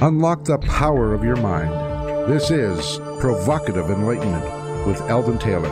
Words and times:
Unlock 0.00 0.44
the 0.44 0.58
power 0.58 1.12
of 1.12 1.24
your 1.24 1.34
mind. 1.34 1.72
This 2.30 2.52
is 2.52 2.98
Provocative 3.18 3.90
Enlightenment 3.90 4.86
with 4.86 5.00
Eldon 5.10 5.38
Taylor. 5.40 5.68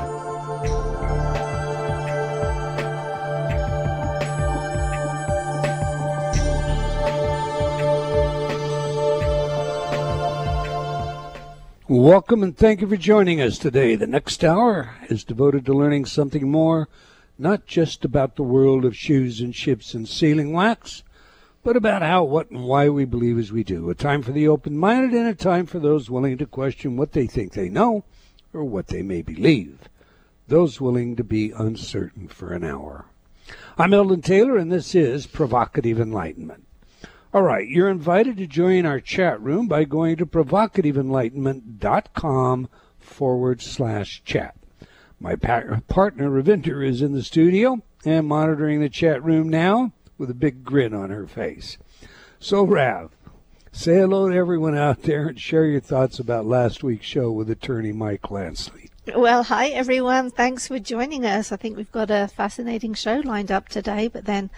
Welcome 11.87 12.43
and 12.43 12.57
thank 12.57 12.81
you 12.81 12.89
for 12.89 12.97
joining 12.97 13.41
us 13.41 13.59
today. 13.59 13.95
The 13.95 14.09
next 14.09 14.43
hour 14.43 14.97
is 15.09 15.23
devoted 15.23 15.65
to 15.67 15.73
learning 15.73 16.07
something 16.07 16.51
more, 16.51 16.89
not 17.39 17.67
just 17.67 18.05
about 18.05 18.35
the 18.35 18.43
world 18.43 18.85
of 18.85 18.97
shoes 18.97 19.41
and 19.41 19.55
ships 19.55 19.95
and 19.95 20.09
sealing 20.09 20.53
wax, 20.53 21.05
but 21.67 21.77
about 21.77 22.01
how, 22.01 22.23
what, 22.23 22.49
and 22.49 22.63
why 22.63 22.89
we 22.89 23.05
believe 23.05 23.37
as 23.37 23.51
we 23.51 23.65
do. 23.65 23.91
A 23.91 23.95
time 23.97 24.23
for 24.23 24.31
the 24.31 24.47
open 24.47 24.79
minded 24.79 25.19
and 25.19 25.27
a 25.27 25.35
time 25.35 25.67
for 25.67 25.81
those 25.81 26.09
willing 26.09 26.39
to 26.39 26.47
question 26.47 26.97
what 26.97 27.11
they 27.11 27.27
think 27.27 27.55
they 27.55 27.69
know 27.69 28.05
or 28.55 28.63
what 28.63 28.87
they 28.87 29.03
may 29.03 29.21
believe. 29.21 29.89
Those 30.47 30.81
willing 30.81 31.17
to 31.17 31.25
be 31.25 31.51
uncertain 31.51 32.29
for 32.29 32.53
an 32.53 32.63
hour. 32.63 33.07
I'm 33.77 33.93
Eldon 33.93 34.23
Taylor, 34.23 34.57
and 34.57 34.71
this 34.71 34.95
is 34.95 35.27
Provocative 35.27 35.99
Enlightenment. 35.99 36.65
All 37.35 37.43
right, 37.43 37.67
you're 37.67 37.91
invited 37.91 38.37
to 38.37 38.47
join 38.47 38.87
our 38.87 39.01
chat 39.01 39.43
room 39.43 39.67
by 39.67 39.83
going 39.83 40.19
to 40.19 40.27
provocativeenlightenment.com 40.27 42.69
forward 43.01 43.61
slash 43.61 44.23
chat. 44.25 44.55
My 45.19 45.35
partner 45.35 46.31
Ravinder 46.31 46.87
is 46.87 47.03
in 47.03 47.13
the 47.13 47.25
studio 47.25 47.83
and 48.05 48.29
monitoring 48.29 48.79
the 48.79 48.89
chat 48.89 49.25
room 49.25 49.49
now 49.49 49.91
with 50.19 50.31
a 50.31 50.35
big 50.35 50.65
grin 50.65 50.95
on 50.95 51.11
her 51.11 51.27
face. 51.27 51.79
So, 52.39 52.65
Rav, 52.65 53.11
say 53.73 53.97
hello 53.97 54.29
to 54.29 54.37
everyone 54.37 54.77
out 54.77 55.03
there 55.03 55.29
and 55.29 55.41
share 55.41 55.67
your 55.67 55.81
thoughts 55.81 56.19
about 56.19 56.47
last 56.47 56.83
week's 56.83 57.07
show 57.07 57.31
with 57.31 57.51
attorney 57.51 57.93
Mike 57.93 58.23
Lansley. 58.23 58.91
Well, 59.15 59.45
hi 59.45 59.69
everyone. 59.69 60.33
Thanks 60.33 60.67
for 60.67 60.81
joining 60.81 61.25
us. 61.25 61.53
I 61.53 61.57
think 61.57 61.77
we've 61.77 61.93
got 61.93 62.11
a 62.11 62.27
fascinating 62.27 62.95
show 62.95 63.21
lined 63.25 63.53
up 63.53 63.69
today, 63.69 64.09
but 64.09 64.25
then 64.25 64.51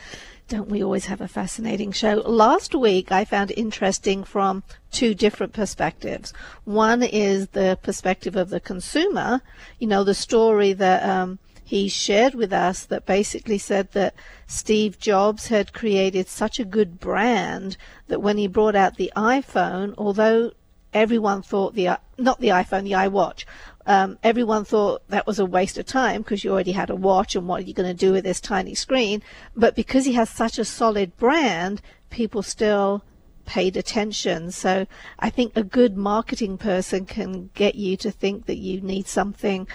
don't 0.49 0.71
we 0.71 0.83
always 0.83 1.05
have 1.05 1.21
a 1.21 1.29
fascinating 1.29 1.93
show? 1.93 2.15
Last 2.25 2.75
week 2.75 3.13
I 3.13 3.27
found 3.27 3.53
interesting 3.55 4.25
from 4.25 4.63
two 4.91 5.15
different 5.15 5.53
perspectives. 5.53 6.33
One 6.65 7.03
is 7.03 7.49
the 7.49 7.79
perspective 7.83 8.37
of 8.37 8.49
the 8.49 8.59
consumer, 8.59 9.43
you 9.79 9.87
know, 9.87 10.03
the 10.03 10.15
story 10.15 10.73
that 10.73 11.07
um, 11.07 11.39
he 11.69 11.87
shared 11.87 12.35
with 12.35 12.51
us 12.51 12.87
that 12.87 13.05
basically 13.05 13.59
said 13.59 13.93
that 13.93 14.15
Steve 14.47 14.99
Jobs 14.99 15.49
had 15.49 15.75
created 15.75 16.27
such 16.27 16.59
a 16.59 16.65
good 16.65 16.99
brand 16.99 17.77
that 18.07 18.23
when 18.23 18.39
he 18.39 18.47
brought 18.47 18.75
out 18.75 18.97
the 18.97 19.13
iPhone, 19.15 19.93
although 19.99 20.53
everyone 20.95 21.43
thought 21.43 21.75
the 21.75 22.01
not 22.17 22.41
the 22.41 22.49
iPhone, 22.49 22.85
the 22.85 22.93
iWatch, 22.93 23.45
um, 23.85 24.19
everyone 24.23 24.65
thought 24.65 25.03
that 25.11 25.27
was 25.27 25.39
a 25.39 25.45
waste 25.45 25.77
of 25.77 25.85
time 25.85 26.23
because 26.23 26.43
you 26.43 26.51
already 26.51 26.73
had 26.73 26.89
a 26.89 26.97
watch 26.97 27.37
and 27.37 27.47
what 27.47 27.61
are 27.61 27.67
you 27.67 27.75
going 27.75 27.95
to 27.95 28.07
do 28.07 28.13
with 28.13 28.25
this 28.25 28.41
tiny 28.41 28.75
screen? 28.75 29.23
But 29.55 29.77
because 29.77 30.07
he 30.07 30.15
has 30.15 30.31
such 30.31 30.59
a 30.59 30.65
solid 30.65 31.19
brand, 31.19 31.83
people 32.09 32.43
still 32.43 33.05
paid 33.45 33.77
attention. 33.77 34.53
So 34.53 34.87
I 35.19 35.29
think 35.29 35.53
a 35.55 35.63
good 35.63 35.99
marketing 35.99 36.57
person 36.57 37.05
can 37.05 37.51
get 37.53 37.75
you 37.75 37.99
to 37.99 38.11
think 38.11 38.47
that 38.47 38.57
you 38.57 38.81
need 38.81 39.07
something 39.07 39.69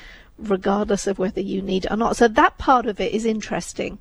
regardless 0.43 1.07
of 1.07 1.19
whether 1.19 1.41
you 1.41 1.61
need 1.61 1.85
it 1.85 1.91
or 1.91 1.97
not. 1.97 2.17
So 2.17 2.27
that 2.27 2.57
part 2.57 2.85
of 2.85 2.99
it 2.99 3.13
is 3.13 3.25
interesting 3.25 3.99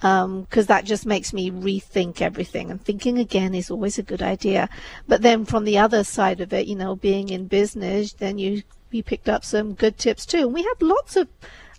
because 0.00 0.24
um, 0.24 0.66
that 0.66 0.86
just 0.86 1.04
makes 1.04 1.32
me 1.32 1.50
rethink 1.50 2.22
everything. 2.22 2.70
And 2.70 2.82
thinking 2.82 3.18
again 3.18 3.54
is 3.54 3.70
always 3.70 3.98
a 3.98 4.02
good 4.02 4.22
idea. 4.22 4.68
But 5.06 5.20
then 5.20 5.44
from 5.44 5.64
the 5.64 5.76
other 5.76 6.04
side 6.04 6.40
of 6.40 6.52
it, 6.54 6.66
you 6.66 6.74
know, 6.74 6.96
being 6.96 7.28
in 7.28 7.46
business, 7.46 8.14
then 8.14 8.38
you 8.38 8.62
you 8.90 9.02
picked 9.02 9.28
up 9.28 9.44
some 9.44 9.74
good 9.74 9.98
tips 9.98 10.26
too. 10.26 10.38
And 10.46 10.54
we 10.54 10.62
have 10.62 10.80
lots 10.80 11.16
of 11.16 11.28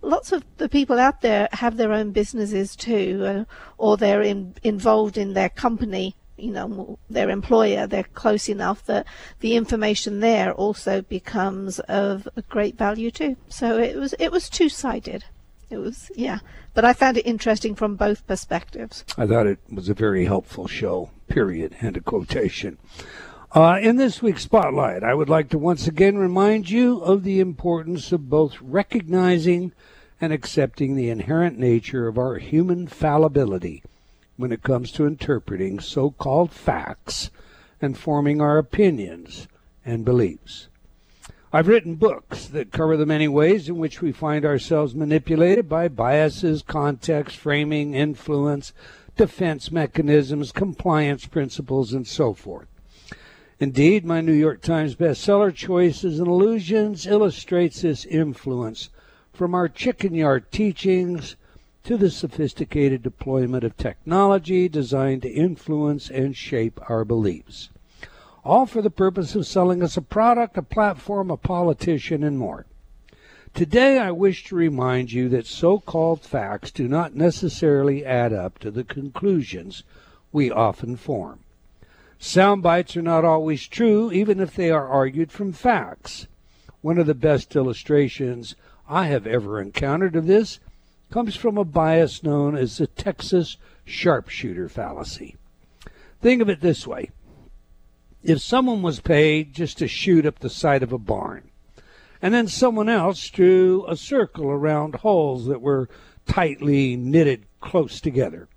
lots 0.01 0.31
of 0.31 0.44
the 0.57 0.69
people 0.69 1.00
out 1.00 1.21
there 1.21 1.47
have 1.53 1.77
their 1.77 1.94
own 1.94 2.11
businesses 2.11 2.75
too, 2.75 3.23
uh, 3.25 3.44
or 3.77 3.97
they're 3.97 4.21
in, 4.21 4.55
involved 4.63 5.17
in 5.17 5.33
their 5.33 5.50
company 5.50 6.16
you 6.41 6.52
know 6.52 6.97
their 7.09 7.29
employer 7.29 7.88
they're 7.88 8.03
close 8.03 8.50
enough 8.50 8.85
that 8.85 9.06
the 9.40 9.56
information 9.56 10.19
there 10.19 10.53
also 10.53 11.02
becomes 11.02 11.79
of 11.81 12.28
great 12.50 12.78
value 12.78 13.12
too. 13.12 13.38
So 13.50 13.78
it 13.78 13.96
was 13.96 14.13
it 14.19 14.31
was 14.31 14.50
two-sided. 14.50 15.25
It 15.69 15.78
was 15.78 16.12
yeah. 16.16 16.40
But 16.74 16.85
i 16.85 16.94
found 16.94 17.18
it 17.18 17.25
interesting 17.25 17.75
from 17.75 17.96
both 17.96 18.25
perspectives. 18.28 19.06
I 19.18 19.28
thought 19.28 19.47
it 19.47 19.59
was 19.72 19.90
a 19.90 19.94
very 19.94 20.25
helpful 20.25 20.68
show 20.68 21.12
period 21.28 21.75
and 21.81 21.96
a 21.97 22.01
quotation. 22.01 22.78
Uh, 23.53 23.78
in 23.81 23.97
this 23.97 24.22
week's 24.22 24.44
spotlight 24.44 25.03
i 25.03 25.13
would 25.13 25.28
like 25.28 25.50
to 25.50 25.57
once 25.57 25.85
again 25.85 26.18
remind 26.18 26.69
you 26.69 27.01
of 27.01 27.25
the 27.25 27.41
importance 27.41 28.13
of 28.13 28.30
both 28.30 28.56
recognizing 28.62 29.74
and 30.22 30.31
accepting 30.31 30.96
the 30.96 31.09
inherent 31.09 31.59
nature 31.59 32.07
of 32.07 32.18
our 32.18 32.38
human 32.38 32.88
fallibility 32.88 33.84
when 34.41 34.52
it 34.52 34.63
comes 34.63 34.91
to 34.91 35.06
interpreting 35.06 35.79
so 35.79 36.12
called 36.12 36.52
facts 36.52 37.29
and 37.81 37.97
forming 37.97 38.41
our 38.41 38.57
opinions 38.57 39.47
and 39.85 40.03
beliefs. 40.03 40.68
I've 41.53 41.68
written 41.68 41.96
books 41.96 42.47
that 42.47 42.72
cover 42.72 42.97
the 42.97 43.06
many 43.06 43.28
ways 43.28 43.69
in 43.69 43.78
which 43.78 44.01
we 44.01 44.12
find 44.12 44.46
ourselves 44.46 44.96
manipulated 44.96 45.69
by 45.69 45.90
biases, 45.90 46.62
context, 46.62 47.38
framing, 47.38 47.94
influence, 47.94 48.74
defense 49.18 49.72
mechanisms, 49.72 50.51
compliance 50.51 51.25
principles, 51.25 51.94
and 51.94 52.07
so 52.07 52.34
forth. 52.34 52.68
Indeed, 53.59 54.06
my 54.06 54.22
New 54.22 54.34
York 54.34 54.62
Times 54.62 54.96
bestseller, 54.96 55.53
Choices 55.53 56.19
and 56.19 56.28
Illusions, 56.28 57.06
illustrates 57.06 57.81
this 57.81 58.06
influence 58.06 58.90
from 59.34 59.53
our 59.53 59.68
chicken 59.68 60.16
yard 60.16 60.51
teachings 60.51 61.35
to 61.84 61.97
the 61.97 62.12
sophisticated 62.12 63.02
deployment 63.02 63.64
of 63.64 63.75
technology 63.75 64.69
designed 64.69 65.24
to 65.24 65.30
influence 65.30 66.09
and 66.09 66.36
shape 66.36 66.80
our 66.90 67.03
beliefs. 67.03 67.69
All 68.44 68.66
for 68.66 68.81
the 68.81 68.90
purpose 68.90 69.36
of 69.36 69.47
selling 69.47 69.84
us 69.84 69.97
a 69.97 70.02
product, 70.02 70.58
a 70.58 70.62
platform, 70.62 71.30
a 71.31 71.38
politician, 71.38 72.24
and 72.24 72.38
more. 72.38 72.66
Today, 73.53 74.00
I 74.00 74.12
wish 74.12 74.46
to 74.46 74.56
remind 74.56 75.12
you 75.12 75.28
that 75.30 75.46
so 75.46 75.80
called 75.80 76.22
facts 76.22 76.72
do 76.72 76.88
not 76.88 77.16
necessarily 77.16 78.06
add 78.06 78.31
up 78.31 78.59
to 78.59 78.72
the 78.72 78.84
conclusions 78.84 79.84
we 80.31 80.50
often 80.50 80.96
form. 80.96 81.40
Sound 82.18 82.63
bites 82.63 82.96
are 82.96 83.02
not 83.02 83.25
always 83.25 83.68
true, 83.68 84.12
even 84.12 84.40
if 84.40 84.56
they 84.56 84.72
are 84.72 84.88
argued 84.88 85.31
from 85.31 85.52
facts. 85.52 86.28
One 86.81 86.98
of 86.98 87.08
the 87.08 87.13
best 87.16 87.56
illustrations 87.56 88.56
I 88.88 89.08
have 89.08 89.28
ever 89.28 89.59
encountered 89.59 90.16
of 90.16 90.28
this 90.28 90.59
comes 91.11 91.35
from 91.35 91.57
a 91.57 91.66
bias 91.66 92.23
known 92.23 92.55
as 92.55 92.77
the 92.77 92.88
Texas 92.88 93.57
sharpshooter 93.85 94.69
fallacy. 94.69 95.35
Think 96.22 96.41
of 96.41 96.49
it 96.49 96.61
this 96.61 96.88
way 96.88 97.11
if 98.23 98.39
someone 98.39 98.81
was 98.81 98.99
paid 98.99 99.53
just 99.53 99.79
to 99.79 99.88
shoot 99.88 100.25
up 100.25 100.39
the 100.39 100.50
side 100.50 100.83
of 100.83 100.94
a 100.94 100.97
barn, 100.97 101.50
and 102.21 102.33
then 102.33 102.47
someone 102.47 102.88
else 102.88 103.29
drew 103.29 103.85
a 103.88 103.95
circle 103.95 104.47
around 104.47 104.95
holes 104.95 105.47
that 105.47 105.61
were 105.61 105.89
tightly 106.27 106.95
knitted 106.95 107.45
close 107.59 108.00
together, 108.00 108.47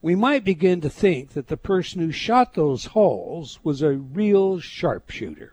we 0.00 0.14
might 0.14 0.44
begin 0.44 0.80
to 0.80 0.88
think 0.90 1.30
that 1.30 1.48
the 1.48 1.56
person 1.56 2.00
who 2.00 2.12
shot 2.12 2.54
those 2.54 2.86
holes 2.86 3.58
was 3.62 3.82
a 3.82 3.92
real 3.92 4.60
sharpshooter. 4.60 5.52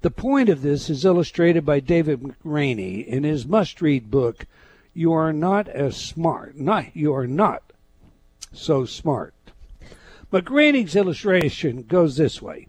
The 0.00 0.10
point 0.10 0.48
of 0.48 0.62
this 0.62 0.90
is 0.90 1.04
illustrated 1.04 1.64
by 1.64 1.80
David 1.80 2.20
McRaney 2.20 3.06
in 3.06 3.22
his 3.22 3.46
must 3.46 3.80
read 3.80 4.10
book, 4.10 4.46
you 4.94 5.12
are 5.12 5.32
not 5.32 5.68
as 5.68 5.96
smart. 5.96 6.56
Not 6.56 6.94
you 6.94 7.14
are 7.14 7.26
not 7.26 7.62
so 8.52 8.84
smart. 8.84 9.34
McRaney's 10.32 10.96
illustration 10.96 11.82
goes 11.82 12.16
this 12.16 12.40
way. 12.40 12.68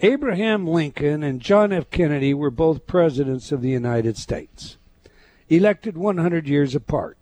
Abraham 0.00 0.66
Lincoln 0.66 1.22
and 1.22 1.40
John 1.40 1.72
F. 1.72 1.90
Kennedy 1.90 2.32
were 2.32 2.50
both 2.50 2.86
presidents 2.86 3.52
of 3.52 3.60
the 3.60 3.68
United 3.68 4.16
States, 4.16 4.78
elected 5.48 5.96
100 5.96 6.48
years 6.48 6.74
apart. 6.74 7.18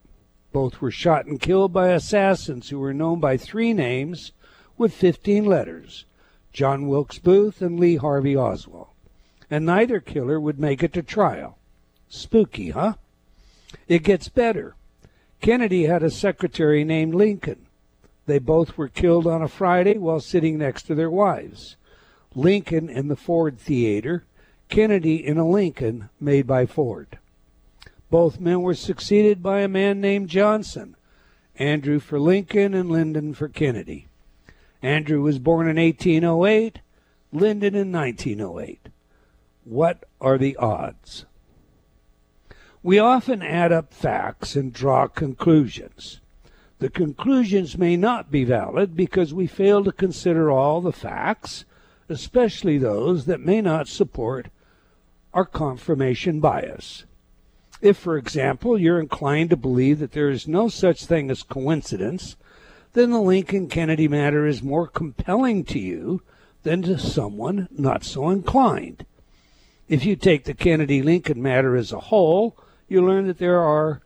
Both 0.52 0.80
were 0.80 0.90
shot 0.90 1.26
and 1.26 1.40
killed 1.40 1.72
by 1.72 1.88
assassins 1.88 2.68
who 2.68 2.78
were 2.78 2.94
known 2.94 3.20
by 3.20 3.36
three 3.36 3.72
names 3.72 4.32
with 4.76 4.94
15 4.94 5.44
letters 5.44 6.04
John 6.52 6.88
Wilkes 6.88 7.18
Booth 7.18 7.60
and 7.60 7.78
Lee 7.78 7.96
Harvey 7.96 8.36
Oswald. 8.36 8.88
And 9.50 9.66
neither 9.66 10.00
killer 10.00 10.40
would 10.40 10.58
make 10.58 10.82
it 10.82 10.92
to 10.94 11.02
trial. 11.02 11.58
Spooky, 12.08 12.70
huh? 12.70 12.94
It 13.86 14.02
gets 14.02 14.28
better. 14.28 14.74
Kennedy 15.40 15.84
had 15.84 16.02
a 16.02 16.10
secretary 16.10 16.84
named 16.84 17.14
Lincoln. 17.14 17.66
They 18.26 18.38
both 18.38 18.76
were 18.76 18.88
killed 18.88 19.26
on 19.26 19.42
a 19.42 19.48
Friday 19.48 19.98
while 19.98 20.20
sitting 20.20 20.58
next 20.58 20.82
to 20.84 20.94
their 20.94 21.10
wives. 21.10 21.76
Lincoln 22.34 22.88
in 22.88 23.08
the 23.08 23.16
Ford 23.16 23.58
Theater, 23.58 24.24
Kennedy 24.68 25.24
in 25.26 25.38
a 25.38 25.48
Lincoln 25.48 26.10
made 26.20 26.46
by 26.46 26.66
Ford. 26.66 27.18
Both 28.10 28.40
men 28.40 28.62
were 28.62 28.74
succeeded 28.74 29.42
by 29.42 29.60
a 29.60 29.68
man 29.68 30.00
named 30.00 30.28
Johnson, 30.28 30.96
Andrew 31.56 31.98
for 31.98 32.18
Lincoln 32.18 32.74
and 32.74 32.90
Lyndon 32.90 33.34
for 33.34 33.48
Kennedy. 33.48 34.08
Andrew 34.82 35.22
was 35.22 35.38
born 35.38 35.68
in 35.68 35.76
1808, 35.76 36.80
Lyndon 37.32 37.74
in 37.74 37.92
1908. 37.92 38.88
What 39.64 40.04
are 40.20 40.38
the 40.38 40.56
odds? 40.56 41.26
We 42.82 42.98
often 42.98 43.42
add 43.42 43.72
up 43.72 43.92
facts 43.92 44.54
and 44.54 44.72
draw 44.72 45.08
conclusions. 45.08 46.20
The 46.78 46.88
conclusions 46.88 47.76
may 47.76 47.96
not 47.96 48.30
be 48.30 48.44
valid 48.44 48.94
because 48.94 49.34
we 49.34 49.48
fail 49.48 49.82
to 49.82 49.90
consider 49.90 50.50
all 50.50 50.80
the 50.80 50.92
facts, 50.92 51.64
especially 52.08 52.78
those 52.78 53.24
that 53.24 53.40
may 53.40 53.60
not 53.60 53.88
support 53.88 54.48
our 55.34 55.44
confirmation 55.44 56.38
bias. 56.38 57.04
If, 57.82 57.96
for 57.96 58.16
example, 58.16 58.78
you're 58.78 59.00
inclined 59.00 59.50
to 59.50 59.56
believe 59.56 59.98
that 59.98 60.12
there 60.12 60.30
is 60.30 60.46
no 60.46 60.68
such 60.68 61.04
thing 61.04 61.30
as 61.30 61.42
coincidence, 61.42 62.36
then 62.92 63.10
the 63.10 63.20
Lincoln 63.20 63.68
Kennedy 63.68 64.08
matter 64.08 64.46
is 64.46 64.62
more 64.62 64.86
compelling 64.86 65.64
to 65.64 65.78
you 65.78 66.22
than 66.62 66.82
to 66.82 66.98
someone 66.98 67.68
not 67.70 68.04
so 68.04 68.30
inclined. 68.30 69.04
If 69.88 70.04
you 70.04 70.16
take 70.16 70.44
the 70.44 70.54
Kennedy 70.54 71.02
Lincoln 71.02 71.42
matter 71.42 71.76
as 71.76 71.92
a 71.92 72.00
whole, 72.00 72.56
you 72.88 73.04
learn 73.06 73.26
that 73.26 73.38
there 73.38 73.60
are 73.60 74.00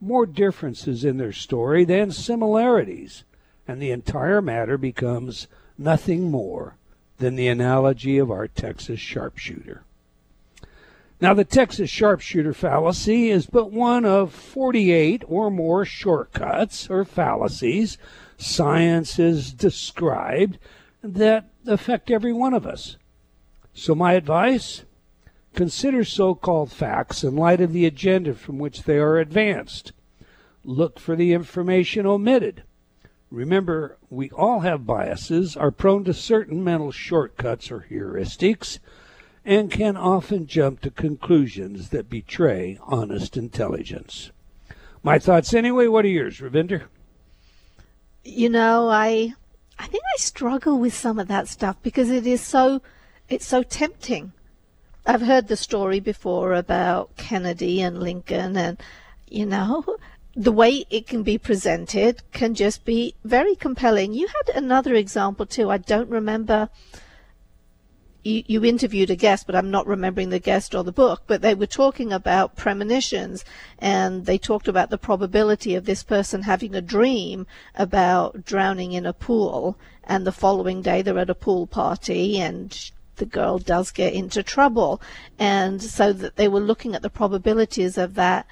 more 0.00 0.26
differences 0.26 1.04
in 1.04 1.18
their 1.18 1.32
story 1.32 1.84
than 1.84 2.12
similarities, 2.12 3.24
and 3.66 3.82
the 3.82 3.90
entire 3.90 4.40
matter 4.40 4.78
becomes 4.78 5.48
nothing 5.76 6.30
more 6.30 6.76
than 7.18 7.34
the 7.34 7.48
analogy 7.48 8.18
of 8.18 8.30
our 8.30 8.46
Texas 8.46 9.00
sharpshooter. 9.00 9.82
Now, 11.20 11.34
the 11.34 11.44
Texas 11.44 11.90
sharpshooter 11.90 12.54
fallacy 12.54 13.30
is 13.30 13.46
but 13.46 13.72
one 13.72 14.04
of 14.04 14.32
48 14.32 15.24
or 15.26 15.50
more 15.50 15.84
shortcuts 15.84 16.88
or 16.88 17.04
fallacies 17.04 17.98
science 18.36 19.16
has 19.16 19.52
described 19.52 20.58
that 21.02 21.50
affect 21.66 22.10
every 22.10 22.32
one 22.32 22.54
of 22.54 22.66
us. 22.66 22.96
So, 23.74 23.96
my 23.96 24.12
advice 24.12 24.84
Consider 25.54 26.04
so 26.04 26.34
called 26.34 26.70
facts 26.70 27.24
in 27.24 27.36
light 27.36 27.60
of 27.60 27.72
the 27.72 27.86
agenda 27.86 28.34
from 28.34 28.58
which 28.58 28.84
they 28.84 28.98
are 28.98 29.18
advanced. 29.18 29.92
Look 30.64 30.98
for 30.98 31.16
the 31.16 31.32
information 31.32 32.06
omitted. 32.06 32.62
Remember, 33.30 33.98
we 34.08 34.30
all 34.30 34.60
have 34.60 34.86
biases, 34.86 35.56
are 35.56 35.70
prone 35.70 36.04
to 36.04 36.14
certain 36.14 36.64
mental 36.64 36.92
shortcuts 36.92 37.70
or 37.70 37.86
heuristics, 37.90 38.78
and 39.44 39.70
can 39.70 39.96
often 39.96 40.46
jump 40.46 40.80
to 40.80 40.90
conclusions 40.90 41.90
that 41.90 42.08
betray 42.08 42.78
honest 42.82 43.36
intelligence. 43.36 44.30
My 45.02 45.18
thoughts 45.18 45.54
anyway. 45.54 45.86
What 45.86 46.04
are 46.04 46.08
yours, 46.08 46.40
Ravinder? 46.40 46.84
You 48.24 48.48
know, 48.50 48.88
I 48.88 49.34
I 49.78 49.86
think 49.86 50.02
I 50.04 50.18
struggle 50.18 50.78
with 50.78 50.94
some 50.94 51.18
of 51.18 51.28
that 51.28 51.48
stuff 51.48 51.76
because 51.82 52.10
it 52.10 52.26
is 52.26 52.40
so 52.40 52.82
it's 53.28 53.46
so 53.46 53.62
tempting. 53.62 54.32
I've 55.10 55.22
heard 55.22 55.48
the 55.48 55.56
story 55.56 56.00
before 56.00 56.52
about 56.52 57.16
Kennedy 57.16 57.80
and 57.80 57.98
Lincoln, 57.98 58.58
and 58.58 58.76
you 59.26 59.46
know, 59.46 59.82
the 60.36 60.52
way 60.52 60.84
it 60.90 61.06
can 61.06 61.22
be 61.22 61.38
presented 61.38 62.20
can 62.30 62.54
just 62.54 62.84
be 62.84 63.14
very 63.24 63.54
compelling. 63.54 64.12
You 64.12 64.26
had 64.26 64.54
another 64.54 64.94
example 64.94 65.46
too. 65.46 65.70
I 65.70 65.78
don't 65.78 66.10
remember. 66.10 66.68
You, 68.22 68.42
you 68.46 68.64
interviewed 68.66 69.08
a 69.08 69.16
guest, 69.16 69.46
but 69.46 69.56
I'm 69.56 69.70
not 69.70 69.86
remembering 69.86 70.28
the 70.28 70.38
guest 70.38 70.74
or 70.74 70.84
the 70.84 70.92
book. 70.92 71.22
But 71.26 71.40
they 71.40 71.54
were 71.54 71.66
talking 71.66 72.12
about 72.12 72.54
premonitions, 72.54 73.46
and 73.78 74.26
they 74.26 74.36
talked 74.36 74.68
about 74.68 74.90
the 74.90 74.98
probability 74.98 75.74
of 75.74 75.86
this 75.86 76.02
person 76.02 76.42
having 76.42 76.74
a 76.74 76.82
dream 76.82 77.46
about 77.74 78.44
drowning 78.44 78.92
in 78.92 79.06
a 79.06 79.14
pool, 79.14 79.78
and 80.04 80.26
the 80.26 80.32
following 80.32 80.82
day 80.82 81.00
they're 81.00 81.18
at 81.18 81.30
a 81.30 81.34
pool 81.34 81.66
party, 81.66 82.38
and 82.38 82.90
the 83.18 83.26
girl 83.26 83.58
does 83.58 83.90
get 83.90 84.12
into 84.14 84.42
trouble. 84.42 85.00
And 85.38 85.82
so 85.82 86.12
that 86.12 86.36
they 86.36 86.48
were 86.48 86.60
looking 86.60 86.94
at 86.94 87.02
the 87.02 87.10
probabilities 87.10 87.98
of 87.98 88.14
that 88.14 88.46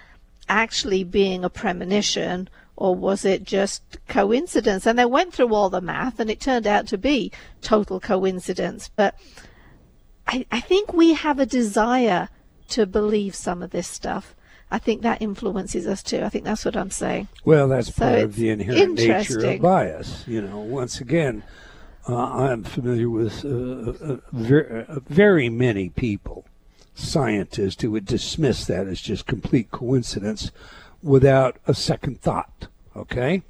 actually 0.49 1.03
being 1.03 1.45
a 1.45 1.51
premonition 1.51 2.49
or 2.77 2.95
was 2.95 3.25
it 3.25 3.43
just 3.43 3.83
coincidence? 4.07 4.87
And 4.87 4.99
they 4.99 5.07
went 5.07 5.33
through 5.33 5.55
all 5.55 5.71
the 5.71 5.81
math 5.81 6.21
and 6.21 6.31
it 6.31 6.41
turned 6.41 6.67
out 6.67 6.87
to 6.89 6.99
be 6.99 7.33
total 7.63 7.99
coincidence. 7.99 8.91
But 8.95 9.15
I, 10.27 10.47
I 10.53 10.61
think 10.61 10.93
we 10.93 11.15
have 11.15 11.39
a 11.39 11.47
desire 11.47 12.29
to 12.69 12.87
believe 12.87 13.35
some 13.35 13.63
of 13.63 13.71
this 13.71 13.89
stuff. 13.89 14.35
I 14.71 14.79
think 14.79 15.03
that 15.03 15.23
influences 15.23 15.87
us 15.87 16.03
too. 16.03 16.23
I 16.23 16.29
think 16.29 16.45
that's 16.45 16.65
what 16.65 16.77
I'm 16.77 16.91
saying. 16.91 17.29
Well, 17.45 17.69
that's 17.69 17.95
so 17.95 18.05
part 18.05 18.19
of 18.19 18.35
the 18.35 18.51
inherent 18.51 18.95
nature 18.95 19.47
of 19.47 19.63
bias. 19.63 20.25
You 20.27 20.43
know, 20.43 20.59
once 20.59 21.01
again, 21.01 21.45
I'm 22.09 22.63
familiar 22.63 23.11
with 23.11 23.45
uh, 23.45 23.49
uh, 23.49 24.17
very, 24.33 24.85
uh, 24.87 25.01
very 25.09 25.49
many 25.49 25.89
people, 25.89 26.45
scientists, 26.95 27.83
who 27.83 27.91
would 27.93 28.07
dismiss 28.07 28.65
that 28.67 28.87
as 28.87 29.01
just 29.01 29.27
complete 29.27 29.71
coincidence 29.71 30.53
without 31.03 31.57
a 31.67 31.75
second 31.75 32.21
thought. 32.21 32.69
Okay? 32.95 33.43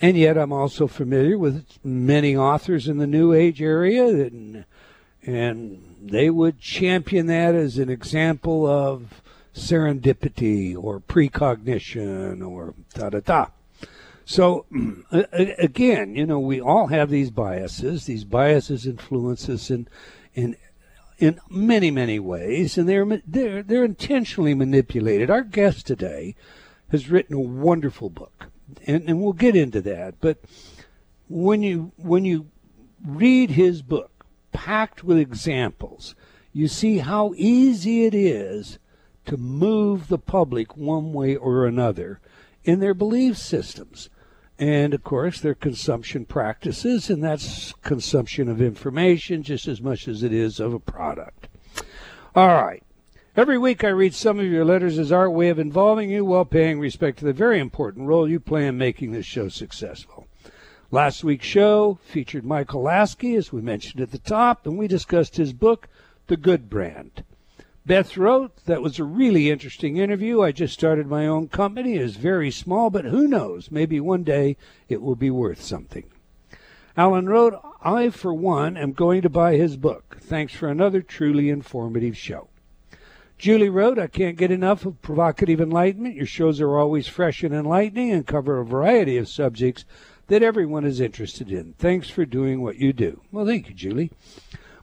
And 0.00 0.16
yet, 0.16 0.38
I'm 0.38 0.52
also 0.52 0.86
familiar 0.86 1.36
with 1.36 1.66
many 1.84 2.36
authors 2.36 2.88
in 2.88 2.98
the 2.98 3.06
New 3.06 3.32
Age 3.32 3.60
area, 3.60 4.06
and, 4.06 4.64
and 5.22 5.96
they 6.00 6.30
would 6.30 6.60
champion 6.60 7.26
that 7.26 7.54
as 7.54 7.78
an 7.78 7.90
example 7.90 8.66
of 8.66 9.22
serendipity 9.54 10.76
or 10.76 11.00
precognition 11.00 12.42
or 12.42 12.74
da 12.94 13.10
da 13.10 13.20
da. 13.20 13.46
So, 14.30 14.66
again, 15.10 16.14
you 16.14 16.26
know, 16.26 16.38
we 16.38 16.60
all 16.60 16.88
have 16.88 17.08
these 17.08 17.30
biases. 17.30 18.04
These 18.04 18.24
biases 18.24 18.86
influence 18.86 19.48
us 19.48 19.70
in, 19.70 19.88
in, 20.34 20.54
in 21.16 21.40
many, 21.48 21.90
many 21.90 22.18
ways, 22.18 22.76
and 22.76 22.86
they're, 22.86 23.22
they're, 23.26 23.62
they're 23.62 23.86
intentionally 23.86 24.52
manipulated. 24.52 25.30
Our 25.30 25.40
guest 25.40 25.86
today 25.86 26.34
has 26.90 27.08
written 27.08 27.36
a 27.36 27.40
wonderful 27.40 28.10
book, 28.10 28.48
and, 28.86 29.08
and 29.08 29.22
we'll 29.22 29.32
get 29.32 29.56
into 29.56 29.80
that. 29.80 30.20
But 30.20 30.36
when 31.30 31.62
you, 31.62 31.92
when 31.96 32.26
you 32.26 32.50
read 33.02 33.52
his 33.52 33.80
book, 33.80 34.26
packed 34.52 35.02
with 35.02 35.16
examples, 35.16 36.14
you 36.52 36.68
see 36.68 36.98
how 36.98 37.32
easy 37.34 38.04
it 38.04 38.14
is 38.14 38.78
to 39.24 39.38
move 39.38 40.08
the 40.08 40.18
public 40.18 40.76
one 40.76 41.14
way 41.14 41.34
or 41.34 41.64
another 41.64 42.20
in 42.62 42.80
their 42.80 42.92
belief 42.92 43.38
systems 43.38 44.10
and 44.58 44.92
of 44.94 45.04
course 45.04 45.40
their 45.40 45.54
consumption 45.54 46.24
practices, 46.24 47.10
and 47.10 47.22
that's 47.22 47.72
consumption 47.82 48.48
of 48.48 48.60
information 48.60 49.42
just 49.42 49.68
as 49.68 49.80
much 49.80 50.08
as 50.08 50.22
it 50.22 50.32
is 50.32 50.60
of 50.60 50.74
a 50.74 50.80
product. 50.80 51.48
All 52.34 52.48
right. 52.48 52.82
Every 53.36 53.56
week 53.56 53.84
I 53.84 53.88
read 53.88 54.14
some 54.14 54.40
of 54.40 54.46
your 54.46 54.64
letters 54.64 54.98
as 54.98 55.12
our 55.12 55.30
way 55.30 55.48
of 55.48 55.60
involving 55.60 56.10
you 56.10 56.24
while 56.24 56.44
paying 56.44 56.80
respect 56.80 57.20
to 57.20 57.24
the 57.24 57.32
very 57.32 57.60
important 57.60 58.08
role 58.08 58.28
you 58.28 58.40
play 58.40 58.66
in 58.66 58.76
making 58.76 59.12
this 59.12 59.26
show 59.26 59.48
successful. 59.48 60.26
Last 60.90 61.22
week's 61.22 61.46
show 61.46 61.98
featured 62.02 62.44
Michael 62.44 62.82
Lasky, 62.82 63.36
as 63.36 63.52
we 63.52 63.60
mentioned 63.60 64.00
at 64.00 64.10
the 64.10 64.18
top, 64.18 64.66
and 64.66 64.76
we 64.76 64.88
discussed 64.88 65.36
his 65.36 65.52
book, 65.52 65.86
The 66.26 66.36
Good 66.36 66.68
Brand. 66.68 67.22
Beth 67.88 68.18
wrote, 68.18 68.54
That 68.66 68.82
was 68.82 68.98
a 68.98 69.04
really 69.04 69.50
interesting 69.50 69.96
interview. 69.96 70.42
I 70.42 70.52
just 70.52 70.74
started 70.74 71.06
my 71.06 71.26
own 71.26 71.48
company. 71.48 71.94
It 71.94 72.02
is 72.02 72.16
very 72.16 72.50
small, 72.50 72.90
but 72.90 73.06
who 73.06 73.26
knows? 73.26 73.70
Maybe 73.70 73.98
one 73.98 74.24
day 74.24 74.58
it 74.90 75.00
will 75.00 75.16
be 75.16 75.30
worth 75.30 75.62
something. 75.62 76.04
Alan 76.98 77.30
wrote, 77.30 77.54
I, 77.82 78.10
for 78.10 78.34
one, 78.34 78.76
am 78.76 78.92
going 78.92 79.22
to 79.22 79.30
buy 79.30 79.56
his 79.56 79.78
book. 79.78 80.18
Thanks 80.20 80.52
for 80.52 80.68
another 80.68 81.00
truly 81.00 81.48
informative 81.48 82.14
show. 82.14 82.48
Julie 83.38 83.70
wrote, 83.70 83.98
I 83.98 84.06
can't 84.06 84.36
get 84.36 84.50
enough 84.50 84.84
of 84.84 85.00
provocative 85.00 85.58
enlightenment. 85.58 86.14
Your 86.14 86.26
shows 86.26 86.60
are 86.60 86.76
always 86.76 87.08
fresh 87.08 87.42
and 87.42 87.54
enlightening 87.54 88.10
and 88.10 88.26
cover 88.26 88.60
a 88.60 88.66
variety 88.66 89.16
of 89.16 89.30
subjects 89.30 89.86
that 90.26 90.42
everyone 90.42 90.84
is 90.84 91.00
interested 91.00 91.50
in. 91.50 91.72
Thanks 91.78 92.10
for 92.10 92.26
doing 92.26 92.60
what 92.60 92.76
you 92.76 92.92
do. 92.92 93.22
Well, 93.32 93.46
thank 93.46 93.70
you, 93.70 93.74
Julie. 93.74 94.10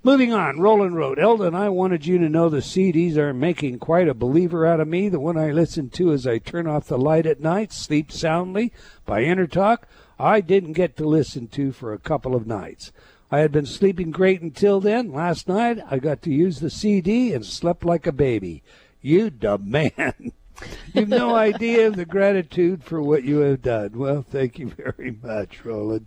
Moving 0.06 0.34
on, 0.34 0.60
Roland 0.60 0.96
wrote, 0.96 1.18
Eldon, 1.18 1.56
I 1.56 1.70
wanted 1.70 2.06
you 2.06 2.20
to 2.20 2.30
know 2.30 2.48
the 2.48 2.58
CDs 2.58 3.18
are 3.18 3.34
making 3.34 3.80
quite 3.80 4.08
a 4.08 4.14
believer 4.14 4.64
out 4.64 4.80
of 4.80 4.88
me. 4.88 5.10
The 5.10 5.20
one 5.20 5.36
I 5.36 5.50
listen 5.50 5.90
to 5.90 6.12
as 6.12 6.28
I 6.28 6.38
turn 6.38 6.68
off 6.68 6.86
the 6.86 6.98
light 7.00 7.26
at 7.26 7.40
night, 7.40 7.74
Sleep 7.74 8.12
Soundly 8.12 8.72
by 9.04 9.24
InnerTalk, 9.24 9.80
I 10.20 10.42
didn't 10.42 10.74
get 10.74 10.96
to 10.98 11.08
listen 11.08 11.48
to 11.48 11.72
for 11.72 11.92
a 11.92 11.98
couple 11.98 12.36
of 12.36 12.46
nights. 12.46 12.92
I 13.32 13.40
had 13.40 13.52
been 13.52 13.66
sleeping 13.66 14.12
great 14.12 14.44
until 14.44 14.80
then. 14.80 15.12
Last 15.12 15.48
night, 15.48 15.80
I 15.90 15.98
got 15.98 16.22
to 16.22 16.32
use 16.32 16.60
the 16.60 16.70
CD 16.70 17.34
and 17.34 17.44
slept 17.44 17.84
like 17.84 18.06
a 18.06 18.12
baby. 18.12 18.62
You 19.02 19.32
the 19.32 19.58
man. 19.58 20.34
You've 20.94 21.10
no 21.10 21.34
idea 21.36 21.88
of 21.88 21.96
the 21.96 22.06
gratitude 22.06 22.84
for 22.84 23.02
what 23.02 23.24
you 23.24 23.38
have 23.40 23.64
done. 23.64 23.98
Well, 23.98 24.22
thank 24.22 24.60
you 24.60 24.68
very 24.70 25.18
much, 25.24 25.66
Roland. 25.66 26.06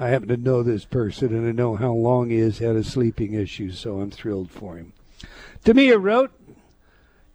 I 0.00 0.10
happen 0.10 0.28
to 0.28 0.36
know 0.36 0.62
this 0.62 0.84
person 0.84 1.34
and 1.34 1.48
I 1.48 1.50
know 1.50 1.74
how 1.74 1.92
long 1.92 2.30
he 2.30 2.38
has 2.38 2.58
had 2.58 2.76
a 2.76 2.84
sleeping 2.84 3.34
issue, 3.34 3.72
so 3.72 4.00
I'm 4.00 4.12
thrilled 4.12 4.48
for 4.48 4.76
him. 4.76 4.92
Tamia 5.64 6.00
wrote, 6.00 6.30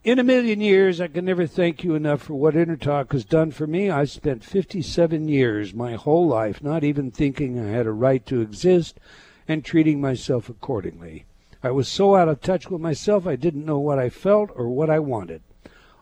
In 0.05 0.17
a 0.17 0.23
million 0.23 0.61
years, 0.61 1.01
I 1.01 1.09
can 1.09 1.25
never 1.25 1.45
thank 1.45 1.83
you 1.83 1.93
enough 1.93 2.21
for 2.21 2.35
what 2.35 2.53
InnerTalk 2.53 3.11
has 3.11 3.25
done 3.25 3.51
for 3.51 3.67
me. 3.67 3.89
I 3.89 4.05
spent 4.05 4.45
57 4.45 5.27
years, 5.27 5.73
my 5.73 5.95
whole 5.95 6.25
life, 6.25 6.63
not 6.63 6.85
even 6.85 7.11
thinking 7.11 7.59
I 7.59 7.67
had 7.67 7.85
a 7.85 7.91
right 7.91 8.25
to 8.27 8.39
exist 8.39 8.97
and 9.45 9.65
treating 9.65 9.99
myself 9.99 10.47
accordingly. 10.47 11.25
I 11.61 11.71
was 11.71 11.89
so 11.89 12.15
out 12.15 12.29
of 12.29 12.39
touch 12.39 12.69
with 12.69 12.79
myself, 12.79 13.27
I 13.27 13.35
didn't 13.35 13.65
know 13.65 13.79
what 13.79 13.99
I 13.99 14.09
felt 14.09 14.51
or 14.55 14.69
what 14.69 14.89
I 14.89 14.99
wanted, 14.99 15.41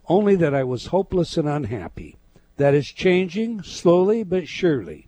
only 0.08 0.36
that 0.36 0.53
I 0.53 0.63
was 0.63 0.88
hopeless 0.88 1.38
and 1.38 1.50
unhappy. 1.50 2.18
That 2.58 2.75
is 2.75 2.88
changing, 2.88 3.63
slowly 3.63 4.22
but 4.22 4.48
surely. 4.48 5.08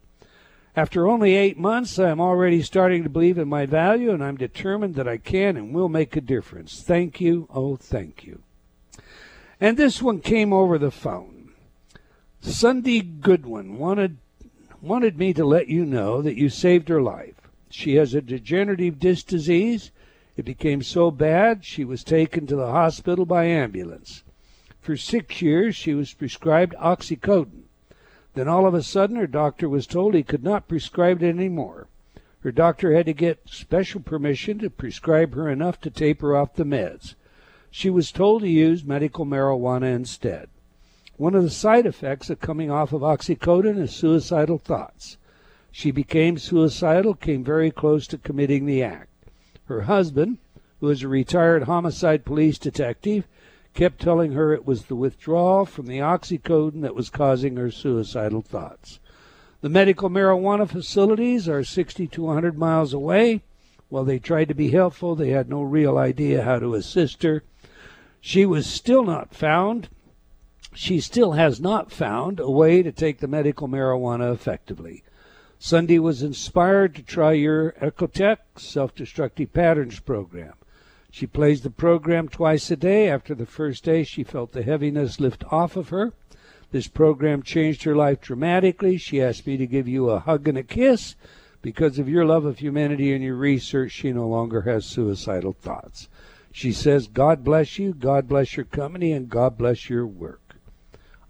After 0.75 1.07
only 1.07 1.35
eight 1.35 1.57
months, 1.59 1.99
I 1.99 2.09
am 2.09 2.19
already 2.19 2.63
starting 2.63 3.03
to 3.03 3.09
believe 3.09 3.37
in 3.37 3.47
my 3.47 3.67
value, 3.67 4.11
and 4.11 4.23
I'm 4.23 4.37
determined 4.37 4.95
that 4.95 5.07
I 5.07 5.17
can 5.17 5.55
and 5.55 5.71
will 5.71 5.89
make 5.89 6.15
a 6.15 6.21
difference. 6.21 6.81
Thank 6.81 7.21
you. 7.21 7.47
Oh, 7.53 7.75
thank 7.75 8.23
you. 8.23 8.41
And 9.61 9.77
this 9.77 10.01
one 10.01 10.19
came 10.19 10.51
over 10.51 10.79
the 10.79 10.89
phone. 10.89 11.51
Sunday 12.41 13.01
Goodwin 13.01 13.77
wanted 13.77 14.17
wanted 14.81 15.17
me 15.17 15.33
to 15.33 15.45
let 15.45 15.69
you 15.69 15.85
know 15.85 16.21
that 16.21 16.35
you 16.35 16.49
saved 16.49 16.89
her 16.89 17.01
life. 17.01 17.35
She 17.69 17.95
has 17.95 18.13
a 18.13 18.21
degenerative 18.21 18.99
disc 18.99 19.27
disease. 19.27 19.91
It 20.35 20.43
became 20.43 20.83
so 20.83 21.09
bad 21.09 21.63
she 21.63 21.85
was 21.85 22.03
taken 22.03 22.45
to 22.47 22.55
the 22.55 22.71
hospital 22.71 23.25
by 23.25 23.45
ambulance. 23.45 24.23
For 24.81 24.97
six 24.97 25.41
years 25.41 25.75
she 25.75 25.93
was 25.93 26.13
prescribed 26.13 26.75
oxycodone. 26.75 27.62
Then 28.33 28.47
all 28.47 28.65
of 28.65 28.73
a 28.73 28.83
sudden 28.83 29.15
her 29.15 29.27
doctor 29.27 29.69
was 29.69 29.87
told 29.87 30.13
he 30.13 30.23
could 30.23 30.43
not 30.43 30.67
prescribe 30.67 31.21
it 31.21 31.29
any 31.29 31.49
more. 31.49 31.87
Her 32.41 32.51
doctor 32.51 32.93
had 32.93 33.05
to 33.05 33.13
get 33.13 33.49
special 33.49 34.01
permission 34.01 34.59
to 34.59 34.69
prescribe 34.69 35.33
her 35.35 35.49
enough 35.49 35.79
to 35.81 35.89
taper 35.89 36.35
off 36.35 36.55
the 36.55 36.65
meds 36.65 37.15
she 37.75 37.89
was 37.89 38.11
told 38.11 38.43
to 38.43 38.47
use 38.47 38.85
medical 38.85 39.25
marijuana 39.25 39.95
instead. 39.95 40.47
One 41.17 41.33
of 41.33 41.41
the 41.41 41.49
side 41.49 41.87
effects 41.87 42.29
of 42.29 42.39
coming 42.39 42.69
off 42.69 42.93
of 42.93 43.01
oxycodone 43.01 43.79
is 43.79 43.95
suicidal 43.95 44.59
thoughts. 44.59 45.17
She 45.71 45.89
became 45.89 46.37
suicidal, 46.37 47.15
came 47.15 47.43
very 47.43 47.71
close 47.71 48.05
to 48.07 48.19
committing 48.19 48.67
the 48.67 48.83
act. 48.83 49.09
Her 49.65 49.81
husband, 49.81 50.37
who 50.79 50.89
is 50.91 51.01
a 51.01 51.07
retired 51.07 51.63
homicide 51.63 52.25
police 52.25 52.59
detective, 52.59 53.27
kept 53.73 54.01
telling 54.01 54.33
her 54.33 54.53
it 54.53 54.65
was 54.65 54.85
the 54.85 54.95
withdrawal 54.95 55.65
from 55.65 55.87
the 55.87 55.99
oxycodone 55.99 56.81
that 56.81 56.95
was 56.95 57.09
causing 57.09 57.55
her 57.55 57.71
suicidal 57.71 58.41
thoughts. 58.41 58.99
The 59.61 59.69
medical 59.69 60.09
marijuana 60.09 60.69
facilities 60.69 61.47
are 61.47 61.63
60 61.63 62.07
to 62.07 62.23
100 62.23 62.57
miles 62.57 62.93
away. 62.93 63.41
While 63.89 64.03
they 64.03 64.19
tried 64.19 64.47
to 64.49 64.53
be 64.53 64.71
helpful, 64.71 65.15
they 65.15 65.29
had 65.29 65.49
no 65.49 65.61
real 65.61 65.97
idea 65.97 66.43
how 66.43 66.59
to 66.59 66.75
assist 66.75 67.23
her 67.23 67.43
she 68.25 68.45
was 68.45 68.65
still 68.65 69.03
not 69.03 69.35
found. 69.35 69.89
She 70.73 71.01
still 71.01 71.33
has 71.33 71.59
not 71.59 71.91
found 71.91 72.39
a 72.39 72.49
way 72.49 72.81
to 72.81 72.89
take 72.89 73.19
the 73.19 73.27
medical 73.27 73.67
marijuana 73.67 74.33
effectively. 74.33 75.03
Sunday 75.59 75.99
was 75.99 76.23
inspired 76.23 76.95
to 76.95 77.03
try 77.03 77.33
your 77.33 77.73
Ecotech 77.81 78.37
self 78.55 78.95
destructive 78.95 79.51
patterns 79.51 79.99
program. 79.99 80.53
She 81.13 81.27
plays 81.27 81.61
the 81.61 81.69
program 81.69 82.27
twice 82.27 82.71
a 82.71 82.75
day. 82.75 83.07
After 83.07 83.35
the 83.35 83.45
first 83.45 83.83
day, 83.83 84.03
she 84.03 84.23
felt 84.23 84.51
the 84.51 84.63
heaviness 84.63 85.19
lift 85.19 85.43
off 85.51 85.75
of 85.75 85.89
her. 85.89 86.11
This 86.71 86.87
program 86.87 87.43
changed 87.43 87.83
her 87.83 87.95
life 87.95 88.19
dramatically. 88.19 88.97
She 88.97 89.21
asked 89.21 89.45
me 89.45 89.55
to 89.57 89.67
give 89.67 89.87
you 89.87 90.09
a 90.09 90.19
hug 90.19 90.47
and 90.47 90.57
a 90.57 90.63
kiss. 90.63 91.15
Because 91.61 91.99
of 91.99 92.09
your 92.09 92.25
love 92.25 92.45
of 92.45 92.57
humanity 92.57 93.13
and 93.13 93.23
your 93.23 93.35
research, 93.35 93.91
she 93.91 94.11
no 94.11 94.27
longer 94.27 94.61
has 94.61 94.87
suicidal 94.87 95.53
thoughts. 95.53 96.09
She 96.51 96.71
says, 96.71 97.05
God 97.05 97.43
bless 97.43 97.77
you, 97.77 97.93
God 97.93 98.27
bless 98.27 98.57
your 98.57 98.65
company, 98.65 99.11
and 99.11 99.29
God 99.29 99.55
bless 99.55 99.91
your 99.91 100.07
work. 100.07 100.55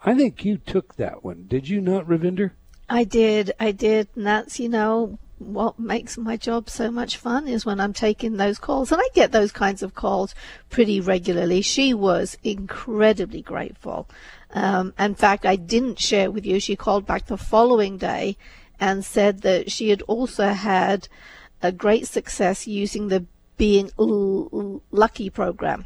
I 0.06 0.16
think 0.16 0.46
you 0.46 0.60
took 0.60 0.96
that 0.96 1.26
one. 1.26 1.44
Did 1.50 1.68
you 1.68 1.82
not, 1.82 2.08
Ravinder? 2.08 2.52
I 2.88 3.04
did. 3.04 3.52
I 3.60 3.74
did. 3.74 4.08
And 4.16 4.26
that's, 4.26 4.62
you 4.62 4.70
know, 4.70 5.20
what 5.46 5.80
makes 5.80 6.18
my 6.18 6.38
job 6.38 6.70
so 6.70 6.92
much 6.92 7.18
fun 7.18 7.48
is 7.48 7.66
when 7.66 7.80
I'm 7.80 7.94
taking 7.94 8.38
those 8.38 8.60
calls. 8.60 8.92
And 8.92 9.02
I 9.02 9.08
get 9.14 9.32
those 9.32 9.52
kinds 9.52 9.84
of 9.84 9.94
calls 9.94 10.34
pretty 10.70 11.00
regularly. 11.00 11.62
She 11.62 11.94
was 11.94 12.38
incredibly 12.44 13.42
grateful. 13.42 14.10
Um, 14.52 14.94
in 15.00 15.16
fact, 15.16 15.46
I 15.46 15.56
didn't 15.56 16.00
share 16.00 16.32
with 16.32 16.46
you. 16.46 16.60
She 16.60 16.76
called 16.76 17.06
back 17.06 17.28
the 17.28 17.38
following 17.38 17.98
day 17.98 18.38
and 18.80 19.04
said 19.04 19.42
that 19.42 19.72
she 19.72 19.90
had 19.90 20.02
also 20.04 20.50
had 20.50 21.08
a 21.62 21.72
great 21.72 22.08
success 22.08 22.68
using 22.68 23.08
the 23.08 23.26
being 23.58 23.92
lucky 24.92 25.30
program. 25.30 25.86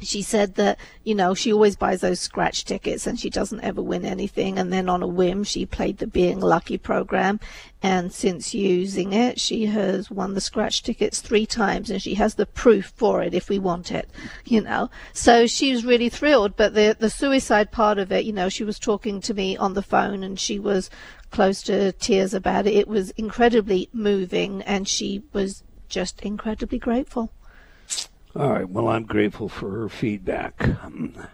She 0.00 0.22
said 0.22 0.54
that, 0.54 0.78
you 1.02 1.14
know, 1.14 1.34
she 1.34 1.52
always 1.52 1.76
buys 1.76 2.00
those 2.00 2.20
scratch 2.20 2.64
tickets 2.64 3.06
and 3.06 3.18
she 3.18 3.30
doesn't 3.30 3.62
ever 3.62 3.82
win 3.82 4.04
anything. 4.04 4.58
And 4.58 4.72
then 4.72 4.88
on 4.88 5.02
a 5.02 5.06
whim, 5.06 5.42
she 5.42 5.66
played 5.66 5.98
the 5.98 6.06
being 6.06 6.38
lucky 6.40 6.78
program. 6.78 7.40
And 7.82 8.12
since 8.12 8.54
using 8.54 9.12
it, 9.12 9.40
she 9.40 9.66
has 9.66 10.10
won 10.10 10.34
the 10.34 10.40
scratch 10.40 10.82
tickets 10.82 11.20
three 11.20 11.46
times 11.46 11.90
and 11.90 12.00
she 12.00 12.14
has 12.14 12.34
the 12.34 12.46
proof 12.46 12.92
for 12.96 13.22
it 13.22 13.34
if 13.34 13.48
we 13.48 13.58
want 13.58 13.90
it, 13.90 14.08
you 14.44 14.60
know. 14.60 14.90
So 15.12 15.46
she 15.46 15.72
was 15.72 15.84
really 15.84 16.08
thrilled. 16.08 16.56
But 16.56 16.74
the, 16.74 16.96
the 16.98 17.10
suicide 17.10 17.72
part 17.72 17.98
of 17.98 18.12
it, 18.12 18.24
you 18.24 18.32
know, 18.32 18.48
she 18.48 18.64
was 18.64 18.78
talking 18.78 19.20
to 19.22 19.34
me 19.34 19.56
on 19.56 19.74
the 19.74 19.82
phone 19.82 20.22
and 20.22 20.38
she 20.38 20.58
was 20.58 20.90
close 21.30 21.62
to 21.62 21.92
tears 21.92 22.34
about 22.34 22.66
it. 22.66 22.74
It 22.74 22.88
was 22.88 23.10
incredibly 23.10 23.88
moving 23.92 24.62
and 24.62 24.88
she 24.88 25.24
was 25.32 25.64
just 25.88 26.20
incredibly 26.20 26.78
grateful. 26.78 27.32
All 28.38 28.52
right. 28.52 28.68
Well, 28.68 28.86
I'm 28.86 29.02
grateful 29.02 29.48
for 29.48 29.72
her 29.72 29.88
feedback. 29.88 30.62
Um, 30.84 31.26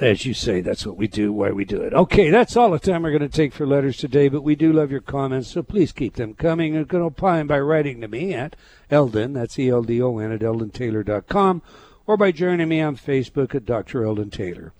as 0.00 0.26
you 0.26 0.34
say, 0.34 0.60
that's 0.60 0.84
what 0.84 0.96
we 0.96 1.06
do, 1.06 1.32
why 1.32 1.52
we 1.52 1.64
do 1.64 1.80
it. 1.80 1.94
Okay, 1.94 2.28
that's 2.28 2.56
all 2.56 2.72
the 2.72 2.80
time 2.80 3.04
we're 3.04 3.16
going 3.16 3.20
to 3.20 3.28
take 3.28 3.52
for 3.52 3.64
letters 3.64 3.98
today, 3.98 4.28
but 4.28 4.42
we 4.42 4.56
do 4.56 4.72
love 4.72 4.90
your 4.90 5.00
comments, 5.00 5.52
so 5.52 5.62
please 5.62 5.92
keep 5.92 6.14
them 6.14 6.34
coming. 6.34 6.74
You 6.74 6.86
can 6.86 7.02
opine 7.02 7.46
by 7.46 7.60
writing 7.60 8.00
to 8.00 8.08
me 8.08 8.34
at 8.34 8.56
Eldon, 8.90 9.32
that's 9.34 9.56
E-L-D-O-N, 9.56 10.32
at 10.32 10.40
eldontaylor.com, 10.40 11.62
or 12.04 12.16
by 12.16 12.32
joining 12.32 12.68
me 12.68 12.80
on 12.80 12.96
Facebook 12.96 13.54
at 13.54 13.64
Dr. 13.64 14.04
Eldon 14.04 14.30
Taylor. 14.30 14.72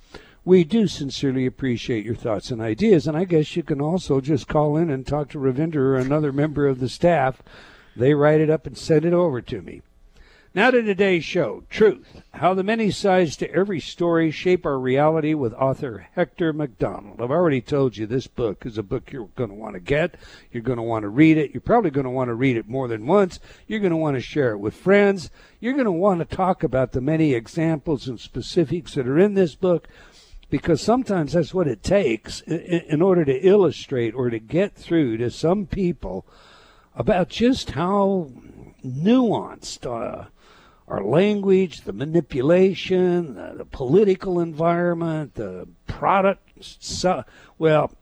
We 0.45 0.65
do 0.65 0.89
sincerely 0.89 1.47
appreciate 1.47 2.05
your 2.05 2.17
thoughts 2.17 2.51
and 2.51 2.61
ideas, 2.61 3.07
and 3.07 3.17
I 3.17 3.27
guess 3.27 3.55
you 3.55 3.63
can 3.63 3.81
also 3.81 4.21
just 4.21 4.49
call 4.49 4.77
in 4.77 4.91
and 4.91 5.07
talk 5.07 5.29
to 5.31 5.39
Ravinder 5.39 5.77
or 5.77 5.97
another 5.99 6.33
member 6.33 6.67
of 6.67 6.81
the 6.81 6.89
staff 6.89 7.43
they 7.95 8.13
write 8.13 8.41
it 8.41 8.51
up 8.51 8.67
and 8.67 8.77
send 8.77 9.05
it 9.05 9.13
over 9.13 9.41
to 9.41 9.63
me. 9.63 9.83
Now 10.55 10.71
to 10.71 10.83
today's 10.83 11.25
show 11.25 11.65
Truth 11.71 12.21
How 12.35 12.53
the 12.53 12.63
Many 12.63 12.91
Sides 12.91 13.39
to 13.39 13.51
Every 13.51 13.81
Story 13.81 14.31
Shape 14.31 14.67
Our 14.67 14.79
Reality 14.79 15.33
with 15.33 15.55
author 15.55 16.09
Hector 16.15 16.53
MacDonald. 16.53 17.23
I've 17.23 17.31
already 17.31 17.63
told 17.63 17.97
you 17.97 18.05
this 18.05 18.27
book 18.27 18.67
is 18.67 18.77
a 18.77 18.83
book 18.83 19.11
you're 19.11 19.31
going 19.35 19.49
to 19.49 19.57
want 19.57 19.77
to 19.77 19.81
get. 19.81 20.17
You're 20.51 20.63
going 20.63 20.77
to 20.77 20.83
want 20.83 21.05
to 21.05 21.09
read 21.09 21.39
it. 21.39 21.55
You're 21.55 21.63
probably 21.63 21.91
going 21.91 22.05
to 22.05 22.11
want 22.11 22.29
to 22.29 22.35
read 22.35 22.59
it 22.59 22.69
more 22.69 22.87
than 22.87 23.07
once. 23.07 23.41
You're 23.67 23.81
going 23.81 23.93
to 23.93 23.97
want 23.97 24.17
to 24.17 24.21
share 24.21 24.51
it 24.51 24.59
with 24.59 24.75
friends. 24.75 25.31
You're 25.59 25.73
going 25.73 25.87
to 25.87 25.91
want 25.91 26.19
to 26.19 26.37
talk 26.37 26.63
about 26.63 26.93
the 26.93 27.01
many 27.01 27.33
examples 27.33 28.07
and 28.07 28.21
specifics 28.21 28.95
that 28.95 29.09
are 29.09 29.19
in 29.19 29.33
this 29.33 29.55
book 29.55 29.89
because 30.51 30.83
sometimes 30.83 31.33
that's 31.33 31.55
what 31.55 31.67
it 31.67 31.83
takes 31.83 32.43
in 32.43 33.01
order 33.01 33.25
to 33.25 33.49
illustrate 33.49 34.15
or 34.15 34.29
to 34.29 34.39
get 34.39 34.75
through 34.75 35.17
to 35.17 35.31
some 35.31 35.65
people 35.65 36.27
about 36.95 37.31
just 37.31 37.71
how 37.71 38.31
nuanced 38.85 39.87
uh, 39.87 40.27
our 40.89 41.05
language, 41.05 41.83
the 41.83 41.93
manipulation, 41.93 43.35
the, 43.35 43.55
the 43.59 43.65
political 43.65 44.41
environment, 44.41 45.35
the 45.35 45.69
product, 45.87 46.49
so, 46.61 47.25
well, 47.59 47.93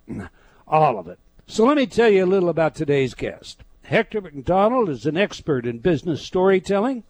all 0.67 0.99
of 0.99 1.09
it. 1.09 1.19
So 1.47 1.65
let 1.65 1.77
me 1.77 1.87
tell 1.87 2.09
you 2.09 2.25
a 2.25 2.27
little 2.27 2.49
about 2.49 2.75
today's 2.75 3.15
guest. 3.15 3.63
Hector 3.83 4.21
Macdonald 4.21 4.89
is 4.89 5.05
an 5.05 5.17
expert 5.17 5.67
in 5.67 5.79
business 5.79 6.23
storytelling. 6.23 7.03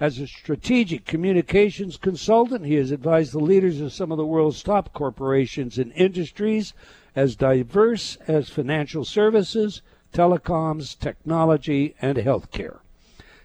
As 0.00 0.18
a 0.18 0.26
strategic 0.26 1.04
communications 1.04 1.96
consultant, 1.96 2.66
he 2.66 2.74
has 2.74 2.90
advised 2.90 3.32
the 3.32 3.38
leaders 3.38 3.80
of 3.80 3.92
some 3.92 4.10
of 4.10 4.18
the 4.18 4.26
world's 4.26 4.62
top 4.62 4.92
corporations 4.92 5.78
and 5.78 5.92
industries 5.92 6.72
as 7.14 7.36
diverse 7.36 8.16
as 8.26 8.48
financial 8.48 9.04
services, 9.04 9.82
telecoms, 10.12 10.98
technology, 10.98 11.94
and 12.00 12.18
healthcare. 12.18 12.78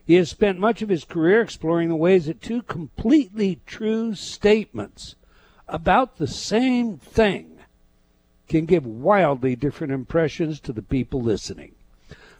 He 0.09 0.15
has 0.15 0.31
spent 0.31 0.57
much 0.57 0.81
of 0.81 0.89
his 0.89 1.05
career 1.05 1.39
exploring 1.39 1.89
the 1.89 1.95
ways 1.95 2.25
that 2.25 2.41
two 2.41 2.63
completely 2.63 3.59
true 3.67 4.15
statements 4.15 5.13
about 5.67 6.17
the 6.17 6.25
same 6.25 6.97
thing 6.97 7.59
can 8.47 8.65
give 8.65 8.87
wildly 8.87 9.55
different 9.55 9.93
impressions 9.93 10.59
to 10.61 10.73
the 10.73 10.81
people 10.81 11.21
listening. 11.21 11.75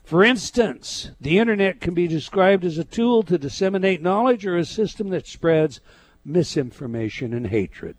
For 0.03 0.23
instance, 0.23 1.11
the 1.21 1.38
internet 1.38 1.79
can 1.79 1.93
be 1.93 2.07
described 2.07 2.65
as 2.65 2.79
a 2.79 2.83
tool 2.83 3.21
to 3.21 3.38
disseminate 3.38 4.01
knowledge 4.01 4.47
or 4.47 4.57
a 4.57 4.65
system 4.65 5.09
that 5.09 5.27
spreads 5.27 5.79
misinformation 6.25 7.35
and 7.35 7.45
hatred. 7.45 7.97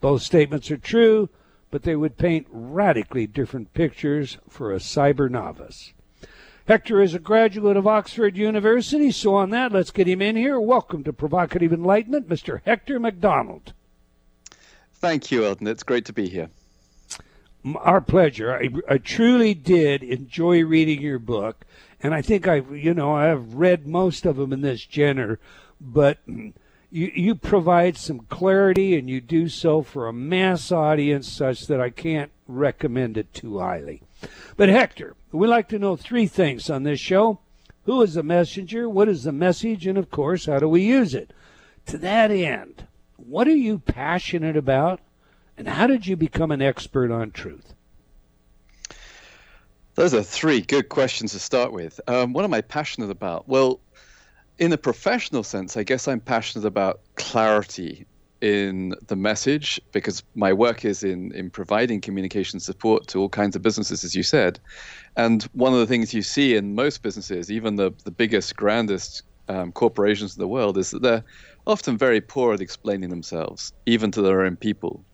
Both 0.00 0.22
statements 0.22 0.70
are 0.70 0.76
true, 0.76 1.28
but 1.72 1.82
they 1.82 1.96
would 1.96 2.18
paint 2.18 2.46
radically 2.52 3.26
different 3.26 3.74
pictures 3.74 4.38
for 4.48 4.72
a 4.72 4.76
cyber 4.76 5.28
novice. 5.28 5.92
Hector 6.68 7.00
is 7.00 7.14
a 7.14 7.18
graduate 7.18 7.78
of 7.78 7.86
Oxford 7.86 8.36
University, 8.36 9.10
so 9.10 9.34
on 9.36 9.48
that, 9.48 9.72
let's 9.72 9.90
get 9.90 10.06
him 10.06 10.20
in 10.20 10.36
here. 10.36 10.60
Welcome 10.60 11.02
to 11.04 11.14
Provocative 11.14 11.72
Enlightenment, 11.72 12.28
Mr. 12.28 12.60
Hector 12.66 13.00
MacDonald. 13.00 13.72
Thank 14.92 15.30
you, 15.30 15.46
Eldon. 15.46 15.66
It's 15.66 15.82
great 15.82 16.04
to 16.04 16.12
be 16.12 16.28
here. 16.28 16.50
Our 17.74 18.02
pleasure. 18.02 18.54
I, 18.54 18.68
I 18.86 18.98
truly 18.98 19.54
did 19.54 20.02
enjoy 20.02 20.62
reading 20.62 21.00
your 21.00 21.18
book, 21.18 21.64
and 22.02 22.12
I 22.12 22.20
think 22.20 22.46
I've, 22.46 22.76
you 22.76 22.92
know, 22.92 23.14
I've 23.14 23.54
read 23.54 23.86
most 23.86 24.26
of 24.26 24.36
them 24.36 24.52
in 24.52 24.60
this 24.60 24.80
genre, 24.80 25.38
but 25.80 26.18
mm, 26.28 26.52
you, 26.90 27.10
you 27.14 27.34
provide 27.34 27.96
some 27.96 28.20
clarity 28.28 28.94
and 28.94 29.08
you 29.08 29.22
do 29.22 29.48
so 29.48 29.80
for 29.80 30.06
a 30.06 30.12
mass 30.12 30.70
audience 30.70 31.32
such 31.32 31.66
that 31.68 31.80
I 31.80 31.88
can't 31.88 32.30
recommend 32.46 33.16
it 33.16 33.32
too 33.32 33.58
highly. 33.58 34.02
But 34.56 34.68
Hector, 34.68 35.14
we 35.32 35.46
like 35.46 35.68
to 35.68 35.78
know 35.78 35.96
three 35.96 36.26
things 36.26 36.68
on 36.70 36.82
this 36.82 37.00
show. 37.00 37.40
Who 37.84 38.02
is 38.02 38.14
the 38.14 38.22
messenger? 38.22 38.88
What 38.88 39.08
is 39.08 39.24
the 39.24 39.32
message? 39.32 39.86
And 39.86 39.96
of 39.96 40.10
course, 40.10 40.46
how 40.46 40.58
do 40.58 40.68
we 40.68 40.82
use 40.82 41.14
it? 41.14 41.32
To 41.86 41.98
that 41.98 42.30
end, 42.30 42.86
what 43.16 43.48
are 43.48 43.56
you 43.56 43.78
passionate 43.78 44.56
about? 44.56 45.00
And 45.56 45.68
how 45.68 45.86
did 45.86 46.06
you 46.06 46.16
become 46.16 46.50
an 46.50 46.62
expert 46.62 47.10
on 47.10 47.30
truth? 47.30 47.74
Those 49.94 50.14
are 50.14 50.22
three 50.22 50.60
good 50.60 50.88
questions 50.88 51.32
to 51.32 51.40
start 51.40 51.72
with. 51.72 52.00
Um, 52.06 52.32
what 52.32 52.44
am 52.44 52.54
I 52.54 52.60
passionate 52.60 53.10
about? 53.10 53.48
Well, 53.48 53.80
in 54.58 54.72
a 54.72 54.78
professional 54.78 55.42
sense, 55.42 55.76
I 55.76 55.82
guess 55.82 56.06
I'm 56.06 56.20
passionate 56.20 56.66
about 56.66 57.00
clarity 57.16 58.06
in 58.40 58.94
the 59.08 59.16
message 59.16 59.80
because 59.92 60.22
my 60.34 60.52
work 60.52 60.84
is 60.84 61.02
in, 61.02 61.32
in 61.34 61.50
providing 61.50 62.00
communication 62.00 62.60
support 62.60 63.06
to 63.08 63.20
all 63.20 63.28
kinds 63.28 63.56
of 63.56 63.62
businesses, 63.62 64.04
as 64.04 64.14
you 64.14 64.22
said. 64.22 64.60
And 65.16 65.42
one 65.52 65.72
of 65.72 65.78
the 65.80 65.86
things 65.86 66.14
you 66.14 66.22
see 66.22 66.54
in 66.54 66.74
most 66.74 67.02
businesses, 67.02 67.50
even 67.50 67.76
the, 67.76 67.92
the 68.04 68.10
biggest, 68.10 68.56
grandest 68.56 69.22
um, 69.48 69.72
corporations 69.72 70.36
in 70.36 70.40
the 70.40 70.48
world, 70.48 70.78
is 70.78 70.90
that 70.90 71.02
they're 71.02 71.24
often 71.66 71.98
very 71.98 72.20
poor 72.20 72.54
at 72.54 72.60
explaining 72.60 73.10
themselves, 73.10 73.72
even 73.86 74.10
to 74.12 74.22
their 74.22 74.42
own 74.42 74.56
people. 74.56 75.04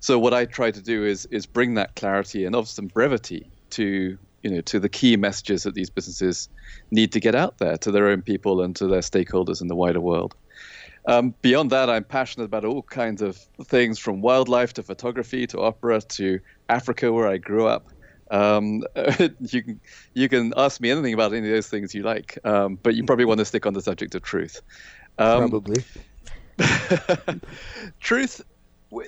So 0.00 0.18
what 0.18 0.34
I 0.34 0.44
try 0.44 0.70
to 0.70 0.82
do 0.82 1.04
is 1.06 1.24
is 1.30 1.46
bring 1.46 1.74
that 1.74 1.96
clarity 1.96 2.44
and 2.44 2.54
often 2.54 2.88
brevity 2.88 3.50
to 3.70 4.18
you 4.42 4.50
know 4.50 4.60
to 4.60 4.78
the 4.78 4.88
key 4.90 5.16
messages 5.16 5.62
that 5.62 5.74
these 5.74 5.88
businesses 5.88 6.50
need 6.90 7.10
to 7.12 7.20
get 7.20 7.34
out 7.34 7.56
there 7.56 7.78
to 7.78 7.90
their 7.90 8.08
own 8.08 8.20
people 8.20 8.60
and 8.60 8.76
to 8.76 8.86
their 8.86 9.00
stakeholders 9.00 9.62
in 9.62 9.68
the 9.68 9.74
wider 9.74 10.02
world. 10.02 10.34
Um, 11.06 11.34
beyond 11.42 11.70
that, 11.70 11.90
I'm 11.90 12.04
passionate 12.04 12.46
about 12.46 12.64
all 12.64 12.82
kinds 12.82 13.20
of 13.20 13.36
things 13.64 13.98
from 13.98 14.22
wildlife 14.22 14.72
to 14.74 14.82
photography 14.82 15.46
to 15.48 15.60
opera 15.60 16.00
to 16.00 16.40
Africa, 16.68 17.12
where 17.12 17.28
I 17.28 17.36
grew 17.36 17.66
up. 17.66 17.88
Um, 18.30 18.84
you 19.40 19.62
can 19.62 19.80
you 20.14 20.28
can 20.28 20.54
ask 20.56 20.80
me 20.80 20.90
anything 20.90 21.12
about 21.12 21.34
any 21.34 21.46
of 21.46 21.54
those 21.54 21.68
things 21.68 21.94
you 21.94 22.02
like, 22.02 22.38
um, 22.44 22.78
but 22.82 22.94
you 22.94 23.04
probably 23.04 23.26
want 23.26 23.38
to 23.38 23.44
stick 23.44 23.66
on 23.66 23.74
the 23.74 23.82
subject 23.82 24.14
of 24.14 24.22
truth. 24.22 24.62
Um, 25.18 25.50
probably. 25.50 25.84
truth. 28.00 28.40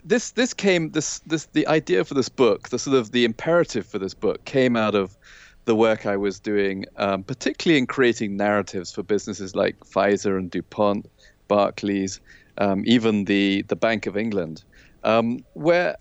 This 0.05 0.33
this 0.33 0.53
came 0.53 0.91
this 0.91 1.21
this 1.21 1.47
the 1.53 1.67
idea 1.67 2.05
for 2.05 2.15
this 2.15 2.29
book, 2.29 2.69
the 2.69 2.79
sort 2.79 2.97
of 2.97 3.13
the 3.13 3.25
imperative 3.25 3.87
for 3.87 3.99
this 3.99 4.15
book 4.15 4.45
came 4.45 4.77
out 4.77 4.95
of 4.95 5.17
the 5.65 5.75
work 5.75 6.07
I 6.07 6.17
was 6.17 6.39
doing, 6.41 6.87
um, 6.97 7.23
particularly 7.23 7.79
in 7.79 7.87
creating 7.87 8.37
narratives 8.37 8.93
for 8.93 9.03
businesses 9.03 9.55
like 9.55 9.79
Pfizer 9.81 10.39
and 10.39 10.51
DuPont 10.51 11.09
Barclays, 11.49 12.21
um, 12.59 12.83
even 12.87 13.25
the, 13.25 13.63
the 13.69 13.77
Bank 13.77 14.07
of 14.07 14.17
England, 14.17 14.65
um, 15.05 15.45
where 15.55 15.97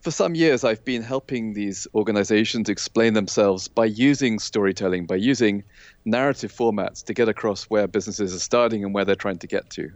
for 0.00 0.10
some 0.10 0.34
years 0.34 0.64
I've 0.64 0.84
been 0.84 1.02
helping 1.02 1.54
these 1.54 1.86
organizations 1.94 2.68
explain 2.68 3.14
themselves 3.14 3.68
by 3.68 3.86
using 3.86 4.38
storytelling, 4.38 5.06
by 5.06 5.16
using 5.16 5.64
narrative 6.04 6.52
formats 6.52 7.04
to 7.04 7.14
get 7.14 7.28
across 7.28 7.64
where 7.64 7.86
businesses 7.86 8.34
are 8.34 8.38
starting 8.38 8.84
and 8.84 8.94
where 8.94 9.04
they're 9.04 9.16
trying 9.16 9.38
to 9.38 9.46
get 9.46 9.70
to. 9.70 9.90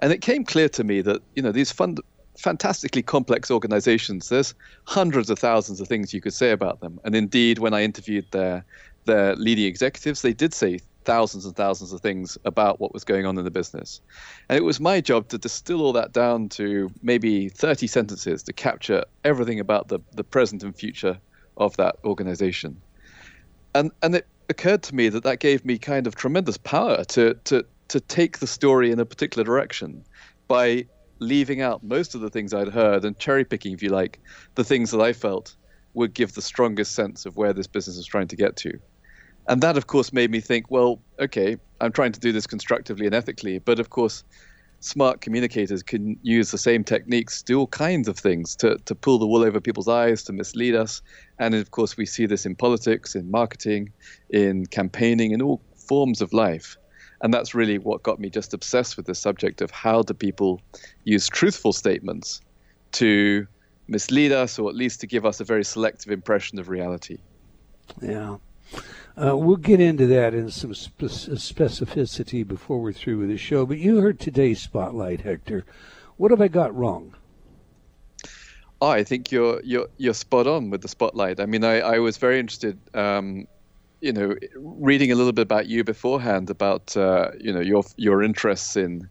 And 0.00 0.12
it 0.12 0.20
came 0.20 0.44
clear 0.44 0.68
to 0.70 0.84
me 0.84 1.00
that, 1.02 1.22
you 1.34 1.42
know, 1.42 1.52
these 1.52 1.72
fund, 1.72 2.00
fantastically 2.38 3.02
complex 3.02 3.50
organizations, 3.50 4.28
there's 4.28 4.54
hundreds 4.84 5.30
of 5.30 5.38
thousands 5.38 5.80
of 5.80 5.88
things 5.88 6.12
you 6.12 6.20
could 6.20 6.34
say 6.34 6.50
about 6.50 6.80
them. 6.80 7.00
And 7.04 7.14
indeed, 7.14 7.58
when 7.58 7.72
I 7.72 7.82
interviewed 7.82 8.26
their, 8.32 8.64
their 9.04 9.36
leading 9.36 9.64
executives, 9.64 10.22
they 10.22 10.32
did 10.34 10.52
say 10.52 10.80
thousands 11.06 11.46
and 11.46 11.56
thousands 11.56 11.92
of 11.92 12.00
things 12.00 12.36
about 12.44 12.80
what 12.80 12.92
was 12.92 13.04
going 13.04 13.24
on 13.24 13.38
in 13.38 13.44
the 13.44 13.50
business. 13.50 14.02
And 14.48 14.58
it 14.58 14.62
was 14.62 14.80
my 14.80 15.00
job 15.00 15.28
to 15.28 15.38
distill 15.38 15.80
all 15.80 15.92
that 15.94 16.12
down 16.12 16.50
to 16.50 16.90
maybe 17.02 17.48
30 17.48 17.86
sentences 17.86 18.42
to 18.42 18.52
capture 18.52 19.04
everything 19.24 19.60
about 19.60 19.88
the, 19.88 20.00
the 20.12 20.24
present 20.24 20.62
and 20.62 20.76
future 20.76 21.18
of 21.56 21.76
that 21.78 21.96
organization. 22.04 22.82
And, 23.74 23.92
and 24.02 24.16
it 24.16 24.26
occurred 24.50 24.82
to 24.84 24.94
me 24.94 25.08
that 25.08 25.22
that 25.22 25.40
gave 25.40 25.64
me 25.64 25.78
kind 25.78 26.06
of 26.06 26.16
tremendous 26.16 26.58
power 26.58 27.04
to, 27.04 27.34
to, 27.44 27.64
to 27.88 28.00
take 28.00 28.38
the 28.38 28.46
story 28.46 28.90
in 28.90 28.98
a 28.98 29.06
particular 29.06 29.44
direction 29.44 30.04
by 30.48 30.86
leaving 31.18 31.62
out 31.62 31.82
most 31.82 32.14
of 32.14 32.20
the 32.20 32.30
things 32.30 32.52
I'd 32.52 32.68
heard 32.68 33.04
and 33.04 33.18
cherry 33.18 33.44
picking, 33.44 33.72
if 33.72 33.82
you 33.82 33.88
like, 33.88 34.20
the 34.54 34.64
things 34.64 34.90
that 34.90 35.00
I 35.00 35.12
felt 35.12 35.54
would 35.94 36.12
give 36.12 36.34
the 36.34 36.42
strongest 36.42 36.94
sense 36.94 37.24
of 37.24 37.36
where 37.36 37.54
this 37.54 37.66
business 37.66 37.96
is 37.96 38.04
trying 38.04 38.28
to 38.28 38.36
get 38.36 38.56
to. 38.56 38.78
And 39.48 39.62
that, 39.62 39.76
of 39.76 39.86
course, 39.86 40.12
made 40.12 40.30
me 40.30 40.40
think, 40.40 40.70
well, 40.70 41.00
okay, 41.20 41.56
I'm 41.80 41.92
trying 41.92 42.12
to 42.12 42.20
do 42.20 42.32
this 42.32 42.46
constructively 42.46 43.06
and 43.06 43.14
ethically, 43.14 43.58
but 43.58 43.78
of 43.78 43.90
course, 43.90 44.24
smart 44.80 45.20
communicators 45.20 45.82
can 45.82 46.18
use 46.22 46.50
the 46.50 46.58
same 46.58 46.84
techniques 46.84 47.42
do 47.42 47.58
all 47.58 47.66
kinds 47.66 48.08
of 48.08 48.18
things 48.18 48.54
to, 48.56 48.76
to 48.84 48.94
pull 48.94 49.18
the 49.18 49.26
wool 49.26 49.42
over 49.42 49.60
people's 49.60 49.88
eyes, 49.88 50.22
to 50.24 50.32
mislead 50.32 50.74
us. 50.74 51.02
And 51.38 51.54
of 51.54 51.70
course, 51.70 51.96
we 51.96 52.06
see 52.06 52.26
this 52.26 52.46
in 52.46 52.54
politics, 52.54 53.14
in 53.14 53.30
marketing, 53.30 53.92
in 54.30 54.66
campaigning, 54.66 55.32
in 55.32 55.42
all 55.42 55.60
forms 55.76 56.20
of 56.20 56.32
life. 56.32 56.76
And 57.22 57.32
that's 57.32 57.54
really 57.54 57.78
what 57.78 58.02
got 58.02 58.20
me 58.20 58.28
just 58.28 58.52
obsessed 58.52 58.96
with 58.96 59.06
the 59.06 59.14
subject 59.14 59.60
of 59.62 59.70
how 59.70 60.02
do 60.02 60.12
people 60.12 60.60
use 61.04 61.28
truthful 61.28 61.72
statements 61.72 62.40
to 62.92 63.46
mislead 63.88 64.32
us 64.32 64.58
or 64.58 64.68
at 64.68 64.74
least 64.74 65.00
to 65.00 65.06
give 65.06 65.24
us 65.24 65.40
a 65.40 65.44
very 65.44 65.64
selective 65.64 66.12
impression 66.12 66.58
of 66.58 66.68
reality. 66.68 67.18
Yeah. 68.02 68.36
Uh, 69.18 69.34
we'll 69.34 69.56
get 69.56 69.80
into 69.80 70.06
that 70.06 70.34
in 70.34 70.50
some 70.50 70.74
spe- 70.74 71.04
specificity 71.04 72.46
before 72.46 72.78
we're 72.80 72.92
through 72.92 73.18
with 73.18 73.28
the 73.28 73.38
show. 73.38 73.64
But 73.64 73.78
you 73.78 74.00
heard 74.00 74.20
today's 74.20 74.60
spotlight, 74.60 75.22
Hector. 75.22 75.64
What 76.18 76.30
have 76.30 76.42
I 76.42 76.48
got 76.48 76.74
wrong? 76.76 77.14
Oh, 78.82 78.88
I 78.88 79.04
think 79.04 79.32
you're 79.32 79.62
you're 79.64 79.88
you're 79.96 80.12
spot 80.12 80.46
on 80.46 80.68
with 80.68 80.82
the 80.82 80.88
spotlight. 80.88 81.40
I 81.40 81.46
mean, 81.46 81.64
I, 81.64 81.80
I 81.80 81.98
was 81.98 82.18
very 82.18 82.38
interested, 82.38 82.78
um, 82.92 83.48
you 84.02 84.12
know, 84.12 84.34
reading 84.56 85.10
a 85.10 85.14
little 85.14 85.32
bit 85.32 85.42
about 85.42 85.66
you 85.66 85.82
beforehand 85.82 86.50
about 86.50 86.94
uh, 86.94 87.30
you 87.40 87.52
know 87.54 87.60
your 87.60 87.84
your 87.96 88.22
interests 88.22 88.76
in 88.76 89.08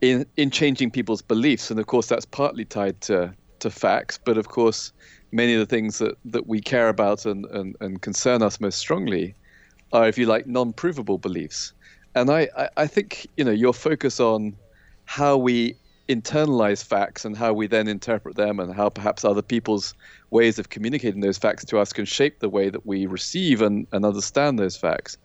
in 0.00 0.24
in 0.36 0.50
changing 0.52 0.92
people's 0.92 1.22
beliefs, 1.22 1.68
and 1.68 1.80
of 1.80 1.86
course 1.86 2.06
that's 2.06 2.24
partly 2.24 2.64
tied 2.64 3.00
to 3.02 3.34
to 3.58 3.70
facts, 3.70 4.20
but 4.24 4.38
of 4.38 4.48
course 4.48 4.92
many 5.32 5.54
of 5.54 5.60
the 5.60 5.66
things 5.66 5.98
that, 5.98 6.16
that 6.26 6.46
we 6.46 6.60
care 6.60 6.88
about 6.88 7.26
and, 7.26 7.46
and, 7.46 7.76
and 7.80 8.02
concern 8.02 8.42
us 8.42 8.60
most 8.60 8.78
strongly 8.78 9.34
are, 9.92 10.08
if 10.08 10.16
you 10.18 10.26
like, 10.26 10.46
non-provable 10.46 11.18
beliefs. 11.18 11.72
And 12.14 12.30
I, 12.30 12.48
I, 12.56 12.68
I 12.76 12.86
think, 12.86 13.26
you 13.36 13.44
know, 13.44 13.50
your 13.50 13.74
focus 13.74 14.20
on 14.20 14.54
how 15.06 15.36
we 15.36 15.76
internalize 16.08 16.84
facts 16.84 17.24
and 17.24 17.36
how 17.36 17.52
we 17.52 17.66
then 17.66 17.88
interpret 17.88 18.36
them 18.36 18.60
and 18.60 18.74
how 18.74 18.88
perhaps 18.88 19.24
other 19.24 19.42
people's 19.42 19.94
ways 20.30 20.58
of 20.58 20.68
communicating 20.68 21.20
those 21.20 21.38
facts 21.38 21.64
to 21.64 21.78
us 21.78 21.92
can 21.92 22.04
shape 22.04 22.40
the 22.40 22.48
way 22.48 22.68
that 22.68 22.84
we 22.86 23.06
receive 23.06 23.62
and, 23.62 23.86
and 23.92 24.04
understand 24.04 24.58
those 24.58 24.76
facts 24.76 25.16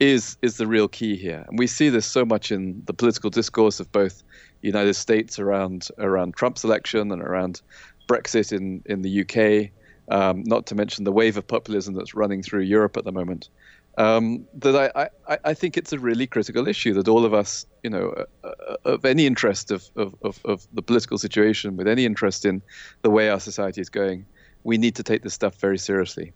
is 0.00 0.36
is 0.42 0.58
the 0.58 0.66
real 0.66 0.86
key 0.86 1.16
here. 1.16 1.44
And 1.48 1.58
we 1.58 1.66
see 1.66 1.88
this 1.88 2.06
so 2.06 2.24
much 2.24 2.52
in 2.52 2.82
the 2.86 2.92
political 2.92 3.30
discourse 3.30 3.80
of 3.80 3.90
both 3.90 4.22
the 4.60 4.68
United 4.68 4.94
States 4.94 5.38
around 5.38 5.88
around 5.98 6.34
Trump's 6.34 6.62
election 6.62 7.10
and 7.10 7.22
around 7.22 7.60
Brexit 8.08 8.52
in, 8.52 8.82
in 8.86 9.02
the 9.02 9.20
UK, 9.22 9.70
um, 10.10 10.42
not 10.44 10.66
to 10.66 10.74
mention 10.74 11.04
the 11.04 11.12
wave 11.12 11.36
of 11.36 11.46
populism 11.46 11.94
that's 11.94 12.14
running 12.14 12.42
through 12.42 12.62
Europe 12.62 12.96
at 12.96 13.04
the 13.04 13.12
moment. 13.12 13.48
Um, 13.98 14.46
that 14.54 14.92
I, 14.94 15.10
I, 15.26 15.38
I, 15.44 15.54
think 15.54 15.76
it's 15.76 15.92
a 15.92 15.98
really 15.98 16.28
critical 16.28 16.68
issue 16.68 16.94
that 16.94 17.08
all 17.08 17.24
of 17.24 17.34
us, 17.34 17.66
you 17.82 17.90
know, 17.90 18.24
uh, 18.44 18.48
uh, 18.48 18.76
of 18.84 19.04
any 19.04 19.26
interest 19.26 19.72
of, 19.72 19.90
of, 19.96 20.14
of, 20.22 20.40
of, 20.44 20.68
the 20.72 20.82
political 20.82 21.18
situation, 21.18 21.76
with 21.76 21.88
any 21.88 22.04
interest 22.04 22.44
in 22.44 22.62
the 23.02 23.10
way 23.10 23.28
our 23.28 23.40
society 23.40 23.80
is 23.80 23.88
going, 23.88 24.24
we 24.62 24.78
need 24.78 24.94
to 24.94 25.02
take 25.02 25.22
this 25.22 25.34
stuff 25.34 25.56
very 25.56 25.78
seriously. 25.78 26.32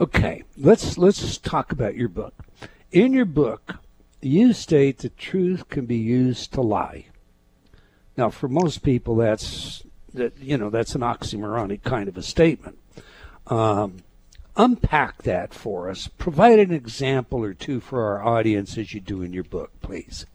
Okay, 0.00 0.42
let's 0.56 0.96
let's 0.96 1.36
talk 1.36 1.70
about 1.70 1.96
your 1.96 2.08
book. 2.08 2.34
In 2.92 3.12
your 3.12 3.26
book, 3.26 3.74
you 4.22 4.54
state 4.54 5.00
that 5.00 5.18
truth 5.18 5.68
can 5.68 5.84
be 5.84 5.98
used 5.98 6.54
to 6.54 6.62
lie. 6.62 7.06
Now, 8.16 8.30
for 8.30 8.48
most 8.48 8.82
people, 8.82 9.16
that's 9.16 9.82
that 10.14 10.38
you 10.38 10.56
know 10.56 10.70
that's 10.70 10.94
an 10.94 11.02
oxymoronic 11.02 11.82
kind 11.82 12.08
of 12.08 12.16
a 12.16 12.22
statement. 12.22 12.78
Um, 13.46 13.98
unpack 14.56 15.22
that 15.22 15.54
for 15.54 15.90
us. 15.90 16.08
Provide 16.18 16.58
an 16.58 16.72
example 16.72 17.42
or 17.44 17.54
two 17.54 17.80
for 17.80 18.04
our 18.04 18.24
audience 18.24 18.76
as 18.76 18.92
you 18.92 19.00
do 19.00 19.22
in 19.22 19.32
your 19.32 19.44
book, 19.44 19.70
please. 19.80 20.26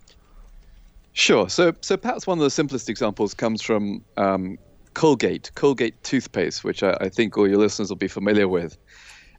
Sure. 1.13 1.49
So, 1.49 1.73
so 1.81 1.97
perhaps 1.97 2.27
one 2.27 2.37
of 2.37 2.43
the 2.43 2.51
simplest 2.51 2.89
examples 2.89 3.33
comes 3.33 3.61
from 3.61 4.03
um, 4.17 4.57
Colgate, 4.93 5.51
Colgate 5.55 6.01
toothpaste, 6.03 6.63
which 6.63 6.83
I, 6.83 6.95
I, 7.01 7.09
think 7.09 7.37
all 7.37 7.47
your 7.47 7.57
listeners 7.57 7.89
will 7.89 7.97
be 7.97 8.07
familiar 8.07 8.47
with. 8.47 8.77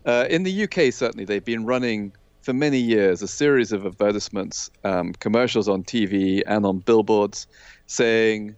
Uh, 0.04 0.26
in 0.28 0.42
the 0.42 0.64
UK, 0.64 0.92
certainly, 0.92 1.24
they've 1.24 1.44
been 1.44 1.66
running 1.66 2.12
for 2.42 2.52
many 2.52 2.78
years 2.78 3.22
a 3.22 3.28
series 3.28 3.72
of 3.72 3.84
advertisements, 3.84 4.70
um, 4.84 5.12
commercials 5.14 5.68
on 5.68 5.84
TV 5.84 6.42
and 6.46 6.64
on 6.64 6.78
billboards, 6.78 7.46
saying 7.86 8.56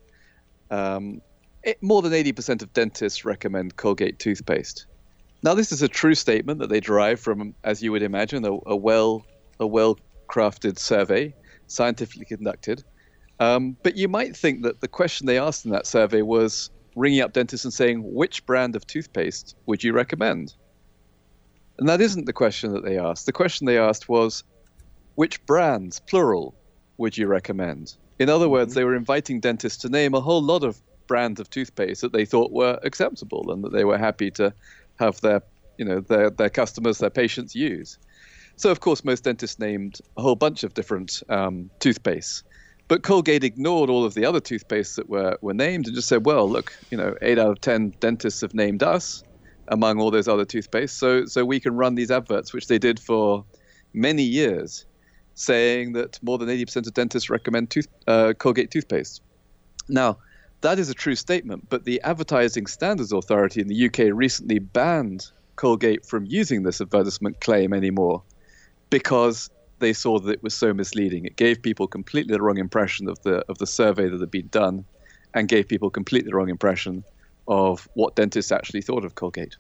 um, 0.71 1.21
it, 1.63 1.83
more 1.83 2.03
than 2.03 2.13
80% 2.13 2.63
of 2.63 2.73
dentists 2.73 3.25
recommend 3.25 3.77
Colgate 3.77 4.19
toothpaste. 4.19 4.87
Now, 5.43 5.55
this 5.55 5.73
is 5.73 5.83
a 5.83 5.89
true 5.89 6.15
statement 6.15 6.59
that 6.61 6.69
they 6.69 6.81
derive 6.81 7.21
from, 7.21 7.55
as 7.65 7.83
you 7.83 7.93
would 7.93 8.03
imagine, 8.03 8.45
a, 8.45 8.59
a 8.67 8.77
well 8.77 9.25
a 9.59 9.67
well 9.67 9.99
crafted 10.29 10.79
survey, 10.79 11.35
scientifically 11.67 12.25
conducted. 12.25 12.83
Um, 13.39 13.77
but 13.83 13.97
you 13.97 14.09
might 14.09 14.37
think 14.37 14.63
that 14.63 14.81
the 14.81 14.89
question 14.89 15.27
they 15.27 15.39
asked 15.39 15.65
in 15.65 15.71
that 15.73 15.87
survey 15.87 16.23
was 16.23 16.71
ringing 16.97 17.21
up 17.21 17.33
dentists 17.33 17.65
and 17.65 17.73
saying, 17.73 18.03
which 18.15 18.45
brand 18.47 18.77
of 18.77 18.87
toothpaste 18.87 19.57
would 19.67 19.83
you 19.83 19.93
recommend? 19.93 20.55
And 21.79 21.89
that 21.89 22.01
isn't 22.01 22.27
the 22.27 22.33
question 22.33 22.73
that 22.75 22.85
they 22.85 22.99
asked. 22.99 23.27
The 23.27 23.33
question 23.33 23.67
they 23.67 23.79
asked 23.79 24.09
was, 24.09 24.45
which 25.15 25.45
brands, 25.47 26.01
plural, 26.01 26.55
would 26.99 27.17
you 27.17 27.27
recommend? 27.27 27.95
In 28.19 28.29
other 28.29 28.49
words, 28.49 28.73
mm-hmm. 28.73 28.81
they 28.81 28.85
were 28.85 28.97
inviting 28.97 29.41
dentists 29.41 29.81
to 29.83 29.89
name 29.89 30.15
a 30.15 30.21
whole 30.21 30.43
lot 30.43 30.63
of 30.63 30.81
brands 31.11 31.41
of 31.41 31.51
toothpaste 31.51 32.03
that 32.03 32.13
they 32.13 32.25
thought 32.25 32.53
were 32.53 32.79
acceptable 32.85 33.51
and 33.51 33.65
that 33.65 33.73
they 33.73 33.85
were 33.85 33.99
happy 33.99 34.31
to 34.31 34.55
have 35.01 35.21
their, 35.23 35.43
you 35.77 35.85
know, 35.85 35.99
their, 35.99 36.31
their 36.31 36.49
customers, 36.49 36.99
their 36.99 37.11
patients 37.11 37.53
use. 37.53 37.99
So, 38.55 38.71
of 38.71 38.79
course, 38.79 39.03
most 39.03 39.25
dentists 39.25 39.59
named 39.59 39.99
a 40.17 40.23
whole 40.23 40.37
bunch 40.37 40.63
of 40.63 40.73
different 40.75 41.21
um, 41.29 41.69
toothpastes. 41.81 42.45
But 42.87 43.03
Colgate 43.03 43.43
ignored 43.43 43.91
all 43.91 44.05
of 44.05 44.15
the 44.15 44.25
other 44.25 44.41
toothpastes 44.41 44.95
that 44.95 45.09
were, 45.09 45.37
were 45.41 45.53
named 45.53 45.89
and 45.89 45.97
just 45.97 46.07
said, 46.07 46.27
well, 46.27 46.49
look, 46.49 46.73
you 46.93 46.97
know, 46.97 47.17
eight 47.23 47.41
out 47.41 47.51
of 47.51 47.61
10 47.61 47.95
dentists 47.99 48.41
have 48.43 48.55
named 48.55 48.85
us 48.85 49.25
among 49.67 49.99
all 50.01 50.13
those 50.13 50.29
other 50.29 50.45
toothpastes. 50.45 50.91
So, 50.91 51.25
so 51.25 51.45
we 51.45 51.59
can 51.59 51.75
run 51.75 51.97
these 51.97 52.13
adverts, 52.13 52.53
which 52.53 52.69
they 52.69 52.79
did 52.79 53.01
for 53.01 53.45
many 53.95 54.23
years, 54.23 54.87
saying 55.35 55.95
that 55.95 56.23
more 56.23 56.39
than 56.39 56.49
80% 56.49 56.87
of 56.87 56.95
dentists 56.95 57.29
recommend 57.31 57.71
tooth, 57.71 57.89
uh, 58.07 58.33
Colgate 58.39 58.71
toothpaste. 58.71 59.23
Now, 59.89 60.19
that 60.63 60.79
is 60.79 60.91
a 60.91 60.95
true 60.95 61.17
statement, 61.17 61.69
but 61.69 61.85
the 61.85 62.01
Advertising 62.03 62.67
Standards 62.67 63.13
Authority 63.13 63.61
in 63.61 63.69
the 63.69 63.87
UK 63.87 64.13
recently 64.13 64.59
banned 64.59 65.31
Colgate 65.57 66.07
from 66.07 66.25
using 66.27 66.63
this 66.63 66.81
advertisement 66.81 67.41
claim 67.41 67.73
anymore 67.73 68.23
because 68.89 69.51
they 69.79 69.93
saw 69.93 70.19
that 70.19 70.31
it 70.31 70.43
was 70.43 70.55
so 70.55 70.73
misleading. 70.73 71.25
It 71.25 71.37
gave 71.37 71.61
people 71.61 71.87
completely 71.87 72.33
the 72.35 72.43
wrong 72.43 72.59
impression 72.59 73.09
of 73.09 73.23
the 73.23 73.45
of 73.49 73.59
the 73.59 73.67
survey 73.67 74.09
that 74.09 74.21
had 74.21 74.31
been 74.31 74.49
done, 74.49 74.85
and 75.35 75.49
gave 75.49 75.69
people 75.69 75.91
completely 75.91 76.31
the 76.31 76.37
wrong 76.37 76.49
impression 76.49 77.05
of 77.49 77.89
what 77.95 78.15
dentists 78.15 78.53
actually 78.53 78.83
thought 78.83 79.05
of 79.05 79.15
Colgate. 79.15 79.57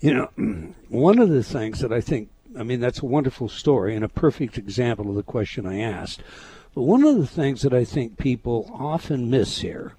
You 0.00 0.14
know, 0.14 0.30
one 0.88 1.18
of 1.18 1.30
the 1.30 1.42
things 1.42 1.80
that 1.80 1.92
I 1.92 2.00
think, 2.00 2.28
I 2.58 2.62
mean, 2.62 2.80
that's 2.80 3.00
a 3.00 3.06
wonderful 3.06 3.48
story 3.48 3.94
and 3.94 4.04
a 4.04 4.08
perfect 4.08 4.58
example 4.58 5.08
of 5.08 5.16
the 5.16 5.22
question 5.22 5.66
I 5.66 5.78
asked. 5.78 6.22
But 6.76 6.82
one 6.82 7.04
of 7.04 7.16
the 7.16 7.26
things 7.26 7.62
that 7.62 7.72
I 7.72 7.86
think 7.86 8.18
people 8.18 8.70
often 8.70 9.30
miss 9.30 9.60
here 9.60 9.94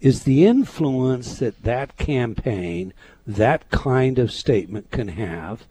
is 0.00 0.24
the 0.24 0.44
influence 0.44 1.38
that 1.38 1.62
that 1.62 1.96
campaign, 1.98 2.92
that 3.24 3.70
kind 3.70 4.18
of 4.18 4.32
statement 4.32 4.90
can 4.90 5.06
have, 5.06 5.66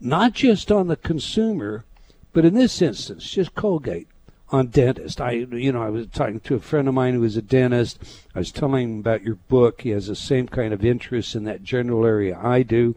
not 0.00 0.32
just 0.32 0.72
on 0.72 0.88
the 0.88 0.96
consumer, 0.96 1.84
but 2.32 2.44
in 2.44 2.54
this 2.54 2.82
instance, 2.82 3.30
just 3.30 3.54
Colgate 3.54 4.08
on 4.48 4.66
dentist. 4.66 5.20
I, 5.20 5.30
you 5.30 5.70
know, 5.70 5.84
I 5.84 5.90
was 5.90 6.08
talking 6.08 6.40
to 6.40 6.56
a 6.56 6.60
friend 6.60 6.88
of 6.88 6.94
mine 6.94 7.14
who 7.14 7.22
is 7.22 7.36
a 7.36 7.42
dentist. 7.42 8.00
I 8.34 8.40
was 8.40 8.50
telling 8.50 8.94
him 8.94 8.98
about 8.98 9.22
your 9.22 9.36
book. 9.36 9.82
He 9.82 9.90
has 9.90 10.08
the 10.08 10.16
same 10.16 10.48
kind 10.48 10.74
of 10.74 10.84
interest 10.84 11.36
in 11.36 11.44
that 11.44 11.62
general 11.62 12.04
area 12.04 12.36
I 12.42 12.64
do. 12.64 12.96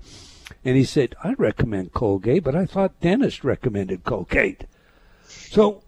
And 0.64 0.76
he 0.76 0.84
said, 0.84 1.14
I 1.24 1.34
recommend 1.34 1.94
Colgate, 1.94 2.44
but 2.44 2.56
I 2.56 2.66
thought 2.66 3.00
dentist 3.00 3.44
recommended 3.44 4.06
Colgate. 4.06 4.64
So 5.28 5.84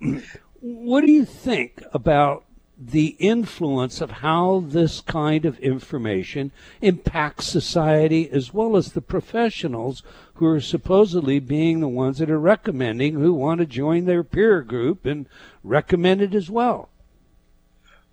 what 0.62 1.06
do 1.06 1.12
you 1.12 1.26
think 1.26 1.84
about 1.94 2.44
the 2.80 3.16
influence 3.18 4.02
of 4.02 4.12
how 4.12 4.64
this 4.68 5.02
kind 5.02 5.46
of 5.46 5.58
information 5.60 6.52
impacts 6.80 7.48
society 7.48 8.30
as 8.30 8.54
well 8.54 8.78
as 8.78 8.92
the 8.92 9.02
professionals 9.02 10.04
who 10.36 10.46
are 10.46 10.62
supposedly 10.62 11.40
being 11.40 11.80
the 11.80 11.88
ones 11.88 12.20
that 12.20 12.30
are 12.30 12.40
recommending 12.40 13.16
who 13.16 13.34
want 13.34 13.60
to 13.60 13.66
join 13.66 14.06
their 14.06 14.24
peer 14.24 14.62
group 14.62 15.06
and 15.08 15.28
recommend 15.64 16.22
it 16.22 16.36
as 16.36 16.52
well? 16.52 16.90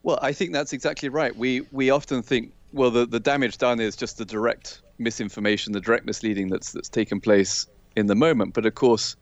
Well, 0.02 0.18
I 0.22 0.32
think 0.32 0.52
that's 0.52 0.72
exactly 0.72 1.08
right. 1.10 1.34
We 1.36 1.62
we 1.72 1.90
often 1.90 2.22
think 2.22 2.52
well 2.72 2.90
the, 2.90 3.06
the 3.06 3.20
damage 3.20 3.58
done 3.58 3.80
is 3.80 3.96
just 3.96 4.16
the 4.16 4.24
direct 4.24 4.80
misinformation, 4.98 5.72
the 5.72 5.80
direct 5.80 6.06
misleading 6.06 6.48
that's 6.48 6.72
that's 6.72 6.88
taken 6.88 7.20
place 7.20 7.66
in 7.96 8.06
the 8.06 8.14
moment. 8.14 8.54
But 8.54 8.64
of 8.64 8.74
course, 8.74 9.16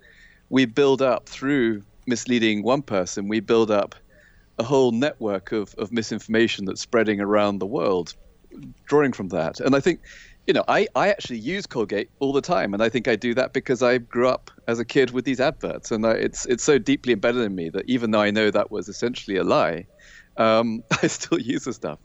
we 0.50 0.66
build 0.66 1.02
up 1.02 1.28
through 1.28 1.82
misleading 2.06 2.62
one 2.62 2.82
person, 2.82 3.28
we 3.28 3.40
build 3.40 3.70
up 3.70 3.94
a 4.58 4.62
whole 4.62 4.92
network 4.92 5.52
of, 5.52 5.74
of 5.78 5.92
misinformation 5.92 6.64
that's 6.64 6.80
spreading 6.80 7.20
around 7.20 7.58
the 7.58 7.66
world, 7.66 8.14
drawing 8.86 9.12
from 9.12 9.28
that. 9.28 9.60
And 9.60 9.74
I 9.74 9.80
think, 9.80 10.00
you 10.46 10.54
know, 10.54 10.64
I, 10.68 10.86
I 10.94 11.08
actually 11.08 11.38
use 11.38 11.66
Colgate 11.66 12.10
all 12.18 12.32
the 12.32 12.40
time, 12.40 12.74
and 12.74 12.82
I 12.82 12.88
think 12.88 13.08
I 13.08 13.16
do 13.16 13.34
that 13.34 13.52
because 13.52 13.82
I 13.82 13.98
grew 13.98 14.28
up 14.28 14.50
as 14.66 14.78
a 14.78 14.84
kid 14.84 15.12
with 15.12 15.24
these 15.24 15.40
adverts, 15.40 15.90
and 15.90 16.04
I, 16.04 16.12
it's 16.12 16.46
it's 16.46 16.64
so 16.64 16.78
deeply 16.78 17.12
embedded 17.12 17.42
in 17.42 17.54
me 17.54 17.70
that 17.70 17.84
even 17.88 18.10
though 18.10 18.20
I 18.20 18.30
know 18.30 18.50
that 18.50 18.70
was 18.70 18.88
essentially 18.88 19.36
a 19.36 19.44
lie, 19.44 19.86
um, 20.36 20.82
I 21.02 21.06
still 21.06 21.38
use 21.38 21.64
the 21.64 21.72
stuff. 21.72 22.00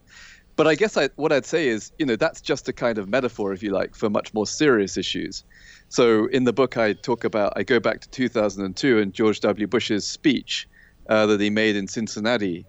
But 0.58 0.66
I 0.66 0.74
guess 0.74 0.98
I, 0.98 1.10
what 1.16 1.32
I'd 1.32 1.46
say 1.46 1.68
is, 1.68 1.92
you 2.00 2.06
know, 2.06 2.16
that's 2.16 2.42
just 2.42 2.68
a 2.68 2.74
kind 2.74 2.98
of 2.98 3.08
metaphor, 3.08 3.54
if 3.54 3.62
you 3.62 3.70
like, 3.70 3.96
for 3.96 4.10
much 4.10 4.34
more 4.34 4.48
serious 4.48 4.98
issues. 4.98 5.44
So 5.90 6.26
in 6.26 6.46
the 6.46 6.52
book, 6.52 6.78
I 6.78 6.94
talk 6.94 7.24
about, 7.24 7.54
I 7.56 7.62
go 7.62 7.80
back 7.80 8.02
to 8.02 8.10
2002 8.10 8.98
and 8.98 9.14
George 9.14 9.40
W. 9.42 9.68
Bush's 9.68 10.06
speech 10.06 10.68
uh, 11.10 11.28
that 11.28 11.40
he 11.40 11.52
made 11.52 11.76
in 11.76 11.88
Cincinnati, 11.88 12.66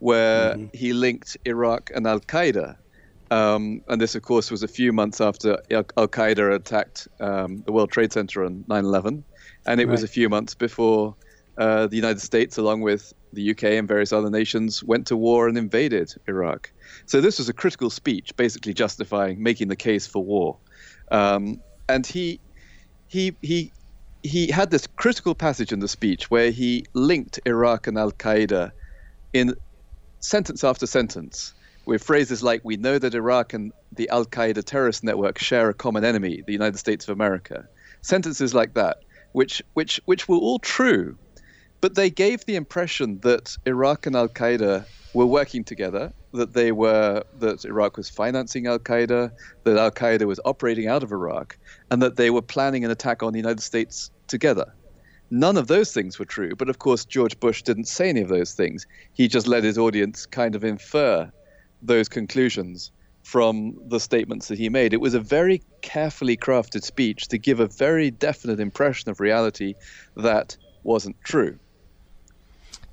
where 0.00 0.54
mm-hmm. 0.54 0.66
he 0.76 0.92
linked 0.92 1.38
Iraq 1.46 1.90
and 1.94 2.06
Al 2.06 2.20
Qaeda. 2.20 2.76
Um, 3.30 3.82
and 3.88 3.98
this, 3.98 4.14
of 4.14 4.22
course, 4.22 4.50
was 4.50 4.62
a 4.62 4.68
few 4.68 4.92
months 4.92 5.18
after 5.18 5.62
Al 5.70 6.08
Qaeda 6.08 6.54
attacked 6.54 7.08
um, 7.20 7.62
the 7.64 7.72
World 7.72 7.90
Trade 7.90 8.12
Center 8.12 8.44
on 8.44 8.66
9 8.68 8.84
11. 8.84 9.24
And 9.64 9.80
it 9.80 9.86
right. 9.86 9.90
was 9.90 10.02
a 10.02 10.08
few 10.08 10.28
months 10.28 10.54
before 10.54 11.14
uh, 11.60 11.86
the 11.86 11.96
United 11.96 12.22
States, 12.22 12.56
along 12.56 12.80
with 12.80 13.12
the 13.34 13.50
UK 13.50 13.64
and 13.64 13.86
various 13.86 14.14
other 14.14 14.30
nations, 14.30 14.82
went 14.82 15.06
to 15.08 15.16
war 15.16 15.46
and 15.46 15.58
invaded 15.58 16.10
Iraq. 16.26 16.72
So 17.04 17.20
this 17.20 17.38
was 17.38 17.50
a 17.50 17.52
critical 17.52 17.90
speech, 17.90 18.34
basically 18.34 18.72
justifying, 18.72 19.42
making 19.42 19.68
the 19.68 19.76
case 19.76 20.06
for 20.06 20.24
war. 20.24 20.56
Um, 21.10 21.60
and 21.86 22.06
he 22.06 22.40
he 23.08 23.36
he 23.42 23.72
he 24.22 24.50
had 24.50 24.70
this 24.70 24.86
critical 24.86 25.34
passage 25.34 25.70
in 25.70 25.80
the 25.80 25.88
speech 25.88 26.30
where 26.30 26.50
he 26.50 26.86
linked 26.94 27.38
Iraq 27.44 27.86
and 27.86 27.98
Al 27.98 28.12
Qaeda 28.12 28.72
in 29.34 29.54
sentence 30.20 30.64
after 30.64 30.86
sentence 30.86 31.52
with 31.84 32.02
phrases 32.02 32.42
like 32.42 32.62
"We 32.64 32.78
know 32.78 32.98
that 32.98 33.14
Iraq 33.14 33.52
and 33.52 33.70
the 33.92 34.08
Al 34.08 34.24
Qaeda 34.24 34.64
terrorist 34.64 35.04
network 35.04 35.36
share 35.38 35.68
a 35.68 35.74
common 35.74 36.04
enemy, 36.04 36.42
the 36.46 36.54
United 36.54 36.78
States 36.78 37.06
of 37.06 37.12
America." 37.12 37.68
Sentences 38.00 38.54
like 38.54 38.72
that, 38.74 38.96
which 39.32 39.60
which 39.74 40.00
which 40.06 40.26
were 40.26 40.38
all 40.38 40.58
true, 40.58 41.18
but 41.80 41.94
they 41.94 42.10
gave 42.10 42.44
the 42.44 42.56
impression 42.56 43.18
that 43.20 43.56
Iraq 43.66 44.06
and 44.06 44.14
Al 44.14 44.28
Qaeda 44.28 44.84
were 45.14 45.26
working 45.26 45.64
together, 45.64 46.12
that 46.32 46.52
they 46.52 46.72
were 46.72 47.24
that 47.38 47.64
Iraq 47.64 47.96
was 47.96 48.08
financing 48.08 48.66
Al 48.66 48.78
Qaeda, 48.78 49.30
that 49.64 49.76
Al 49.76 49.90
Qaeda 49.90 50.26
was 50.26 50.38
operating 50.44 50.88
out 50.88 51.02
of 51.02 51.10
Iraq, 51.10 51.56
and 51.90 52.02
that 52.02 52.16
they 52.16 52.30
were 52.30 52.42
planning 52.42 52.84
an 52.84 52.90
attack 52.90 53.22
on 53.22 53.32
the 53.32 53.38
United 53.38 53.62
States 53.62 54.10
together. 54.26 54.72
None 55.30 55.56
of 55.56 55.68
those 55.68 55.92
things 55.92 56.18
were 56.18 56.24
true, 56.24 56.54
but 56.54 56.68
of 56.68 56.78
course 56.80 57.04
George 57.04 57.38
Bush 57.40 57.62
didn't 57.62 57.86
say 57.86 58.08
any 58.08 58.20
of 58.20 58.28
those 58.28 58.52
things. 58.52 58.86
He 59.12 59.26
just 59.28 59.46
let 59.46 59.64
his 59.64 59.78
audience 59.78 60.26
kind 60.26 60.54
of 60.54 60.64
infer 60.64 61.30
those 61.82 62.08
conclusions 62.08 62.90
from 63.22 63.78
the 63.88 64.00
statements 64.00 64.48
that 64.48 64.58
he 64.58 64.68
made. 64.68 64.92
It 64.92 65.00
was 65.00 65.14
a 65.14 65.20
very 65.20 65.62
carefully 65.82 66.36
crafted 66.36 66.82
speech 66.82 67.28
to 67.28 67.38
give 67.38 67.60
a 67.60 67.68
very 67.68 68.10
definite 68.10 68.58
impression 68.58 69.08
of 69.10 69.20
reality 69.20 69.74
that 70.16 70.56
wasn't 70.82 71.16
true 71.22 71.58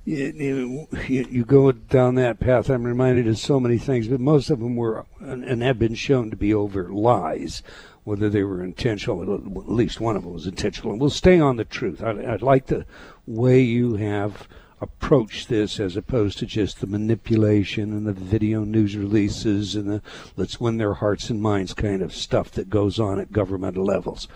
you, 0.08 1.44
go 1.44 1.70
down 1.70 2.14
that 2.14 2.40
path, 2.40 2.70
I'm 2.70 2.84
reminded 2.84 3.28
of 3.28 3.38
so 3.38 3.60
many 3.60 3.76
things, 3.76 4.08
but 4.08 4.20
most 4.20 4.48
of 4.48 4.60
them 4.60 4.74
were 4.74 5.04
and 5.20 5.62
have 5.62 5.78
been 5.78 5.94
shown 5.94 6.30
to 6.30 6.36
be 6.36 6.54
over 6.54 6.88
lies, 6.90 7.62
whether 8.04 8.30
they 8.30 8.42
were 8.42 8.64
intentional. 8.64 9.22
At 9.22 9.68
least 9.68 10.00
one 10.00 10.16
of 10.16 10.22
them 10.22 10.32
was 10.32 10.46
intentional. 10.46 10.92
And 10.92 11.00
we'll 11.00 11.10
stay 11.10 11.38
on 11.38 11.56
the 11.56 11.64
truth. 11.64 12.02
I, 12.02 12.10
I 12.10 12.36
like 12.36 12.66
the 12.66 12.86
way 13.26 13.60
you 13.60 13.96
have 13.96 14.48
approached 14.80 15.48
this 15.48 15.78
as 15.78 15.96
opposed 15.96 16.38
to 16.38 16.46
just 16.46 16.80
the 16.80 16.86
manipulation 16.86 17.92
and 17.92 18.06
the 18.06 18.12
video 18.12 18.64
news 18.64 18.96
releases 18.96 19.74
and 19.74 19.90
the 19.90 20.02
let's 20.36 20.60
win 20.60 20.78
their 20.78 20.94
hearts 20.94 21.28
and 21.28 21.42
minds 21.42 21.74
kind 21.74 22.00
of 22.00 22.14
stuff 22.14 22.50
that 22.52 22.70
goes 22.70 22.98
on 22.98 23.20
at 23.20 23.32
governmental 23.32 23.84
levels. 23.84 24.26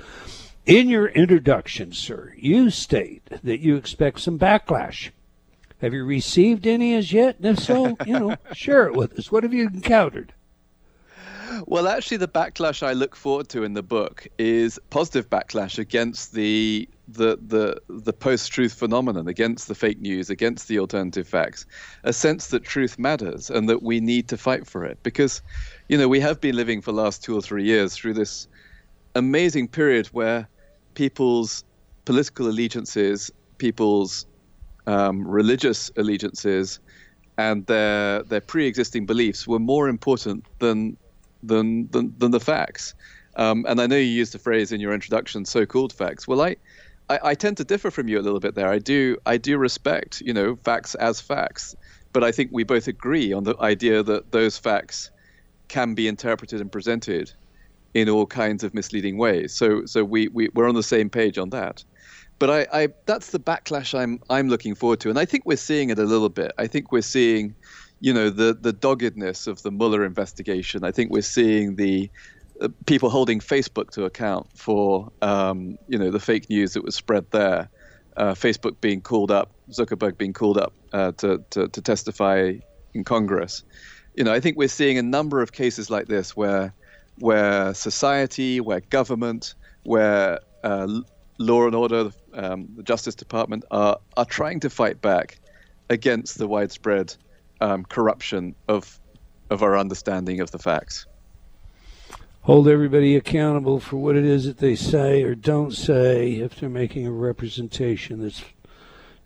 In 0.67 0.89
your 0.89 1.09
introduction, 1.09 1.93
sir, 1.93 2.35
you 2.37 2.71
state 2.71 3.23
that 3.43 3.61
you 3.61 3.77
expect 3.77 4.21
some 4.21 4.39
backlash 4.39 5.11
have 5.83 5.92
you 5.92 6.05
received 6.05 6.66
any 6.66 6.95
as 6.95 7.12
yet? 7.12 7.37
And 7.38 7.59
if 7.59 7.59
so, 7.59 7.97
you 8.07 8.18
know, 8.18 8.37
share 8.55 8.87
it 8.87 8.95
with 8.95 9.18
us. 9.18 9.33
What 9.33 9.42
have 9.42 9.53
you 9.53 9.66
encountered? 9.66 10.33
Well, 11.66 11.87
actually, 11.87 12.16
the 12.16 12.29
backlash 12.29 12.83
I 12.83 12.92
look 12.92 13.14
forward 13.14 13.49
to 13.51 13.62
in 13.62 13.75
the 13.75 13.83
book 13.83 14.27
is 14.38 14.79
positive 14.90 15.29
backlash 15.29 15.79
against 15.79 16.33
the 16.33 16.88
the 17.09 17.37
the 17.47 17.81
the 17.88 18.12
post-truth 18.12 18.73
phenomenon, 18.73 19.29
against 19.29 19.68
the 19.68 19.75
fake 19.75 20.01
news, 20.01 20.31
against 20.31 20.68
the 20.68 20.79
alternative 20.79 21.29
facts, 21.29 21.66
a 22.05 22.12
sense 22.12 22.47
that 22.49 22.64
truth 22.64 22.99
matters 22.99 23.51
and 23.51 23.68
that 23.68 23.83
we 23.83 24.01
need 24.01 24.29
to 24.29 24.38
fight 24.38 24.66
for 24.66 24.85
it. 24.85 24.99
Because, 25.03 25.42
you 25.88 25.99
know, 25.99 26.09
we 26.09 26.21
have 26.21 26.40
been 26.40 26.57
living 26.57 26.81
for 26.81 26.92
the 26.92 27.03
last 27.03 27.23
two 27.23 27.37
or 27.37 27.42
three 27.42 27.64
years 27.64 27.95
through 27.95 28.14
this 28.14 28.49
amazing 29.14 29.68
period 29.68 30.07
where 30.07 30.49
people's 30.95 31.64
political 32.07 32.49
allegiances, 32.49 33.31
people's 33.59 34.27
um, 34.87 35.27
religious 35.27 35.90
allegiances, 35.97 36.81
and 37.38 37.66
their 37.66 38.23
their 38.23 38.40
pre-existing 38.40 39.07
beliefs 39.07 39.47
were 39.47 39.59
more 39.59 39.88
important 39.88 40.45
than 40.59 40.97
than 41.42 41.88
than, 41.90 42.14
than 42.18 42.31
the 42.31 42.40
facts. 42.40 42.95
Um, 43.37 43.64
and 43.68 43.81
I 43.81 43.87
know 43.87 43.97
you 43.97 44.03
used 44.03 44.35
the 44.35 44.38
phrase 44.38 44.73
in 44.73 44.81
your 44.81 44.92
introduction, 44.92 45.45
"so-called 45.45 45.92
facts." 45.92 46.29
Well, 46.29 46.40
I, 46.40 46.57
I, 47.09 47.18
I 47.25 47.35
tend 47.35 47.57
to 47.59 47.64
differ 47.64 47.90
from 47.90 48.09
you 48.09 48.18
a 48.18 48.23
little 48.23 48.40
bit 48.40 48.55
there. 48.55 48.68
I 48.68 48.79
do 48.79 49.16
I 49.27 49.37
do 49.37 49.59
respect 49.59 50.21
you 50.21 50.33
know 50.33 50.57
facts 50.64 50.95
as 50.97 51.21
facts, 51.21 51.75
but 52.12 52.23
I 52.23 52.33
think 52.33 52.51
we 52.53 52.64
both 52.64 52.88
agree 52.88 53.33
on 53.33 53.45
the 53.45 53.57
idea 53.61 54.03
that 54.03 54.33
those 54.33 54.59
facts 54.59 55.11
can 55.68 55.95
be 55.95 56.07
interpreted 56.07 56.61
and 56.61 56.71
presented 56.71 57.33
in 57.95 58.09
all 58.09 58.27
kinds 58.27 58.64
of 58.64 58.75
misleading 58.75 59.16
ways. 59.16 59.53
So 59.53 59.85
so 59.87 60.05
we, 60.05 60.29
we 60.29 60.49
we're 60.55 60.68
on 60.68 60.75
the 60.75 60.83
same 60.83 61.09
page 61.11 61.38
on 61.38 61.51
that. 61.51 61.85
But 62.43 62.51
I, 62.51 62.83
I 62.83 62.89
that's 63.07 63.31
the 63.31 63.39
backlash 63.39 63.97
I'm 63.97 64.19
I'm 64.29 64.49
looking 64.49 64.75
forward 64.75 64.99
to, 65.03 65.11
and 65.11 65.17
I 65.17 65.25
think 65.25 65.47
we're 65.47 65.57
seeing 65.57 65.91
it 65.91 65.99
a 66.01 66.03
little 66.03 66.29
bit. 66.29 66.51
I 66.59 66.67
think 66.67 66.91
we're 66.91 67.01
seeing, 67.01 67.55
you 68.01 68.13
know, 68.13 68.31
the 68.31 68.53
the 68.53 68.73
doggedness 68.73 69.47
of 69.47 69.63
the 69.63 69.71
Mueller 69.71 70.05
investigation. 70.05 70.83
I 70.83 70.91
think 70.91 71.13
we're 71.13 71.23
seeing 71.23 71.77
the 71.77 72.11
uh, 72.61 72.67
people 72.87 73.11
holding 73.11 73.39
Facebook 73.39 73.91
to 73.91 74.07
account 74.07 74.49
for 74.57 75.13
um, 75.23 75.79
you 75.87 75.97
know 75.97 76.11
the 76.11 76.19
fake 76.19 76.51
news 76.51 76.73
that 76.73 76.83
was 76.83 76.97
spread 76.97 77.27
there. 77.31 77.69
Uh, 78.17 78.35
Facebook 78.35 78.81
being 78.81 79.01
called 79.01 79.31
up, 79.31 79.53
Zuckerberg 79.71 80.19
being 80.19 80.33
called 80.33 80.59
up 80.59 80.73
uh, 80.93 81.13
to, 81.19 81.45
to 81.51 81.69
to 81.69 81.81
testify 81.81 82.55
in 82.93 83.05
Congress. 83.05 83.63
You 84.17 84.25
know, 84.25 84.33
I 84.33 84.41
think 84.41 84.57
we're 84.57 84.67
seeing 84.67 84.99
a 84.99 85.03
number 85.03 85.43
of 85.43 85.53
cases 85.53 85.91
like 85.91 86.09
this 86.09 86.35
where 86.35 86.75
where 87.21 87.73
society, 87.73 88.61
where 88.61 88.81
government, 88.81 89.55
where 89.85 90.41
uh, 90.65 90.89
law 91.39 91.67
and 91.67 91.75
order, 91.77 92.11
um, 92.35 92.68
the 92.77 92.83
Justice 92.83 93.14
Department 93.14 93.64
are 93.71 93.99
are 94.16 94.25
trying 94.25 94.61
to 94.61 94.71
fight 94.71 95.01
back 95.01 95.38
against 95.88 96.38
the 96.38 96.47
widespread 96.47 97.14
um, 97.61 97.85
corruption 97.85 98.55
of 98.68 98.99
of 99.51 99.62
our 99.62 99.77
understanding 99.77 100.40
of 100.40 100.51
the 100.51 100.59
facts. 100.59 101.07
Hold 102.42 102.66
everybody 102.66 103.14
accountable 103.14 103.79
for 103.79 103.99
what 103.99 104.16
it 104.16 104.25
is 104.25 104.47
that 104.47 104.59
they 104.59 104.75
say 104.75 105.23
or 105.23 105.37
don't 105.37 105.73
say 105.73 106.33
if 106.33 106.59
they're 106.59 106.68
making 106.68 107.07
a 107.07 107.12
representation 107.12 108.21
that's 108.21 108.42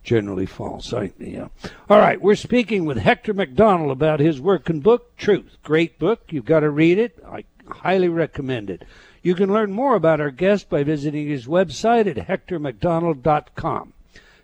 generally 0.02 0.44
false. 0.44 0.92
I, 0.92 1.12
yeah. 1.18 1.48
All 1.88 1.98
right, 1.98 2.20
we're 2.20 2.36
speaking 2.36 2.84
with 2.84 2.98
Hector 2.98 3.32
Macdonald 3.32 3.90
about 3.90 4.20
his 4.20 4.40
work 4.40 4.68
and 4.68 4.82
book, 4.82 5.16
Truth. 5.16 5.56
Great 5.62 5.98
book. 5.98 6.24
You've 6.30 6.44
got 6.44 6.60
to 6.60 6.70
read 6.70 6.98
it. 6.98 7.18
I 7.26 7.44
highly 7.68 8.08
recommend 8.08 8.68
it. 8.68 8.84
You 9.26 9.34
can 9.34 9.52
learn 9.52 9.72
more 9.72 9.96
about 9.96 10.20
our 10.20 10.30
guest 10.30 10.70
by 10.70 10.84
visiting 10.84 11.26
his 11.26 11.46
website 11.46 12.06
at 12.06 12.28
hectormacdonald.com. 12.28 13.92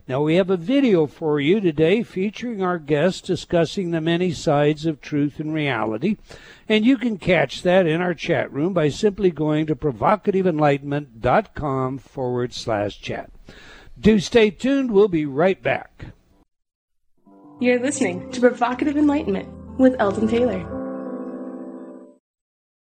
Now, 0.09 0.23
we 0.23 0.35
have 0.35 0.51
a 0.51 0.57
video 0.57 1.07
for 1.07 1.38
you 1.38 1.61
today 1.61 2.03
featuring 2.03 2.64
our 2.64 2.81
guest 2.81 3.25
discussing 3.25 3.92
the 3.92 4.01
many 4.01 4.33
sides 4.33 4.85
of 4.85 5.01
truth 5.01 5.38
and 5.38 5.55
reality, 5.55 6.16
and 6.68 6.85
you 6.85 6.99
can 6.99 7.16
catch 7.16 7.62
that 7.62 7.87
in 7.87 8.01
our 8.01 8.12
chat 8.12 8.53
room 8.53 8.73
by 8.73 8.88
simply 8.88 9.31
going 9.31 9.66
to 9.66 9.77
provocativeenlightenment.com 9.77 11.99
forward 11.99 12.53
slash 12.53 13.01
chat. 13.01 13.31
Do 14.01 14.18
stay 14.18 14.51
tuned, 14.51 14.90
we'll 14.90 15.07
be 15.07 15.27
right 15.27 15.62
back. 15.62 16.07
You're 17.61 17.79
listening 17.79 18.33
to 18.33 18.40
Provocative 18.40 18.97
Enlightenment 18.97 19.79
with 19.79 19.95
Eldon 20.01 20.27
Taylor. 20.27 20.82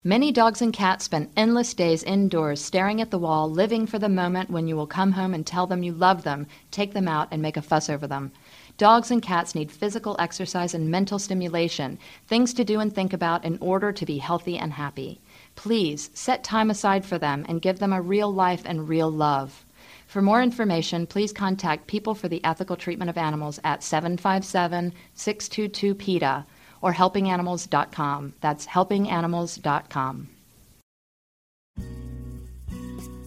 Many 0.07 0.31
dogs 0.31 0.61
and 0.61 0.71
cats 0.71 1.03
spend 1.03 1.31
endless 1.35 1.73
days 1.73 2.01
indoors 2.01 2.61
staring 2.63 3.01
at 3.01 3.11
the 3.11 3.19
wall, 3.19 3.51
living 3.51 3.85
for 3.85 3.99
the 3.99 4.07
moment 4.07 4.49
when 4.49 4.65
you 4.65 4.77
will 4.77 4.87
come 4.87 5.11
home 5.11 5.33
and 5.33 5.45
tell 5.45 5.67
them 5.67 5.83
you 5.83 5.91
love 5.91 6.23
them, 6.23 6.47
take 6.71 6.93
them 6.93 7.09
out, 7.09 7.27
and 7.29 7.41
make 7.41 7.57
a 7.57 7.61
fuss 7.61 7.89
over 7.89 8.07
them. 8.07 8.31
Dogs 8.77 9.11
and 9.11 9.21
cats 9.21 9.53
need 9.53 9.69
physical 9.69 10.15
exercise 10.17 10.73
and 10.73 10.89
mental 10.89 11.19
stimulation, 11.19 11.99
things 12.25 12.53
to 12.53 12.63
do 12.63 12.79
and 12.79 12.95
think 12.95 13.11
about 13.11 13.43
in 13.43 13.57
order 13.59 13.91
to 13.91 14.05
be 14.05 14.19
healthy 14.19 14.57
and 14.57 14.71
happy. 14.71 15.19
Please 15.57 16.09
set 16.13 16.41
time 16.41 16.69
aside 16.69 17.03
for 17.03 17.17
them 17.17 17.45
and 17.49 17.61
give 17.61 17.79
them 17.79 17.91
a 17.91 18.01
real 18.01 18.33
life 18.33 18.61
and 18.63 18.87
real 18.87 19.11
love. 19.11 19.65
For 20.05 20.21
more 20.21 20.41
information, 20.41 21.05
please 21.05 21.33
contact 21.33 21.85
People 21.85 22.15
for 22.15 22.29
the 22.29 22.41
Ethical 22.45 22.77
Treatment 22.77 23.09
of 23.09 23.17
Animals 23.17 23.59
at 23.65 23.83
757 23.83 24.93
622 25.15 25.95
PETA 25.95 26.45
or 26.81 26.93
helpinganimals.com. 26.93 28.33
That's 28.41 28.65
helpinganimals.com. 28.65 30.29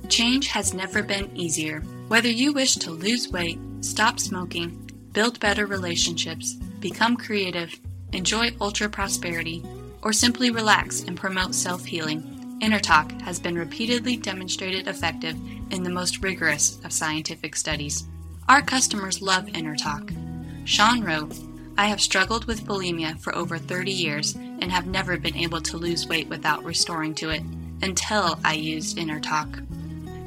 Change 0.08 0.48
has 0.48 0.74
never 0.74 1.02
been 1.04 1.30
easier. 1.36 1.80
Whether 2.08 2.28
you 2.28 2.52
wish 2.52 2.74
to 2.76 2.90
lose 2.90 3.28
weight, 3.28 3.60
stop 3.80 4.18
smoking, 4.18 4.90
build 5.12 5.38
better 5.38 5.66
relationships, 5.66 6.54
become 6.80 7.16
creative, 7.16 7.78
enjoy 8.12 8.50
ultra 8.60 8.88
prosperity, 8.88 9.64
or 10.02 10.12
simply 10.12 10.50
relax 10.50 11.04
and 11.04 11.16
promote 11.16 11.54
self 11.54 11.84
healing, 11.84 12.58
InnerTalk 12.60 13.20
has 13.22 13.38
been 13.38 13.56
repeatedly 13.56 14.16
demonstrated 14.16 14.88
effective 14.88 15.36
in 15.70 15.82
the 15.82 15.90
most 15.90 16.22
rigorous 16.22 16.78
of 16.84 16.92
scientific 16.92 17.54
studies. 17.54 18.04
Our 18.48 18.62
customers 18.62 19.22
love 19.22 19.46
InnerTalk. 19.46 20.66
Sean 20.66 21.02
wrote, 21.02 21.34
I 21.80 21.86
have 21.86 22.02
struggled 22.02 22.44
with 22.44 22.66
bulimia 22.66 23.18
for 23.20 23.34
over 23.34 23.56
30 23.56 23.90
years 23.90 24.34
and 24.34 24.70
have 24.70 24.86
never 24.86 25.16
been 25.16 25.34
able 25.34 25.62
to 25.62 25.78
lose 25.78 26.06
weight 26.06 26.28
without 26.28 26.62
restoring 26.62 27.14
to 27.14 27.30
it 27.30 27.42
until 27.80 28.38
I 28.44 28.52
used 28.52 28.98
InnerTalk. 28.98 29.66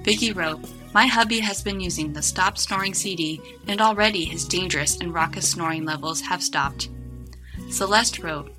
Vicky 0.04 0.32
wrote, 0.32 0.62
My 0.96 1.06
hubby 1.06 1.42
has 1.42 1.62
been 1.62 1.80
using 1.80 2.12
the 2.12 2.24
Stop 2.24 2.58
Snoring 2.58 2.96
CD 2.96 3.40
and 3.68 3.82
already 3.82 4.26
his 4.26 4.46
dangerous 4.46 4.98
and 5.00 5.14
raucous 5.14 5.48
snoring 5.48 5.86
levels 5.86 6.22
have 6.22 6.42
stopped. 6.42 6.90
Celeste 7.70 8.18
wrote, 8.18 8.52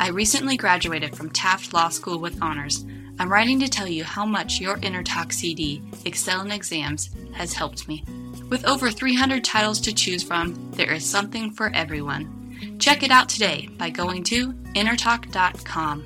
I 0.00 0.08
recently 0.08 0.56
graduated 0.56 1.14
from 1.14 1.30
Taft 1.30 1.72
Law 1.72 1.90
School 1.90 2.18
with 2.18 2.42
honors. 2.42 2.84
I'm 3.20 3.32
writing 3.32 3.60
to 3.60 3.68
tell 3.68 3.86
you 3.86 4.02
how 4.02 4.26
much 4.26 4.60
your 4.60 4.78
InnerTalk 4.78 5.32
CD, 5.32 5.80
Excel 6.04 6.40
in 6.40 6.50
Exams, 6.50 7.10
has 7.34 7.52
helped 7.52 7.86
me. 7.86 8.04
With 8.52 8.66
over 8.66 8.90
300 8.90 9.42
titles 9.42 9.80
to 9.80 9.94
choose 9.94 10.22
from, 10.22 10.72
there 10.72 10.92
is 10.92 11.08
something 11.08 11.52
for 11.52 11.72
everyone. 11.74 12.76
Check 12.78 13.02
it 13.02 13.10
out 13.10 13.30
today 13.30 13.70
by 13.78 13.88
going 13.88 14.24
to 14.24 14.52
innertalk.com. 14.74 16.04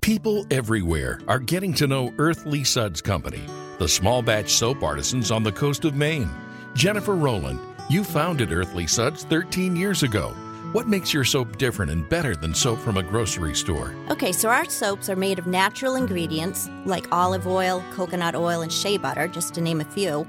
People 0.00 0.46
everywhere 0.50 1.20
are 1.28 1.40
getting 1.40 1.74
to 1.74 1.86
know 1.86 2.14
Earthly 2.16 2.64
Suds 2.64 3.02
Company, 3.02 3.42
the 3.78 3.86
small 3.86 4.22
batch 4.22 4.48
soap 4.48 4.82
artisans 4.82 5.30
on 5.30 5.42
the 5.42 5.52
coast 5.52 5.84
of 5.84 5.94
Maine. 5.94 6.30
Jennifer 6.74 7.16
Rowland, 7.16 7.60
you 7.90 8.02
founded 8.02 8.50
Earthly 8.50 8.86
Suds 8.86 9.24
13 9.24 9.76
years 9.76 10.02
ago 10.02 10.34
what 10.72 10.86
makes 10.86 11.12
your 11.12 11.24
soap 11.24 11.58
different 11.58 11.90
and 11.90 12.08
better 12.08 12.36
than 12.36 12.54
soap 12.54 12.78
from 12.78 12.96
a 12.96 13.02
grocery 13.02 13.54
store? 13.54 13.94
Okay, 14.10 14.32
so 14.32 14.48
our 14.48 14.64
soaps 14.66 15.08
are 15.08 15.16
made 15.16 15.38
of 15.38 15.46
natural 15.46 15.96
ingredients 15.96 16.68
like 16.84 17.06
olive 17.12 17.46
oil, 17.46 17.82
coconut 17.92 18.34
oil, 18.34 18.60
and 18.60 18.72
shea 18.72 18.96
butter, 18.96 19.26
just 19.26 19.54
to 19.54 19.60
name 19.60 19.80
a 19.80 19.84
few. 19.84 20.26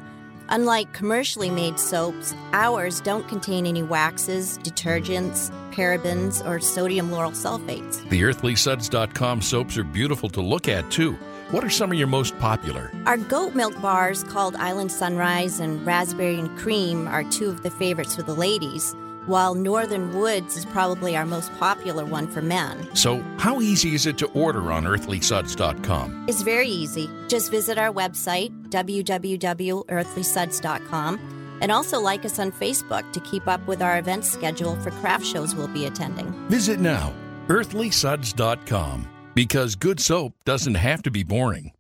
Unlike 0.50 0.94
commercially 0.94 1.50
made 1.50 1.80
soaps, 1.80 2.34
ours 2.54 3.00
don't 3.02 3.28
contain 3.28 3.66
any 3.66 3.84
waxes, 3.84 4.58
detergents, 4.60 5.50
parabens, 5.72 6.46
or 6.46 6.60
sodium 6.60 7.10
lauryl 7.10 7.32
sulfates. 7.32 8.08
The 8.10 8.22
earthlysuds.com 8.22 9.42
soaps 9.42 9.78
are 9.78 9.84
beautiful 9.84 10.30
to 10.30 10.42
look 10.42 10.68
at, 10.68 10.90
too. 10.92 11.14
What 11.52 11.64
are 11.64 11.70
some 11.70 11.92
of 11.92 11.98
your 11.98 12.08
most 12.08 12.38
popular? 12.40 12.92
Our 13.06 13.18
goat 13.18 13.56
milk 13.56 13.80
bars 13.82 14.24
called 14.24 14.56
Island 14.56 14.92
Sunrise 14.92 15.60
and 15.60 15.86
Raspberry 15.86 16.40
and 16.40 16.58
Cream 16.58 17.08
are 17.08 17.24
two 17.26 17.50
of 17.50 17.64
the 17.64 17.72
favorites 17.72 18.16
for 18.16 18.24
the 18.24 18.36
ladies 18.36 18.96
while 19.26 19.56
Northern 19.56 20.18
Woods 20.18 20.58
is 20.58 20.66
probably 20.66 21.16
our 21.16 21.26
most 21.26 21.52
popular 21.60 22.06
one 22.06 22.28
for 22.28 22.42
men. 22.42 22.94
So, 22.96 23.22
how 23.38 23.62
easy 23.62 23.94
is 23.94 24.06
it 24.06 24.18
to 24.20 24.28
order 24.28 24.72
on 24.72 24.86
earthlysuds.com? 24.86 26.26
It's 26.28 26.42
very 26.42 26.68
easy. 26.68 27.10
Just 27.28 27.52
visit 27.52 27.78
our 27.78 27.92
website, 27.92 28.52
www.earthlysuds.com, 28.70 31.58
and 31.62 31.72
also 31.72 32.00
like 32.00 32.26
us 32.26 32.40
on 32.40 32.52
Facebook 32.52 33.12
to 33.14 33.20
keep 33.20 33.48
up 33.48 33.66
with 33.68 33.82
our 33.82 34.00
event 34.00 34.26
schedule 34.26 34.76
for 34.78 34.90
craft 34.92 35.26
shows 35.26 35.56
we'll 35.56 35.68
be 35.68 35.86
attending. 35.86 36.32
Visit 36.50 36.80
now, 36.80 37.14
earthlysuds.com, 37.48 39.08
because 39.36 39.76
good 39.76 40.00
soap 40.00 40.34
doesn't 40.46 40.76
have 40.76 41.04
to 41.04 41.12
be 41.12 41.24
boring. 41.24 41.72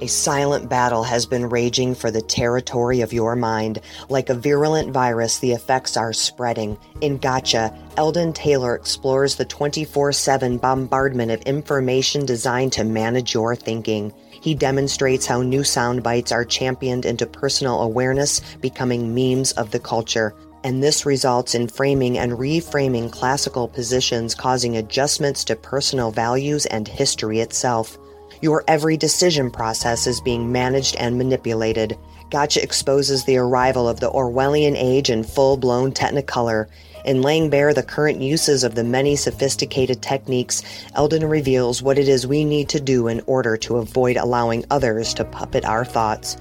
A 0.00 0.08
silent 0.08 0.68
battle 0.68 1.04
has 1.04 1.24
been 1.24 1.48
raging 1.48 1.94
for 1.94 2.10
the 2.10 2.20
territory 2.20 3.00
of 3.00 3.12
your 3.12 3.36
mind. 3.36 3.80
Like 4.08 4.28
a 4.28 4.34
virulent 4.34 4.92
virus, 4.92 5.38
the 5.38 5.52
effects 5.52 5.96
are 5.96 6.12
spreading. 6.12 6.76
In 7.00 7.16
Gotcha, 7.16 7.72
Eldon 7.96 8.32
Taylor 8.32 8.74
explores 8.74 9.36
the 9.36 9.44
24 9.44 10.12
7 10.12 10.58
bombardment 10.58 11.30
of 11.30 11.42
information 11.42 12.26
designed 12.26 12.72
to 12.72 12.82
manage 12.82 13.34
your 13.34 13.54
thinking. 13.54 14.12
He 14.32 14.52
demonstrates 14.52 15.26
how 15.26 15.42
new 15.42 15.62
sound 15.62 16.02
bites 16.02 16.32
are 16.32 16.44
championed 16.44 17.06
into 17.06 17.24
personal 17.24 17.80
awareness, 17.80 18.40
becoming 18.60 19.14
memes 19.14 19.52
of 19.52 19.70
the 19.70 19.78
culture. 19.80 20.34
And 20.64 20.82
this 20.82 21.06
results 21.06 21.54
in 21.54 21.68
framing 21.68 22.18
and 22.18 22.32
reframing 22.32 23.12
classical 23.12 23.68
positions, 23.68 24.34
causing 24.34 24.76
adjustments 24.76 25.44
to 25.44 25.54
personal 25.54 26.10
values 26.10 26.66
and 26.66 26.88
history 26.88 27.38
itself. 27.38 27.96
Your 28.44 28.62
every 28.68 28.98
decision 28.98 29.50
process 29.50 30.06
is 30.06 30.20
being 30.20 30.52
managed 30.52 30.96
and 30.96 31.16
manipulated. 31.16 31.96
Gotcha 32.28 32.62
exposes 32.62 33.24
the 33.24 33.38
arrival 33.38 33.88
of 33.88 34.00
the 34.00 34.10
Orwellian 34.10 34.76
age 34.76 35.08
in 35.08 35.24
full 35.24 35.56
blown 35.56 35.92
technicolor. 35.92 36.66
In 37.06 37.22
laying 37.22 37.48
bare 37.48 37.72
the 37.72 37.82
current 37.82 38.20
uses 38.20 38.62
of 38.62 38.74
the 38.74 38.84
many 38.84 39.16
sophisticated 39.16 40.02
techniques, 40.02 40.62
Eldon 40.94 41.24
reveals 41.24 41.82
what 41.82 41.96
it 41.96 42.06
is 42.06 42.26
we 42.26 42.44
need 42.44 42.68
to 42.68 42.80
do 42.80 43.08
in 43.08 43.22
order 43.26 43.56
to 43.56 43.78
avoid 43.78 44.18
allowing 44.18 44.62
others 44.70 45.14
to 45.14 45.24
puppet 45.24 45.64
our 45.64 45.86
thoughts. 45.86 46.36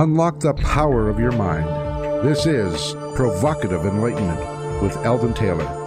Unlock 0.00 0.40
the 0.40 0.54
power 0.54 1.10
of 1.10 1.18
your 1.20 1.32
mind. 1.32 1.68
This 2.26 2.46
is 2.46 2.94
Provocative 3.14 3.84
Enlightenment 3.84 4.82
with 4.82 4.96
Eldon 5.04 5.34
Taylor. 5.34 5.79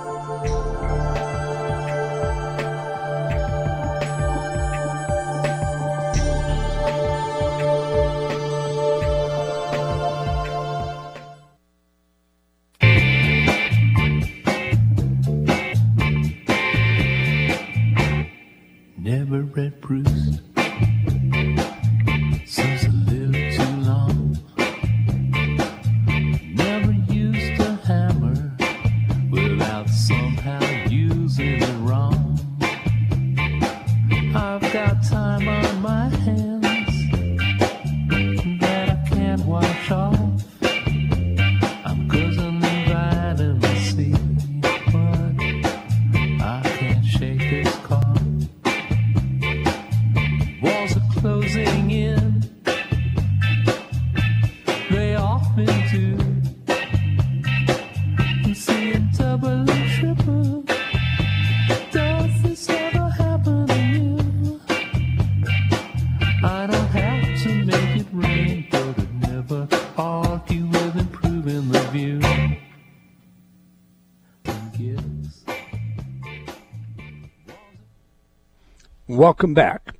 Welcome 79.23 79.53
back. 79.53 79.95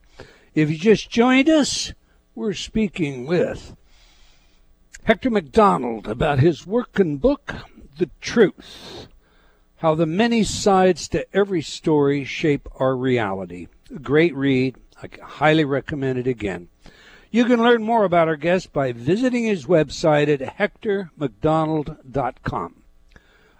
If 0.53 0.69
you 0.69 0.77
just 0.77 1.09
joined 1.09 1.47
us, 1.47 1.93
we're 2.35 2.51
speaking 2.51 3.25
with 3.25 3.73
Hector 5.05 5.29
Macdonald 5.29 6.09
about 6.09 6.39
his 6.39 6.67
work 6.67 6.99
and 6.99 7.21
book, 7.21 7.55
The 7.97 8.09
Truth 8.19 9.07
How 9.77 9.95
the 9.95 10.05
Many 10.05 10.43
Sides 10.43 11.07
to 11.07 11.25
Every 11.33 11.61
Story 11.61 12.25
Shape 12.25 12.67
Our 12.81 12.97
Reality. 12.97 13.69
A 13.95 13.99
great 13.99 14.35
read. 14.35 14.75
I 15.01 15.07
highly 15.23 15.63
recommend 15.63 16.19
it 16.19 16.27
again. 16.27 16.67
You 17.31 17.45
can 17.45 17.63
learn 17.63 17.81
more 17.81 18.03
about 18.03 18.27
our 18.27 18.35
guest 18.35 18.73
by 18.73 18.91
visiting 18.91 19.45
his 19.45 19.67
website 19.67 20.27
at 20.27 20.57
hectormacdonald.com. 20.57 22.83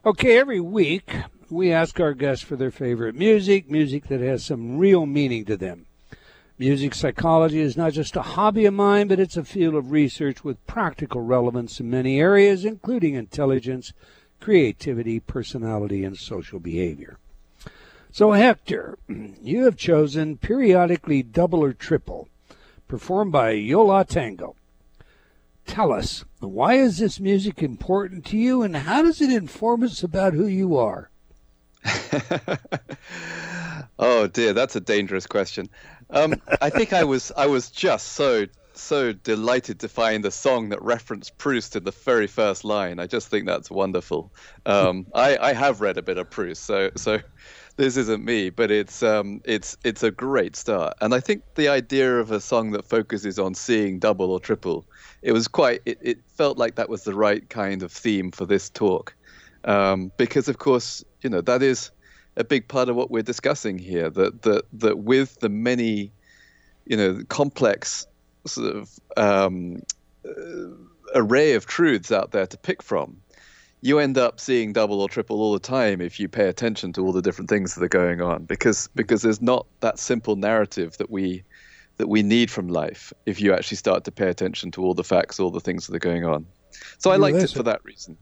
Okay, 0.05 0.37
every 0.37 0.59
week 0.59 1.15
we 1.53 1.71
ask 1.71 1.99
our 1.99 2.13
guests 2.13 2.43
for 2.43 2.55
their 2.55 2.71
favorite 2.71 3.15
music, 3.15 3.69
music 3.69 4.07
that 4.07 4.21
has 4.21 4.43
some 4.43 4.77
real 4.77 5.05
meaning 5.05 5.45
to 5.45 5.55
them. 5.55 5.85
Music 6.57 6.93
psychology 6.93 7.59
is 7.59 7.77
not 7.77 7.93
just 7.93 8.15
a 8.15 8.21
hobby 8.21 8.65
of 8.65 8.73
mine, 8.73 9.07
but 9.07 9.19
it's 9.19 9.37
a 9.37 9.43
field 9.43 9.75
of 9.75 9.91
research 9.91 10.43
with 10.43 10.65
practical 10.65 11.21
relevance 11.21 11.79
in 11.79 11.89
many 11.89 12.19
areas, 12.19 12.65
including 12.65 13.15
intelligence, 13.15 13.93
creativity, 14.39 15.19
personality, 15.19 16.03
and 16.03 16.17
social 16.17 16.59
behavior. 16.59 17.17
So, 18.11 18.31
Hector, 18.31 18.97
you 19.41 19.63
have 19.65 19.77
chosen 19.77 20.37
periodically 20.37 21.23
double 21.23 21.63
or 21.63 21.73
triple, 21.73 22.29
performed 22.87 23.31
by 23.31 23.51
Yo 23.51 23.83
La 23.83 24.03
Tengo. 24.03 24.55
Tell 25.65 25.91
us, 25.91 26.25
why 26.39 26.75
is 26.75 26.97
this 26.97 27.19
music 27.19 27.63
important 27.63 28.25
to 28.25 28.37
you, 28.37 28.61
and 28.61 28.75
how 28.75 29.01
does 29.01 29.21
it 29.21 29.31
inform 29.31 29.83
us 29.83 30.03
about 30.03 30.33
who 30.33 30.45
you 30.45 30.77
are? 30.77 31.09
Oh 33.99 34.27
dear, 34.27 34.53
that's 34.53 34.75
a 34.75 34.79
dangerous 34.81 35.27
question. 35.27 35.69
Um, 36.09 36.35
I 36.61 36.69
think 36.69 36.93
I 36.93 37.03
was 37.03 37.31
I 37.37 37.45
was 37.45 37.69
just 37.69 38.13
so 38.13 38.47
so 38.73 39.13
delighted 39.13 39.79
to 39.81 39.87
find 39.87 40.25
a 40.25 40.31
song 40.31 40.69
that 40.69 40.81
referenced 40.81 41.37
Proust 41.37 41.75
in 41.75 41.83
the 41.83 41.91
very 41.91 42.27
first 42.27 42.63
line. 42.63 42.99
I 42.99 43.05
just 43.05 43.27
think 43.27 43.45
that's 43.45 43.69
wonderful. 43.69 44.33
Um, 44.65 45.05
I, 45.13 45.37
I 45.37 45.53
have 45.53 45.79
read 45.79 45.97
a 45.97 46.01
bit 46.01 46.17
of 46.17 46.29
Proust, 46.29 46.63
so 46.63 46.89
so 46.95 47.19
this 47.75 47.97
isn't 47.97 48.25
me, 48.25 48.49
but 48.49 48.71
it's 48.71 49.03
um, 49.03 49.41
it's 49.45 49.77
it's 49.83 50.03
a 50.03 50.11
great 50.11 50.55
start. 50.55 50.95
And 51.01 51.13
I 51.13 51.19
think 51.19 51.43
the 51.55 51.69
idea 51.69 52.19
of 52.19 52.31
a 52.31 52.39
song 52.39 52.71
that 52.71 52.85
focuses 52.85 53.39
on 53.39 53.53
seeing 53.53 53.99
double 53.99 54.31
or 54.31 54.39
triple, 54.39 54.85
it 55.21 55.31
was 55.31 55.47
quite. 55.47 55.81
It, 55.85 55.99
it 56.01 56.17
felt 56.27 56.57
like 56.57 56.75
that 56.75 56.89
was 56.89 57.03
the 57.03 57.15
right 57.15 57.47
kind 57.49 57.83
of 57.83 57.91
theme 57.91 58.31
for 58.31 58.45
this 58.45 58.69
talk, 58.69 59.15
um, 59.65 60.11
because 60.17 60.47
of 60.47 60.57
course 60.57 61.03
you 61.21 61.29
know 61.29 61.41
that 61.41 61.63
is 61.63 61.91
a 62.35 62.43
big 62.43 62.67
part 62.67 62.89
of 62.89 62.95
what 62.95 63.11
we're 63.11 63.23
discussing 63.23 63.77
here. 63.77 64.09
That 64.09 64.41
that 64.43 64.63
that 64.73 64.99
with 64.99 65.39
the 65.39 65.49
many, 65.49 66.11
you 66.85 66.97
know, 66.97 67.21
complex 67.29 68.07
sort 68.45 68.75
of 68.75 68.99
um, 69.17 69.81
uh, 70.27 70.69
array 71.15 71.53
of 71.53 71.65
truths 71.65 72.11
out 72.11 72.31
there 72.31 72.47
to 72.47 72.57
pick 72.57 72.81
from, 72.81 73.17
you 73.81 73.99
end 73.99 74.17
up 74.17 74.39
seeing 74.39 74.73
double 74.73 75.01
or 75.01 75.07
triple 75.07 75.41
all 75.41 75.53
the 75.53 75.59
time 75.59 76.01
if 76.01 76.19
you 76.19 76.27
pay 76.27 76.47
attention 76.47 76.91
to 76.93 77.05
all 77.05 77.13
the 77.13 77.21
different 77.21 77.49
things 77.49 77.75
that 77.75 77.83
are 77.83 77.89
going 77.89 78.21
on. 78.21 78.45
Because 78.45 78.89
because 78.95 79.21
there's 79.21 79.41
not 79.41 79.65
that 79.81 79.99
simple 79.99 80.35
narrative 80.35 80.97
that 80.97 81.09
we 81.09 81.43
that 81.97 82.07
we 82.07 82.23
need 82.23 82.49
from 82.49 82.67
life 82.67 83.13
if 83.27 83.39
you 83.39 83.53
actually 83.53 83.77
start 83.77 84.03
to 84.03 84.11
pay 84.11 84.27
attention 84.27 84.71
to 84.71 84.83
all 84.83 84.95
the 84.95 85.03
facts 85.03 85.39
all 85.39 85.51
the 85.51 85.59
things 85.59 85.85
that 85.85 85.95
are 85.95 85.99
going 85.99 86.25
on. 86.25 86.45
So 86.97 87.11
i 87.11 87.17
liked 87.17 87.37
it 87.37 87.51
for 87.51 87.61
that 87.63 87.85
reason 87.85 88.17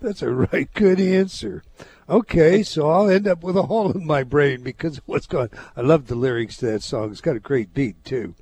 That's 0.00 0.22
a 0.22 0.30
right 0.30 0.68
good 0.74 0.98
answer. 1.00 1.62
Okay, 2.08 2.62
so 2.62 2.90
I'll 2.90 3.08
end 3.08 3.28
up 3.28 3.44
with 3.44 3.56
a 3.56 3.64
hole 3.64 3.92
in 3.92 4.06
my 4.06 4.22
brain 4.22 4.62
because 4.62 4.98
of 4.98 5.04
what's 5.06 5.26
going. 5.26 5.50
I 5.76 5.82
love 5.82 6.06
the 6.06 6.14
lyrics 6.14 6.56
to 6.58 6.66
that 6.66 6.82
song. 6.82 7.10
It's 7.10 7.20
got 7.20 7.36
a 7.36 7.40
great 7.40 7.74
beat 7.74 8.02
too. 8.04 8.34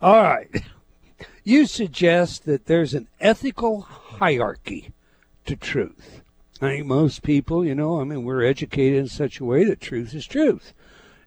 All 0.00 0.22
right, 0.22 0.48
you 1.42 1.66
suggest 1.66 2.44
that 2.44 2.66
there's 2.66 2.94
an 2.94 3.08
ethical 3.18 3.80
hierarchy 3.80 4.92
to 5.46 5.56
truth. 5.56 6.20
I 6.62 6.68
think 6.68 6.86
most 6.86 7.22
people, 7.22 7.64
you 7.64 7.74
know, 7.74 8.00
I 8.00 8.04
mean, 8.04 8.24
we're 8.24 8.44
educated 8.44 8.98
in 8.98 9.08
such 9.08 9.40
a 9.40 9.44
way 9.44 9.64
that 9.64 9.80
truth 9.80 10.14
is 10.14 10.26
truth. 10.26 10.74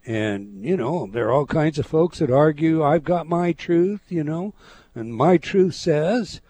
And, 0.06 0.64
you 0.64 0.78
know, 0.78 1.08
there 1.12 1.28
are 1.28 1.32
all 1.32 1.46
kinds 1.46 1.80
of 1.80 1.88
folks 1.88 2.20
that 2.20 2.30
argue, 2.30 2.84
I've 2.84 3.04
got 3.04 3.26
my 3.26 3.52
truth, 3.52 4.02
you 4.10 4.24
know, 4.24 4.54
and 4.94 5.16
my 5.16 5.38
truth 5.38 5.74
says. 5.74 6.42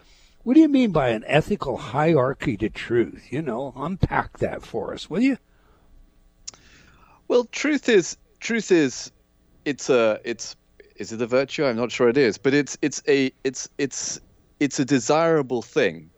What 0.44 0.56
do 0.56 0.60
you 0.60 0.68
mean 0.68 0.92
by 0.92 1.10
an 1.10 1.24
ethical 1.26 1.78
hierarchy 1.78 2.58
to 2.58 2.70
truth? 2.70 3.32
You 3.32 3.42
know, 3.42 3.74
unpack 3.76 4.40
that 4.40 4.62
for 4.62 4.94
us, 4.94 5.10
will 5.10 5.22
you? 5.22 5.38
Well, 7.30 7.46
truth 7.46 7.88
is 7.88 8.18
truth 8.42 8.72
is 8.72 9.12
it's 9.64 9.90
a 9.90 10.20
it's 10.26 10.58
is 10.98 11.14
it 11.14 11.22
a 11.22 11.28
virtue? 11.28 11.66
I'm 11.66 11.78
not 11.78 11.92
sure 11.92 12.10
it 12.10 12.18
is, 12.18 12.38
but 12.38 12.54
it's 12.54 12.78
it's 12.82 13.02
a 13.08 13.32
it's 13.46 13.70
it's 13.78 14.20
it's 14.60 14.80
a 14.80 14.86
desirable 14.86 15.62
thing. 15.62 16.10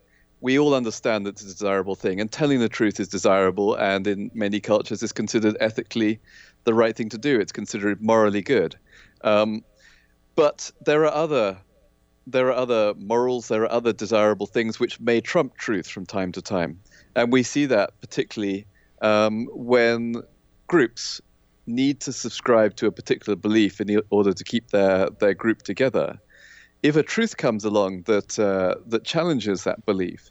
We 0.41 0.57
all 0.57 0.73
understand 0.73 1.26
that 1.26 1.36
it's 1.36 1.43
a 1.43 1.45
desirable 1.45 1.95
thing, 1.95 2.19
and 2.19 2.32
telling 2.32 2.59
the 2.59 2.69
truth 2.69 2.99
is 2.99 3.07
desirable, 3.07 3.76
and 3.76 4.07
in 4.07 4.32
many 4.34 4.59
cultures 4.59 5.03
is 5.03 5.11
considered 5.11 5.55
ethically 5.59 6.19
the 6.63 6.73
right 6.73 6.95
thing 6.95 7.09
to 7.09 7.17
do. 7.17 7.39
It's 7.39 7.51
considered 7.51 8.01
morally 8.01 8.41
good. 8.41 8.76
Um, 9.21 9.63
but 10.36 10.71
there 10.84 11.03
are 11.05 11.13
other 11.13 11.57
there 12.28 12.47
are 12.47 12.53
other 12.53 12.93
morals, 12.95 13.47
there 13.47 13.63
are 13.63 13.71
other 13.71 13.93
desirable 13.93 14.47
things 14.47 14.80
which 14.80 14.99
may 14.99 15.21
trump 15.21 15.57
truth 15.57 15.88
from 15.88 16.05
time 16.05 16.32
to 16.34 16.41
time. 16.41 16.80
And 17.15 17.32
we 17.32 17.43
see 17.43 17.65
that 17.67 17.99
particularly 18.01 18.65
um, 19.01 19.47
when 19.53 20.15
groups 20.67 21.21
need 21.67 21.99
to 22.01 22.13
subscribe 22.13 22.76
to 22.76 22.88
a 22.88 22.91
particular 22.91 23.36
belief 23.36 23.82
in 23.82 24.01
order 24.09 24.34
to 24.34 24.43
keep 24.43 24.69
their, 24.69 25.09
their 25.19 25.34
group 25.34 25.61
together. 25.63 26.19
If 26.84 26.95
a 26.95 27.03
truth 27.03 27.38
comes 27.38 27.65
along 27.65 28.03
that, 28.03 28.38
uh, 28.38 28.76
that 28.88 29.03
challenges 29.03 29.63
that 29.63 29.86
belief, 29.86 30.30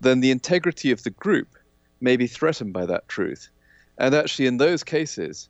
then 0.00 0.20
the 0.20 0.30
integrity 0.30 0.90
of 0.90 1.02
the 1.02 1.10
group 1.10 1.48
may 2.00 2.16
be 2.16 2.26
threatened 2.26 2.72
by 2.72 2.86
that 2.86 3.08
truth. 3.08 3.48
And 3.96 4.14
actually, 4.14 4.46
in 4.46 4.58
those 4.58 4.82
cases, 4.82 5.48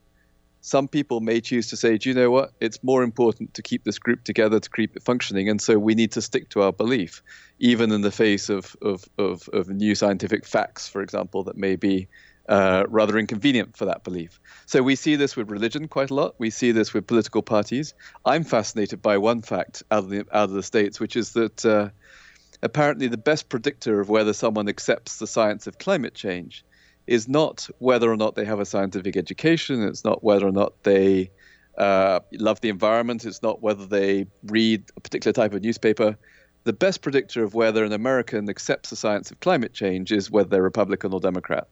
some 0.64 0.88
people 0.88 1.20
may 1.20 1.42
choose 1.42 1.68
to 1.68 1.76
say, 1.76 1.98
do 1.98 2.08
you 2.08 2.14
know 2.14 2.30
what? 2.30 2.54
It's 2.58 2.82
more 2.82 3.02
important 3.02 3.52
to 3.52 3.60
keep 3.60 3.84
this 3.84 3.98
group 3.98 4.24
together, 4.24 4.58
to 4.58 4.70
keep 4.70 4.96
it 4.96 5.02
functioning. 5.02 5.50
And 5.50 5.60
so 5.60 5.78
we 5.78 5.94
need 5.94 6.12
to 6.12 6.22
stick 6.22 6.48
to 6.48 6.62
our 6.62 6.72
belief, 6.72 7.22
even 7.58 7.92
in 7.92 8.00
the 8.00 8.10
face 8.10 8.48
of, 8.48 8.74
of, 8.80 9.04
of, 9.18 9.46
of 9.52 9.68
new 9.68 9.94
scientific 9.94 10.46
facts, 10.46 10.88
for 10.88 11.02
example, 11.02 11.44
that 11.44 11.58
may 11.58 11.76
be 11.76 12.08
uh, 12.48 12.84
rather 12.88 13.18
inconvenient 13.18 13.76
for 13.76 13.84
that 13.84 14.04
belief. 14.04 14.40
So 14.64 14.82
we 14.82 14.96
see 14.96 15.16
this 15.16 15.36
with 15.36 15.50
religion 15.50 15.86
quite 15.86 16.08
a 16.08 16.14
lot. 16.14 16.36
We 16.38 16.48
see 16.48 16.72
this 16.72 16.94
with 16.94 17.06
political 17.06 17.42
parties. 17.42 17.92
I'm 18.24 18.42
fascinated 18.42 19.02
by 19.02 19.18
one 19.18 19.42
fact 19.42 19.82
out 19.90 20.04
of 20.04 20.08
the, 20.08 20.20
out 20.32 20.48
of 20.48 20.52
the 20.52 20.62
States, 20.62 20.98
which 20.98 21.14
is 21.14 21.34
that 21.34 21.66
uh, 21.66 21.90
apparently 22.62 23.08
the 23.08 23.18
best 23.18 23.50
predictor 23.50 24.00
of 24.00 24.08
whether 24.08 24.32
someone 24.32 24.70
accepts 24.70 25.18
the 25.18 25.26
science 25.26 25.66
of 25.66 25.76
climate 25.76 26.14
change 26.14 26.64
is 27.06 27.28
not 27.28 27.68
whether 27.78 28.10
or 28.10 28.16
not 28.16 28.34
they 28.34 28.44
have 28.44 28.60
a 28.60 28.64
scientific 28.64 29.16
education. 29.16 29.82
It's 29.82 30.04
not 30.04 30.24
whether 30.24 30.46
or 30.46 30.52
not 30.52 30.82
they 30.82 31.30
uh, 31.76 32.20
love 32.32 32.60
the 32.60 32.68
environment. 32.68 33.24
It's 33.24 33.42
not 33.42 33.62
whether 33.62 33.86
they 33.86 34.26
read 34.44 34.84
a 34.96 35.00
particular 35.00 35.32
type 35.32 35.54
of 35.54 35.62
newspaper. 35.62 36.16
The 36.64 36.72
best 36.72 37.02
predictor 37.02 37.44
of 37.44 37.52
whether 37.52 37.84
an 37.84 37.92
American 37.92 38.48
accepts 38.48 38.90
the 38.90 38.96
science 38.96 39.30
of 39.30 39.40
climate 39.40 39.74
change 39.74 40.12
is 40.12 40.30
whether 40.30 40.48
they're 40.48 40.62
Republican 40.62 41.12
or 41.12 41.20
Democrat. 41.20 41.68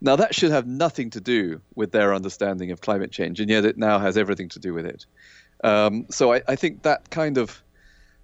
Now, 0.00 0.16
that 0.16 0.34
should 0.34 0.50
have 0.50 0.66
nothing 0.66 1.10
to 1.10 1.20
do 1.20 1.60
with 1.76 1.92
their 1.92 2.12
understanding 2.12 2.72
of 2.72 2.80
climate 2.80 3.12
change, 3.12 3.40
and 3.40 3.48
yet 3.48 3.64
it 3.64 3.76
now 3.76 3.98
has 3.98 4.16
everything 4.16 4.48
to 4.50 4.58
do 4.58 4.74
with 4.74 4.86
it. 4.86 5.06
Um, 5.62 6.06
so 6.10 6.32
I, 6.32 6.42
I 6.48 6.56
think 6.56 6.82
that 6.82 7.10
kind 7.10 7.38
of 7.38 7.62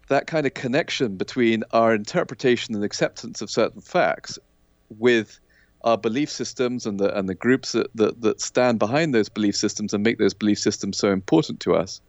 that 0.09 0.27
kind 0.27 0.47
of 0.47 0.55
connection 0.55 1.17
between 1.17 1.63
our 1.73 1.95
interpretation 1.95 2.75
and 2.75 2.83
acceptance 2.83 3.43
of 3.43 3.51
certain 3.51 3.81
facts 3.81 4.39
with 4.89 5.39
our 5.83 5.97
belief 5.97 6.31
systems 6.31 6.87
and 6.87 6.99
the 6.99 7.17
and 7.17 7.29
the 7.29 7.35
groups 7.35 7.73
that, 7.73 7.89
that, 7.95 8.21
that 8.21 8.41
stand 8.41 8.79
behind 8.79 9.15
those 9.15 9.29
belief 9.29 9.57
systems 9.57 9.95
and 9.95 10.03
make 10.03 10.19
those 10.19 10.35
belief 10.35 10.59
systems 10.59 10.99
so 10.99 11.11
important 11.13 11.61
to 11.61 11.75
us 11.75 12.01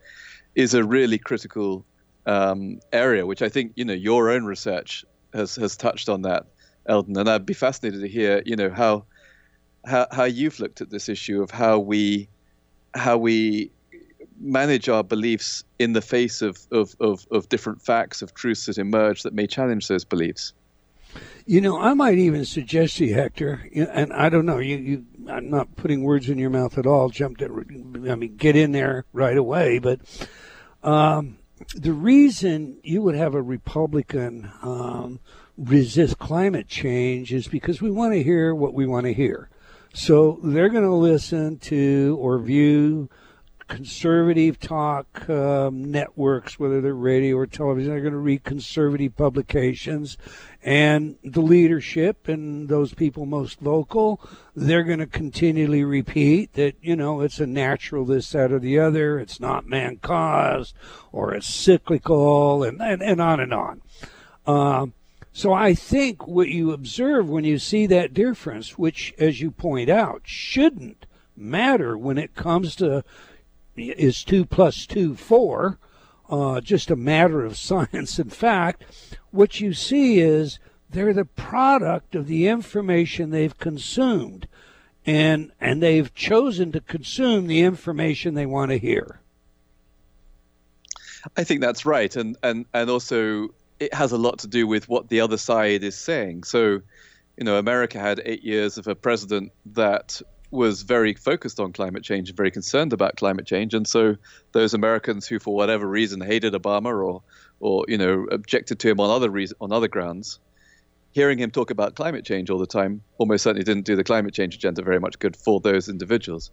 is 0.55 0.73
a 0.73 0.83
really 0.83 1.17
critical 1.17 1.85
um, 2.25 2.79
area, 2.91 3.25
which 3.25 3.41
I 3.41 3.49
think 3.49 3.73
you 3.75 3.85
know 3.85 3.93
your 3.93 4.29
own 4.29 4.45
research 4.45 5.05
has 5.33 5.55
has 5.55 5.77
touched 5.77 6.09
on 6.09 6.23
that, 6.23 6.47
Eldon, 6.87 7.17
and 7.17 7.29
I'd 7.29 7.45
be 7.45 7.53
fascinated 7.53 8.01
to 8.01 8.07
hear 8.07 8.41
you 8.45 8.55
know 8.55 8.69
how 8.69 9.05
how 9.85 10.07
how 10.11 10.23
you've 10.25 10.59
looked 10.59 10.81
at 10.81 10.89
this 10.89 11.09
issue 11.09 11.41
of 11.41 11.51
how 11.51 11.79
we 11.79 12.27
how 12.95 13.17
we 13.17 13.71
manage 14.39 14.89
our 14.89 15.03
beliefs 15.03 15.63
in 15.79 15.93
the 15.93 16.01
face 16.01 16.41
of, 16.41 16.59
of, 16.71 16.95
of, 16.99 17.27
of 17.31 17.49
different 17.49 17.81
facts 17.81 18.21
of 18.21 18.33
truths 18.33 18.65
that 18.65 18.77
emerge 18.77 19.23
that 19.23 19.33
may 19.33 19.45
challenge 19.45 19.87
those 19.87 20.05
beliefs. 20.05 20.53
You 21.45 21.61
know, 21.61 21.79
I 21.79 21.93
might 21.93 22.17
even 22.17 22.45
suggest 22.45 22.97
to 22.97 23.05
you, 23.05 23.15
Hector, 23.15 23.67
and 23.73 24.13
I 24.13 24.29
don't 24.29 24.45
know, 24.45 24.59
you, 24.59 24.77
you, 24.77 25.05
I'm 25.27 25.49
not 25.49 25.75
putting 25.75 26.03
words 26.03 26.29
in 26.29 26.37
your 26.37 26.49
mouth 26.51 26.77
at 26.77 26.85
all. 26.85 27.09
Jumped 27.09 27.41
I 27.41 27.47
mean, 27.47 28.35
get 28.35 28.55
in 28.55 28.71
there 28.71 29.05
right 29.13 29.37
away. 29.37 29.79
But 29.79 30.01
um, 30.83 31.39
the 31.75 31.93
reason 31.93 32.77
you 32.83 33.01
would 33.01 33.15
have 33.15 33.33
a 33.33 33.41
Republican 33.41 34.51
um, 34.61 35.19
resist 35.57 36.19
climate 36.19 36.67
change 36.67 37.33
is 37.33 37.47
because 37.47 37.81
we 37.81 37.91
want 37.91 38.13
to 38.13 38.23
hear 38.23 38.53
what 38.53 38.73
we 38.73 38.85
want 38.85 39.05
to 39.05 39.13
hear. 39.13 39.49
So 39.93 40.39
they're 40.43 40.69
going 40.69 40.83
to 40.83 40.93
listen 40.93 41.57
to 41.59 42.17
or 42.19 42.39
view 42.39 43.09
conservative 43.69 44.59
talk 44.59 45.29
um, 45.29 45.89
networks, 45.91 46.59
whether 46.59 46.81
they're 46.81 46.93
radio 46.93 47.37
or 47.37 47.45
television, 47.45 47.91
they're 47.91 48.01
going 48.01 48.11
to 48.11 48.19
read 48.19 48.43
conservative 48.43 49.15
publications. 49.15 50.17
And 50.61 51.17
the 51.23 51.41
leadership 51.41 52.27
and 52.27 52.67
those 52.67 52.93
people 52.93 53.25
most 53.25 53.61
vocal, 53.61 54.19
they're 54.55 54.83
going 54.83 54.99
to 54.99 55.07
continually 55.07 55.85
repeat 55.85 56.53
that, 56.53 56.75
you 56.81 56.97
know, 56.97 57.21
it's 57.21 57.39
a 57.39 57.47
natural 57.47 58.03
this, 58.03 58.31
that, 58.31 58.51
or 58.51 58.59
the 58.59 58.77
other. 58.79 59.19
It's 59.19 59.39
not 59.39 59.67
man 59.67 59.97
caused 60.01 60.75
or 61.13 61.33
it's 61.33 61.47
cyclical 61.47 62.63
and, 62.63 62.81
and, 62.81 63.01
and 63.01 63.21
on 63.21 63.39
and 63.39 63.53
on. 63.53 63.81
Um, 64.45 64.93
so 65.31 65.53
I 65.53 65.75
think 65.75 66.27
what 66.27 66.49
you 66.49 66.73
observe 66.73 67.29
when 67.29 67.45
you 67.45 67.59
see 67.59 67.85
that 67.85 68.13
difference, 68.13 68.77
which, 68.77 69.13
as 69.19 69.39
you 69.39 69.51
point 69.51 69.89
out, 69.89 70.23
shouldn't 70.25 71.05
matter 71.37 71.97
when 71.97 72.17
it 72.17 72.35
comes 72.35 72.75
to 72.75 73.03
is 73.79 74.23
two 74.23 74.45
plus 74.45 74.85
two 74.85 75.15
four, 75.15 75.77
uh, 76.29 76.61
just 76.61 76.91
a 76.91 76.95
matter 76.95 77.43
of 77.45 77.57
science 77.69 78.19
and 78.19 78.31
fact. 78.31 78.83
What 79.31 79.59
you 79.59 79.73
see 79.73 80.19
is 80.19 80.59
they're 80.89 81.13
the 81.13 81.25
product 81.25 82.15
of 82.15 82.27
the 82.27 82.47
information 82.47 83.29
they've 83.29 83.57
consumed, 83.57 84.47
and 85.05 85.51
and 85.59 85.81
they've 85.81 86.13
chosen 86.13 86.71
to 86.73 86.81
consume 86.81 87.47
the 87.47 87.61
information 87.61 88.33
they 88.33 88.45
want 88.45 88.71
to 88.71 88.77
hear. 88.77 89.21
I 91.35 91.43
think 91.43 91.61
that's 91.61 91.85
right, 91.85 92.15
and 92.15 92.37
and 92.43 92.65
and 92.73 92.89
also 92.89 93.49
it 93.79 93.93
has 93.93 94.11
a 94.11 94.17
lot 94.17 94.39
to 94.39 94.47
do 94.47 94.67
with 94.67 94.89
what 94.89 95.09
the 95.09 95.21
other 95.21 95.37
side 95.37 95.83
is 95.83 95.95
saying. 95.95 96.43
So, 96.43 96.81
you 97.37 97.43
know, 97.43 97.57
America 97.57 97.99
had 97.99 98.21
eight 98.25 98.43
years 98.43 98.77
of 98.77 98.87
a 98.87 98.95
president 98.95 99.51
that 99.67 100.21
was 100.51 100.81
very 100.81 101.13
focused 101.13 101.59
on 101.59 101.73
climate 101.73 102.03
change 102.03 102.29
and 102.29 102.37
very 102.37 102.51
concerned 102.51 102.93
about 102.93 103.17
climate 103.17 103.45
change, 103.45 103.73
and 103.73 103.87
so 103.87 104.15
those 104.53 104.73
Americans 104.73 105.27
who, 105.27 105.39
for 105.39 105.55
whatever 105.55 105.87
reason, 105.87 106.21
hated 106.21 106.53
Obama 106.53 106.85
or 107.05 107.21
or 107.59 107.85
you 107.87 107.97
know 107.97 108.25
objected 108.31 108.79
to 108.79 108.89
him 108.89 108.99
on 108.99 109.09
other 109.09 109.29
reason, 109.29 109.57
on 109.61 109.71
other 109.71 109.87
grounds. 109.87 110.39
Hearing 111.11 111.39
him 111.39 111.49
talk 111.49 111.71
about 111.71 111.95
climate 111.95 112.23
change 112.23 112.51
all 112.51 112.59
the 112.59 112.67
time 112.67 113.01
almost 113.17 113.43
certainly 113.43 113.63
didn't 113.63 113.85
do 113.85 113.95
the 113.95 114.03
climate 114.03 114.33
change 114.33 114.55
agenda 114.55 114.83
very 114.83 114.99
much 114.99 115.17
good 115.17 115.35
for 115.35 115.59
those 115.59 115.89
individuals. 115.89 116.51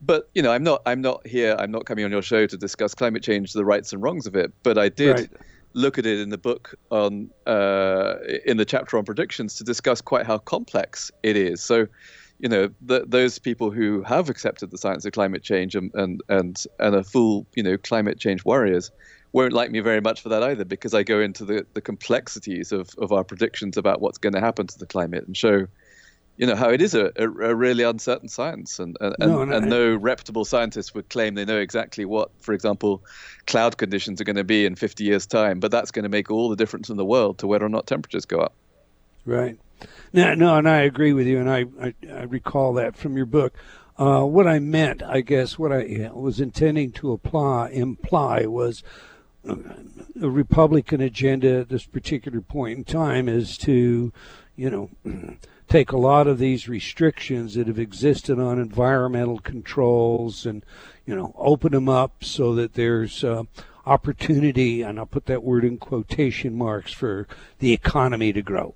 But 0.00 0.24
you 0.34 0.42
know, 0.42 0.50
I'm 0.50 0.62
not 0.62 0.82
I'm 0.86 1.00
not 1.00 1.26
here. 1.26 1.54
I'm 1.58 1.70
not 1.70 1.84
coming 1.86 2.04
on 2.04 2.10
your 2.10 2.22
show 2.22 2.46
to 2.46 2.56
discuss 2.56 2.94
climate 2.94 3.22
change, 3.22 3.52
the 3.52 3.64
rights 3.64 3.92
and 3.92 4.02
wrongs 4.02 4.26
of 4.26 4.34
it. 4.34 4.52
But 4.62 4.78
I 4.78 4.88
did 4.88 5.16
Right. 5.16 5.28
look 5.74 5.98
at 5.98 6.06
it 6.06 6.20
in 6.20 6.30
the 6.30 6.38
book 6.38 6.74
on 6.90 7.30
uh, 7.46 8.14
in 8.44 8.56
the 8.56 8.64
chapter 8.64 8.98
on 8.98 9.04
predictions 9.04 9.54
to 9.56 9.64
discuss 9.64 10.00
quite 10.00 10.26
how 10.26 10.38
complex 10.38 11.10
it 11.22 11.36
is. 11.36 11.62
So, 11.62 11.86
you 12.42 12.48
know, 12.48 12.68
th 12.86 13.02
those 13.06 13.38
people 13.38 13.70
who 13.70 14.02
have 14.02 14.28
accepted 14.28 14.70
the 14.70 14.78
science 14.78 15.04
of 15.06 15.12
climate 15.12 15.44
change 15.44 15.76
and 15.76 15.90
and 15.94 16.20
and, 16.28 16.64
and 16.78 16.94
are 16.96 17.04
full, 17.04 17.46
you 17.54 17.62
know, 17.62 17.78
climate 17.78 18.18
change 18.18 18.44
warriors 18.44 18.90
won't 19.32 19.52
like 19.52 19.70
me 19.70 19.80
very 19.80 20.00
much 20.00 20.20
for 20.20 20.28
that 20.28 20.42
either 20.42 20.64
because 20.64 20.92
I 20.92 21.04
go 21.04 21.20
into 21.20 21.44
the, 21.44 21.66
the 21.72 21.80
complexities 21.80 22.70
of, 22.70 22.90
of 22.98 23.12
our 23.12 23.24
predictions 23.24 23.78
about 23.78 24.02
what's 24.02 24.18
going 24.18 24.34
to 24.34 24.40
happen 24.40 24.66
to 24.66 24.78
the 24.78 24.86
climate 24.86 25.26
and 25.26 25.34
show, 25.34 25.66
you 26.36 26.46
know, 26.46 26.54
how 26.54 26.68
it 26.68 26.82
is 26.82 26.94
a, 26.94 27.06
a, 27.16 27.24
a 27.24 27.54
really 27.54 27.84
uncertain 27.84 28.28
science 28.28 28.78
and 28.78 28.96
and, 29.00 29.14
No, 29.20 29.40
and, 29.42 29.54
and 29.54 29.62
and 29.64 29.70
no 29.70 29.94
reputable 29.94 30.44
scientist 30.44 30.94
would 30.94 31.08
claim 31.08 31.34
they 31.34 31.44
know 31.44 31.60
exactly 31.60 32.04
what, 32.04 32.30
for 32.40 32.52
example, 32.52 33.02
cloud 33.46 33.78
conditions 33.78 34.20
are 34.20 34.24
going 34.24 34.36
to 34.36 34.44
be 34.44 34.66
in 34.66 34.74
50 34.74 35.04
years' 35.04 35.26
time. 35.26 35.60
But 35.60 35.70
that's 35.70 35.92
going 35.92 36.02
to 36.02 36.08
make 36.08 36.30
all 36.30 36.48
the 36.50 36.56
difference 36.56 36.90
in 36.90 36.96
the 36.96 37.04
world 37.04 37.38
to 37.38 37.46
whether 37.46 37.64
or 37.64 37.70
not 37.70 37.86
temperatures 37.86 38.26
go 38.26 38.40
up. 38.40 38.54
Right. 39.24 39.56
No, 40.12 40.34
no, 40.34 40.56
and 40.56 40.68
I 40.68 40.82
agree 40.82 41.12
with 41.12 41.26
you, 41.26 41.38
and 41.38 41.50
I, 41.50 41.64
I, 41.80 41.94
I 42.10 42.22
recall 42.24 42.74
that 42.74 42.96
from 42.96 43.16
your 43.16 43.26
book. 43.26 43.54
Uh, 43.98 44.24
what 44.24 44.46
I 44.46 44.58
meant, 44.58 45.02
I 45.02 45.20
guess, 45.20 45.58
what 45.58 45.72
I 45.72 46.10
was 46.12 46.40
intending 46.40 46.92
to 46.92 47.12
apply 47.12 47.70
imply 47.70 48.46
was 48.46 48.82
uh, 49.48 49.56
a 50.20 50.30
Republican 50.30 51.00
agenda 51.00 51.60
at 51.60 51.68
this 51.68 51.84
particular 51.84 52.40
point 52.40 52.78
in 52.78 52.84
time 52.84 53.28
is 53.28 53.58
to, 53.58 54.12
you 54.56 54.70
know, 54.70 54.90
take 55.68 55.92
a 55.92 55.98
lot 55.98 56.26
of 56.26 56.38
these 56.38 56.68
restrictions 56.68 57.54
that 57.54 57.66
have 57.66 57.78
existed 57.78 58.38
on 58.38 58.58
environmental 58.58 59.38
controls 59.38 60.46
and, 60.46 60.64
you 61.06 61.14
know, 61.14 61.34
open 61.36 61.72
them 61.72 61.88
up 61.88 62.24
so 62.24 62.54
that 62.54 62.74
there's 62.74 63.22
uh, 63.24 63.44
opportunity, 63.86 64.82
and 64.82 64.98
I'll 64.98 65.06
put 65.06 65.26
that 65.26 65.42
word 65.42 65.64
in 65.64 65.78
quotation 65.78 66.54
marks 66.54 66.92
for 66.92 67.26
the 67.58 67.72
economy 67.72 68.32
to 68.32 68.42
grow. 68.42 68.74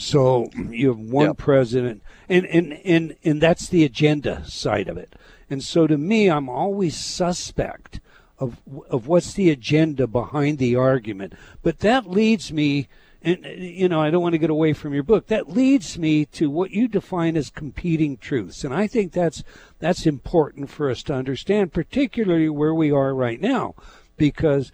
So 0.00 0.48
you 0.70 0.88
have 0.90 1.00
one 1.00 1.34
president, 1.34 2.02
and, 2.28 2.46
and, 2.46 2.72
and, 2.84 3.16
and 3.24 3.40
that's 3.40 3.68
the 3.68 3.84
agenda 3.84 4.48
side 4.48 4.88
of 4.88 4.96
it. 4.96 5.16
And 5.50 5.60
so 5.60 5.88
to 5.88 5.98
me, 5.98 6.30
I'm 6.30 6.48
always 6.48 6.96
suspect 6.96 7.98
of 8.38 8.58
of 8.88 9.08
what's 9.08 9.32
the 9.32 9.50
agenda 9.50 10.06
behind 10.06 10.58
the 10.58 10.76
argument. 10.76 11.32
But 11.64 11.80
that 11.80 12.08
leads 12.08 12.52
me, 12.52 12.86
and 13.22 13.44
you 13.44 13.88
know, 13.88 14.00
I 14.00 14.10
don't 14.10 14.22
want 14.22 14.34
to 14.34 14.38
get 14.38 14.50
away 14.50 14.72
from 14.72 14.94
your 14.94 15.02
book. 15.02 15.26
That 15.26 15.50
leads 15.50 15.98
me 15.98 16.24
to 16.26 16.48
what 16.48 16.70
you 16.70 16.86
define 16.86 17.36
as 17.36 17.50
competing 17.50 18.18
truths, 18.18 18.62
and 18.62 18.72
I 18.72 18.86
think 18.86 19.12
that's 19.12 19.42
that's 19.80 20.06
important 20.06 20.70
for 20.70 20.88
us 20.88 21.02
to 21.04 21.14
understand, 21.14 21.72
particularly 21.72 22.48
where 22.48 22.74
we 22.74 22.92
are 22.92 23.16
right 23.16 23.40
now, 23.40 23.74
because 24.16 24.70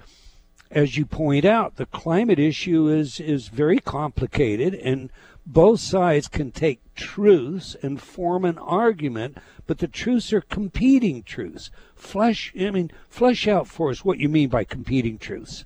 as 0.75 0.97
you 0.97 1.07
point 1.07 1.45
out, 1.45 1.77
the 1.77 1.87
climate 1.87 2.39
issue 2.39 2.89
is 2.89 3.21
is 3.21 3.49
very 3.49 3.79
complicated, 3.79 4.75
and 4.75 5.11
both 5.47 5.81
sides 5.81 6.27
can 6.27 6.51
take 6.51 6.81
truths 6.95 7.77
and 7.83 8.01
form 8.01 8.45
an 8.45 8.59
argument, 8.59 9.39
but 9.67 9.79
the 9.79 9.89
truths 9.89 10.33
are 10.33 10.41
competing 10.41 11.23
truths. 11.23 11.71
Flesh, 11.95 12.53
I 12.59 12.71
mean, 12.71 12.91
flesh 13.09 13.47
out 13.47 13.69
for 13.69 13.91
us 13.91 14.05
what 14.05 14.19
you 14.19 14.29
mean 14.29 14.49
by 14.49 14.65
competing 14.65 15.19
truths. 15.19 15.65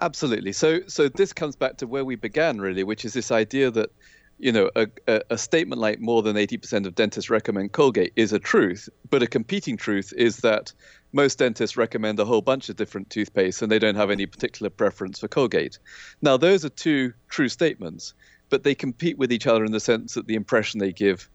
Absolutely. 0.00 0.52
So, 0.52 0.80
so 0.86 1.08
this 1.08 1.32
comes 1.32 1.56
back 1.56 1.78
to 1.78 1.86
where 1.86 2.04
we 2.04 2.16
began, 2.16 2.60
really, 2.60 2.84
which 2.84 3.04
is 3.04 3.14
this 3.14 3.30
idea 3.30 3.70
that, 3.70 3.90
you 4.38 4.52
know, 4.52 4.70
a, 4.76 4.88
a, 5.06 5.22
a 5.30 5.38
statement 5.38 5.80
like 5.80 6.00
more 6.00 6.22
than 6.22 6.36
80% 6.36 6.86
of 6.86 6.94
dentists 6.94 7.30
recommend 7.30 7.72
Colgate 7.72 8.12
is 8.16 8.32
a 8.32 8.38
truth, 8.38 8.88
but 9.08 9.22
a 9.22 9.26
competing 9.26 9.78
truth 9.78 10.12
is 10.16 10.38
that 10.38 10.72
most 11.16 11.38
dentists 11.38 11.76
recommend 11.76 12.20
a 12.20 12.24
whole 12.24 12.42
bunch 12.42 12.68
of 12.68 12.76
different 12.76 13.08
toothpaste 13.10 13.62
and 13.62 13.72
they 13.72 13.78
don't 13.78 13.96
have 13.96 14.10
any 14.10 14.26
particular 14.26 14.70
preference 14.70 15.18
for 15.18 15.28
Colgate. 15.28 15.78
Now, 16.20 16.36
those 16.36 16.64
are 16.64 16.68
two 16.68 17.12
true 17.28 17.48
statements, 17.48 18.14
but 18.50 18.62
they 18.62 18.74
compete 18.74 19.18
with 19.18 19.32
each 19.32 19.46
other 19.46 19.64
in 19.64 19.72
the 19.72 19.80
sense 19.80 20.14
that 20.14 20.26
the 20.26 20.34
impression 20.34 20.78
they 20.78 20.92
give 20.92 21.28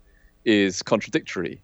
is 0.45 0.81
contradictory. 0.83 1.61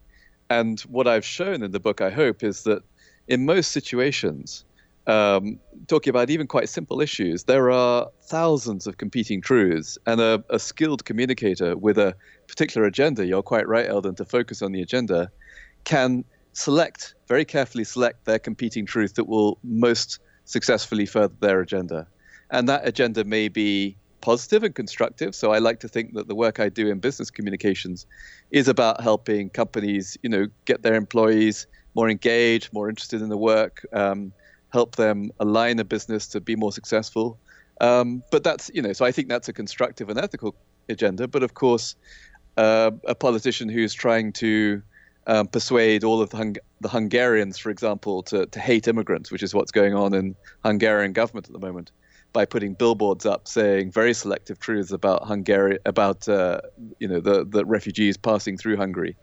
And 0.49 0.81
what 0.81 1.07
I've 1.07 1.25
shown 1.25 1.61
in 1.61 1.71
the 1.71 1.79
book, 1.79 2.01
I 2.01 2.09
hope, 2.09 2.43
is 2.43 2.63
that 2.63 2.81
in 3.27 3.45
most 3.45 3.71
situations, 3.71 4.65
um, 5.05 5.59
talking 5.87 6.09
about 6.09 6.29
even 6.29 6.47
quite 6.47 6.69
simple 6.69 7.01
issues, 7.01 7.43
there 7.43 7.69
are 7.69 8.09
thousands 8.23 8.87
of 8.87 8.97
competing 8.97 9.41
truths, 9.41 9.97
and 10.05 10.19
a, 10.19 10.43
a 10.49 10.59
skilled 10.59 11.05
communicator 11.05 11.77
with 11.77 11.97
a 11.97 12.15
particular 12.47 12.87
agenda, 12.87 13.25
you're 13.25 13.43
quite 13.43 13.67
right, 13.67 13.87
Eldon, 13.87 14.15
to 14.15 14.25
focus 14.25 14.61
on 14.61 14.71
the 14.71 14.81
agenda, 14.81 15.29
can 15.83 16.25
select, 16.57 17.13
very 17.27 17.45
carefully 17.45 17.83
select 17.83 18.25
their 18.25 18.39
competing 18.39 18.85
truth 18.85 19.13
that 19.15 19.25
will 19.25 19.59
most 19.63 20.19
successfully 20.45 21.05
further 21.05 21.35
their 21.39 21.61
agenda. 21.61 22.07
And 22.49 22.67
that 22.67 22.87
agenda 22.87 23.23
may 23.23 23.47
be 23.47 23.95
positive 24.21 24.63
and 24.63 24.73
constructive. 24.73 25.35
So 25.35 25.51
I 25.51 25.59
like 25.59 25.79
to 25.81 25.87
think 25.87 26.13
that 26.15 26.27
the 26.27 26.33
work 26.33 26.59
I 26.59 26.69
do 26.69 26.89
in 26.89 26.99
business 26.99 27.29
communications 27.29 28.07
is 28.49 28.67
about 28.67 29.01
helping 29.01 29.49
companies, 29.51 30.17
you 30.23 30.29
know, 30.29 30.47
get 30.65 30.81
their 30.81 30.95
employees 30.95 31.67
more 31.93 32.09
engaged, 32.09 32.73
more 32.73 32.89
interested 32.89 33.21
in 33.21 33.29
the 33.29 33.37
work, 33.37 33.85
um, 33.93 34.33
help 34.69 34.95
them 34.95 35.29
align 35.39 35.77
a 35.79 35.83
business 35.83 36.27
to 36.29 36.41
be 36.41 36.55
more 36.55 36.71
successful. 36.71 37.37
Um, 37.81 38.23
but 38.31 38.43
that's, 38.43 38.71
you 38.73 38.81
know, 38.81 38.93
so 38.93 39.05
I 39.05 39.11
think 39.11 39.29
that's 39.29 39.47
a 39.47 39.53
constructive 39.53 40.09
and 40.09 40.19
ethical 40.19 40.55
agenda. 40.89 41.27
But 41.27 41.43
of 41.43 41.53
course, 41.53 41.95
uh, 42.57 42.91
a 43.05 43.13
politician 43.13 43.69
who's 43.69 43.93
trying 43.93 44.33
to 44.33 44.81
um, 45.27 45.47
persuade 45.47 46.03
all 46.03 46.21
of 46.21 46.29
the, 46.29 46.37
Hung- 46.37 46.55
the 46.81 46.89
Hungarians, 46.89 47.57
for 47.57 47.69
example, 47.69 48.23
to, 48.23 48.45
to 48.47 48.59
hate 48.59 48.87
immigrants, 48.87 49.29
which 49.29 49.43
is 49.43 49.53
what's 49.53 49.71
going 49.71 49.93
on 49.93 50.13
in 50.13 50.35
Hungarian 50.63 51.13
government 51.13 51.47
at 51.47 51.53
the 51.53 51.59
moment, 51.59 51.91
by 52.33 52.45
putting 52.45 52.73
billboards 52.73 53.25
up 53.25 53.47
saying 53.47 53.91
very 53.91 54.13
selective 54.13 54.59
truths 54.59 54.91
about 54.91 55.23
Hungary, 55.23 55.79
about 55.85 56.27
uh, 56.29 56.61
you 56.99 57.07
know 57.07 57.19
the 57.19 57.45
the 57.45 57.65
refugees 57.65 58.17
passing 58.17 58.57
through 58.57 58.77
Hungary, 58.77 59.15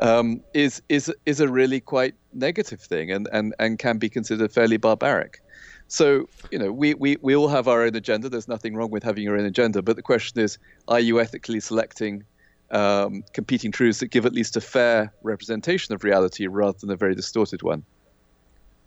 um, 0.00 0.42
is 0.54 0.82
is 0.88 1.12
is 1.24 1.40
a 1.40 1.48
really 1.48 1.80
quite 1.80 2.14
negative 2.32 2.80
thing, 2.80 3.10
and 3.10 3.28
and 3.32 3.54
and 3.58 3.78
can 3.78 3.98
be 3.98 4.08
considered 4.08 4.52
fairly 4.52 4.76
barbaric. 4.76 5.40
So 5.88 6.28
you 6.50 6.58
know 6.58 6.72
we, 6.72 6.94
we 6.94 7.16
we 7.22 7.36
all 7.36 7.48
have 7.48 7.68
our 7.68 7.82
own 7.82 7.94
agenda. 7.94 8.28
There's 8.28 8.48
nothing 8.48 8.74
wrong 8.74 8.90
with 8.90 9.02
having 9.02 9.24
your 9.24 9.38
own 9.38 9.44
agenda, 9.44 9.80
but 9.80 9.96
the 9.96 10.02
question 10.02 10.40
is, 10.40 10.58
are 10.88 11.00
you 11.00 11.20
ethically 11.20 11.60
selecting 11.60 12.24
um, 12.70 13.24
competing 13.32 13.72
truths 13.72 14.00
that 14.00 14.08
give 14.08 14.26
at 14.26 14.32
least 14.32 14.56
a 14.56 14.60
fair 14.60 15.12
representation 15.22 15.94
of 15.94 16.04
reality 16.04 16.46
rather 16.46 16.78
than 16.78 16.90
a 16.90 16.96
very 16.96 17.14
distorted 17.14 17.62
one? 17.62 17.84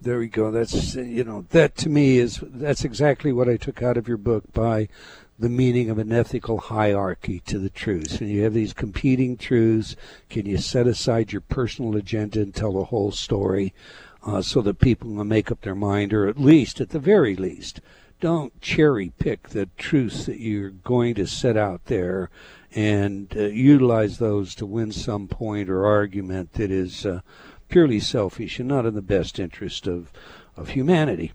There 0.01 0.17
we 0.17 0.27
go. 0.27 0.49
That's 0.49 0.95
you 0.95 1.23
know 1.23 1.45
that 1.51 1.77
to 1.77 1.89
me 1.89 2.17
is 2.17 2.39
that's 2.41 2.83
exactly 2.83 3.31
what 3.31 3.47
I 3.47 3.57
took 3.57 3.83
out 3.83 3.97
of 3.97 4.07
your 4.07 4.17
book 4.17 4.51
by 4.51 4.87
the 5.37 5.49
meaning 5.49 5.91
of 5.91 5.99
an 5.99 6.11
ethical 6.11 6.57
hierarchy 6.57 7.39
to 7.41 7.59
the 7.59 7.69
truths. 7.69 8.19
And 8.19 8.29
you 8.29 8.43
have 8.43 8.53
these 8.53 8.73
competing 8.73 9.37
truths. 9.37 9.95
Can 10.29 10.47
you 10.47 10.57
set 10.57 10.87
aside 10.87 11.31
your 11.31 11.41
personal 11.41 11.95
agenda 11.95 12.41
and 12.41 12.53
tell 12.53 12.73
the 12.73 12.85
whole 12.85 13.11
story, 13.11 13.73
uh, 14.23 14.41
so 14.41 14.61
that 14.61 14.79
people 14.79 15.11
will 15.11 15.23
make 15.23 15.51
up 15.51 15.61
their 15.61 15.75
mind, 15.75 16.13
or 16.13 16.27
at 16.27 16.39
least, 16.39 16.81
at 16.81 16.89
the 16.89 16.99
very 16.99 17.35
least, 17.35 17.79
don't 18.19 18.59
cherry 18.61 19.11
pick 19.19 19.49
the 19.49 19.67
truths 19.77 20.25
that 20.25 20.39
you're 20.39 20.69
going 20.69 21.15
to 21.15 21.25
set 21.25 21.57
out 21.57 21.85
there 21.85 22.29
and 22.73 23.33
uh, 23.35 23.41
utilize 23.43 24.17
those 24.17 24.55
to 24.55 24.65
win 24.65 24.91
some 24.91 25.27
point 25.27 25.69
or 25.69 25.85
argument 25.85 26.53
that 26.53 26.71
is 26.71 27.05
uh, 27.05 27.21
purely 27.69 27.99
selfish 27.99 28.59
and 28.59 28.69
not 28.69 28.85
in 28.85 28.95
the 28.95 29.01
best 29.01 29.39
interest 29.39 29.87
of, 29.87 30.11
of 30.55 30.69
humanity. 30.69 31.31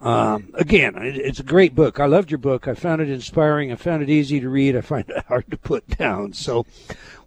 Um, 0.00 0.50
again, 0.54 0.94
it's 0.96 1.40
a 1.40 1.44
great 1.44 1.74
book. 1.74 1.98
I 1.98 2.06
loved 2.06 2.30
your 2.30 2.38
book. 2.38 2.68
I 2.68 2.74
found 2.74 3.00
it 3.00 3.10
inspiring. 3.10 3.72
I 3.72 3.76
found 3.76 4.02
it 4.02 4.10
easy 4.10 4.38
to 4.38 4.48
read. 4.48 4.76
I 4.76 4.80
find 4.80 5.08
it 5.08 5.24
hard 5.28 5.50
to 5.50 5.56
put 5.56 5.98
down. 5.98 6.32
So, 6.34 6.66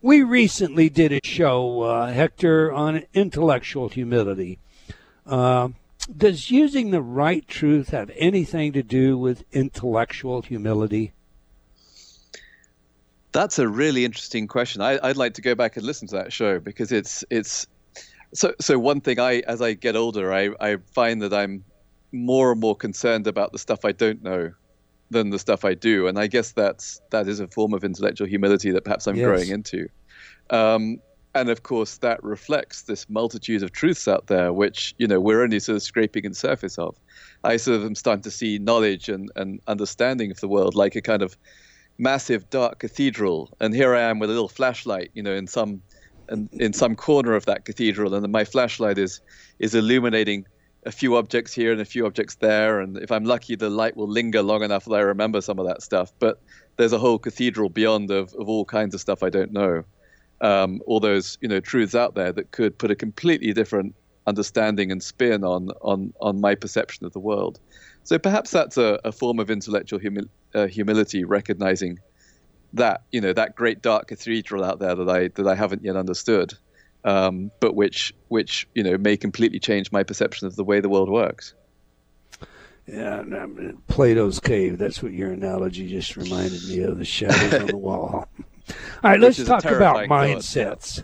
we 0.02 0.24
recently 0.24 0.90
did 0.90 1.12
a 1.12 1.20
show, 1.24 1.82
uh, 1.82 2.12
Hector, 2.12 2.72
on 2.72 3.04
intellectual 3.14 3.90
humility. 3.90 4.58
Uh, 5.28 5.70
does 6.16 6.50
using 6.50 6.90
the 6.90 7.02
right 7.02 7.48
truth 7.48 7.90
have 7.90 8.10
anything 8.16 8.74
to 8.74 8.82
do 8.82 9.18
with 9.18 9.44
intellectual 9.52 10.42
humility? 10.42 11.14
That's 13.34 13.60
a 13.60 13.68
really 13.68 14.04
interesting 14.06 14.48
question. 14.48 14.82
I, 14.82 15.00
I'd 15.02 15.18
like 15.18 15.36
to 15.36 15.42
go 15.42 15.56
back 15.56 15.78
and 15.78 15.86
listen 15.86 16.08
to 16.10 16.16
that 16.16 16.34
show 16.34 16.60
because 16.60 16.92
it's 16.92 17.24
it's 17.30 17.66
so 18.34 18.54
so. 18.60 18.78
One 18.80 19.02
thing 19.02 19.20
I 19.20 19.40
as 19.48 19.62
I 19.62 19.74
get 19.74 19.96
older, 19.96 20.34
I 20.34 20.50
I 20.60 20.78
find 20.94 21.22
that 21.22 21.34
I'm 21.34 21.64
more 22.12 22.52
and 22.52 22.60
more 22.60 22.76
concerned 22.76 23.28
about 23.28 23.52
the 23.54 23.60
stuff 23.60 23.86
I 23.86 23.94
don't 23.94 24.22
know 24.22 24.52
than 25.12 25.30
the 25.30 25.40
stuff 25.40 25.66
I 25.66 25.74
do, 25.76 26.08
and 26.08 26.20
I 26.20 26.28
guess 26.28 26.54
that's 26.54 27.02
that 27.12 27.28
is 27.28 27.40
a 27.40 27.48
form 27.50 27.74
of 27.74 27.84
intellectual 27.84 28.28
humility 28.28 28.72
that 28.72 28.84
perhaps 28.86 29.08
I'm 29.08 29.16
Yes. 29.16 29.22
growing 29.22 29.52
into. 29.52 29.88
Um, 30.50 30.98
and 31.34 31.50
of 31.50 31.64
course 31.64 31.98
that 32.00 32.22
reflects 32.24 32.84
this 32.84 33.08
multitude 33.10 33.64
of 33.64 33.72
truths 33.72 34.08
out 34.08 34.28
there, 34.28 34.54
which 34.54 34.94
you 34.98 35.08
know 35.08 35.20
we're 35.22 35.44
only 35.44 35.60
sort 35.60 35.78
of 35.78 35.84
scraping 35.84 36.24
the 36.24 36.36
surface 36.36 36.78
of. 36.78 36.98
I 37.44 37.58
sort 37.58 37.80
of 37.80 37.86
am 37.86 37.96
starting 37.96 38.24
to 38.24 38.32
see 38.32 38.60
knowledge 38.60 39.10
and, 39.10 39.30
and 39.36 39.62
understanding 39.68 40.32
of 40.32 40.40
the 40.42 40.48
world 40.50 40.76
like 40.76 40.96
a 40.96 41.02
kind 41.02 41.22
of 41.24 41.38
massive 42.02 42.50
dark 42.50 42.80
cathedral, 42.80 43.56
and 43.60 43.74
here 43.74 43.96
I 43.96 44.02
am 44.02 44.20
with 44.20 44.30
a 44.30 44.34
little 44.34 44.50
flashlight, 44.50 45.12
you 45.14 45.24
know, 45.24 45.34
in 45.34 45.48
some 45.48 45.82
in, 46.30 46.50
in 46.54 46.74
some 46.74 46.96
corner 46.96 47.34
of 47.36 47.46
that 47.46 47.66
cathedral, 47.66 48.14
and 48.16 48.30
my 48.32 48.44
flashlight 48.44 48.98
is 48.98 49.22
is 49.60 49.76
illuminating 49.76 50.46
a 50.86 50.92
few 50.92 51.16
objects 51.16 51.54
here 51.54 51.72
and 51.72 51.80
a 51.80 51.86
few 51.86 52.06
objects 52.08 52.36
there, 52.36 52.80
and 52.80 52.98
if 52.98 53.12
I'm 53.12 53.24
lucky, 53.24 53.56
the 53.56 53.70
light 53.70 53.96
will 53.96 54.08
linger 54.08 54.42
long 54.42 54.64
enough 54.64 54.86
that 54.86 54.96
I 54.96 55.02
remember 55.02 55.40
some 55.40 55.60
of 55.60 55.68
that 55.68 55.84
stuff. 55.84 56.12
But 56.18 56.42
there's 56.78 56.94
a 56.94 56.98
whole 56.98 57.20
cathedral 57.20 57.70
beyond 57.70 58.10
of, 58.10 58.34
of 58.34 58.50
all 58.50 58.66
kinds 58.66 58.96
of 58.96 59.02
stuff 59.02 59.22
I 59.22 59.30
don't 59.30 59.52
know. 59.52 59.84
Um, 60.42 60.82
all 60.88 61.00
those 61.00 61.38
you 61.40 61.48
know 61.48 61.60
truths 61.60 61.94
out 61.94 62.16
there 62.16 62.32
that 62.32 62.50
could 62.52 62.78
put 62.80 62.90
a 62.90 62.96
completely 62.96 63.54
different 63.54 63.94
understanding 64.26 64.92
and 64.92 65.04
spin 65.04 65.44
on 65.44 65.70
on 65.82 66.14
on 66.20 66.42
my 66.42 66.56
perception 66.56 67.06
of 67.06 67.14
the 67.14 67.20
world. 67.20 67.60
So 68.04 68.18
perhaps 68.18 68.52
that's 68.52 68.78
a, 68.78 69.00
a 69.04 69.12
form 69.12 69.40
of 69.40 69.50
intellectual 69.50 70.00
humi- 70.00 70.30
uh, 70.54 70.68
humility, 70.68 71.24
recognizing 71.24 72.00
that 72.74 73.02
you 73.12 73.22
know 73.22 73.34
that 73.34 73.56
great 73.56 73.82
dark 73.82 74.08
cathedral 74.08 74.64
out 74.64 74.80
there 74.80 74.96
that 74.96 75.10
I 75.10 75.28
that 75.36 75.48
I 75.48 75.56
haven't 75.56 75.84
yet 75.84 75.96
understood, 75.96 76.54
um, 77.04 77.52
but 77.60 77.76
which 77.76 78.14
which 78.30 78.68
you 78.74 78.84
know 78.84 78.98
may 78.98 79.18
completely 79.18 79.60
change 79.60 79.92
my 79.92 80.04
perception 80.04 80.48
of 80.48 80.56
the 80.56 80.64
way 80.64 80.80
the 80.80 80.90
world 80.90 81.10
works. 81.10 81.54
Yeah, 82.88 83.20
um, 83.20 83.82
Plato's 83.88 84.40
cave. 84.40 84.78
That's 84.78 85.04
what 85.04 85.14
your 85.14 85.32
analogy 85.32 85.88
just 85.88 86.18
reminded 86.18 86.68
me 86.68 86.82
of. 86.82 86.98
The 86.98 87.06
shadows 87.06 87.54
on 87.54 87.68
the 87.68 87.78
wall. 87.78 88.28
All 89.04 89.12
right, 89.12 89.20
let's 89.20 89.44
talk 89.44 89.66
about 89.66 90.08
mindsets. 90.08 91.04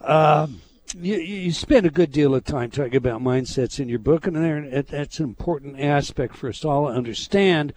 Um, 0.00 0.60
you, 0.94 1.16
you 1.16 1.52
spend 1.52 1.86
a 1.86 1.90
good 1.90 2.12
deal 2.12 2.34
of 2.34 2.44
time 2.44 2.70
talking 2.70 2.96
about 2.96 3.22
mindsets 3.22 3.80
in 3.80 3.88
your 3.88 3.98
book, 3.98 4.26
and 4.26 4.86
that's 4.88 5.18
an 5.18 5.24
important 5.24 5.80
aspect 5.80 6.36
for 6.36 6.48
us 6.48 6.64
all 6.64 6.86
to 6.86 6.92
understand, 6.92 7.72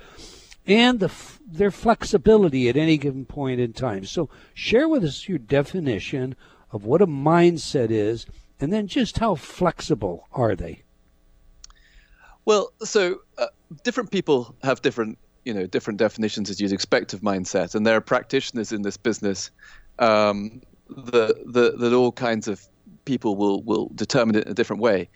and 0.66 1.00
the 1.00 1.12
their 1.46 1.72
flexibility 1.72 2.68
at 2.68 2.76
any 2.76 2.98
given 2.98 3.26
point 3.26 3.60
in 3.60 3.74
time. 3.74 4.06
So, 4.06 4.30
share 4.54 4.88
with 4.88 5.04
us 5.04 5.28
your 5.28 5.38
definition 5.38 6.36
of 6.72 6.86
what 6.86 7.02
a 7.02 7.08
mindset 7.08 7.90
is, 7.90 8.26
and 8.60 8.72
then 8.72 8.88
just 8.88 9.20
how 9.20 9.36
flexible 9.36 10.28
are 10.34 10.56
they? 10.56 10.84
Well, 12.46 12.72
so 12.84 13.22
uh, 13.38 13.48
different 13.84 14.12
people 14.12 14.56
have 14.64 14.82
different, 14.82 15.18
you 15.44 15.54
know, 15.54 15.66
different 15.66 16.00
definitions 16.00 16.50
as 16.50 16.60
you'd 16.62 16.74
expect 16.74 17.14
of 17.14 17.22
mindset, 17.22 17.76
and 17.76 17.86
there 17.86 17.96
are 17.96 18.02
practitioners 18.02 18.72
in 18.72 18.82
this 18.82 18.98
business 18.98 19.52
um, 20.00 20.62
that 20.90 21.78
that 21.80 21.94
all 21.94 22.12
kinds 22.12 22.48
of 22.48 22.66
people 23.08 23.36
will 23.38 23.64
will 23.64 23.90
determine 23.96 24.36
it 24.36 24.46
in 24.46 24.52
a 24.52 24.54
different 24.54 24.82
way. 24.84 25.10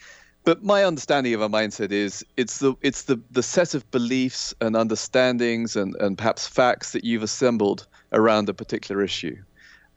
But 0.44 0.64
my 0.64 0.84
understanding 0.84 1.36
of 1.36 1.42
a 1.42 1.50
mindset 1.50 1.92
is 1.92 2.26
it's 2.36 2.58
the 2.58 2.74
it's 2.82 3.04
the 3.04 3.22
the 3.30 3.44
set 3.44 3.76
of 3.76 3.90
beliefs 3.92 4.56
and 4.60 4.76
understandings 4.76 5.76
and 5.76 5.96
and 5.98 6.18
perhaps 6.18 6.48
facts 6.48 6.94
that 6.94 7.04
you've 7.04 7.22
assembled 7.22 7.86
around 8.12 8.50
a 8.50 8.54
particular 8.54 9.04
issue, 9.04 9.36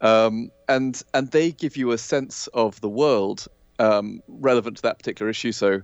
um, 0.02 0.50
and 0.68 1.02
and 1.14 1.30
they 1.30 1.52
give 1.52 1.78
you 1.78 1.92
a 1.92 1.98
sense 1.98 2.46
of 2.48 2.78
the 2.82 2.90
world 2.90 3.46
um, 3.78 4.22
relevant 4.28 4.76
to 4.76 4.82
that 4.82 4.98
particular 4.98 5.30
issue. 5.30 5.52
So. 5.52 5.80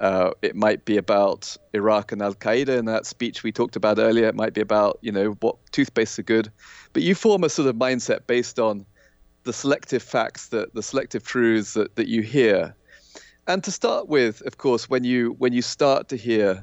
Uh, 0.00 0.30
it 0.42 0.54
might 0.54 0.84
be 0.84 0.96
about 0.96 1.56
Iraq 1.74 2.12
and 2.12 2.22
Al 2.22 2.32
Qaeda 2.32 2.78
in 2.78 2.84
that 2.84 3.04
speech 3.04 3.42
we 3.42 3.50
talked 3.50 3.74
about 3.74 3.98
earlier. 3.98 4.28
It 4.28 4.36
might 4.36 4.54
be 4.54 4.60
about 4.60 4.96
you 5.02 5.10
know 5.10 5.30
what 5.40 5.56
toothpastes 5.72 6.20
are 6.20 6.22
good, 6.22 6.52
but 6.92 7.02
you 7.02 7.16
form 7.16 7.42
a 7.42 7.48
sort 7.48 7.66
of 7.66 7.74
mindset 7.74 8.20
based 8.28 8.60
on 8.60 8.86
the 9.48 9.52
selective 9.54 10.02
facts, 10.02 10.48
that 10.48 10.74
the 10.74 10.82
selective 10.82 11.24
truths 11.24 11.72
that, 11.72 11.96
that 11.96 12.06
you 12.06 12.20
hear. 12.20 12.76
And 13.46 13.64
to 13.64 13.72
start 13.72 14.06
with, 14.06 14.42
of 14.42 14.58
course, 14.58 14.90
when 14.90 15.04
you 15.04 15.36
when 15.38 15.54
you 15.54 15.62
start 15.62 16.10
to 16.10 16.16
hear 16.16 16.62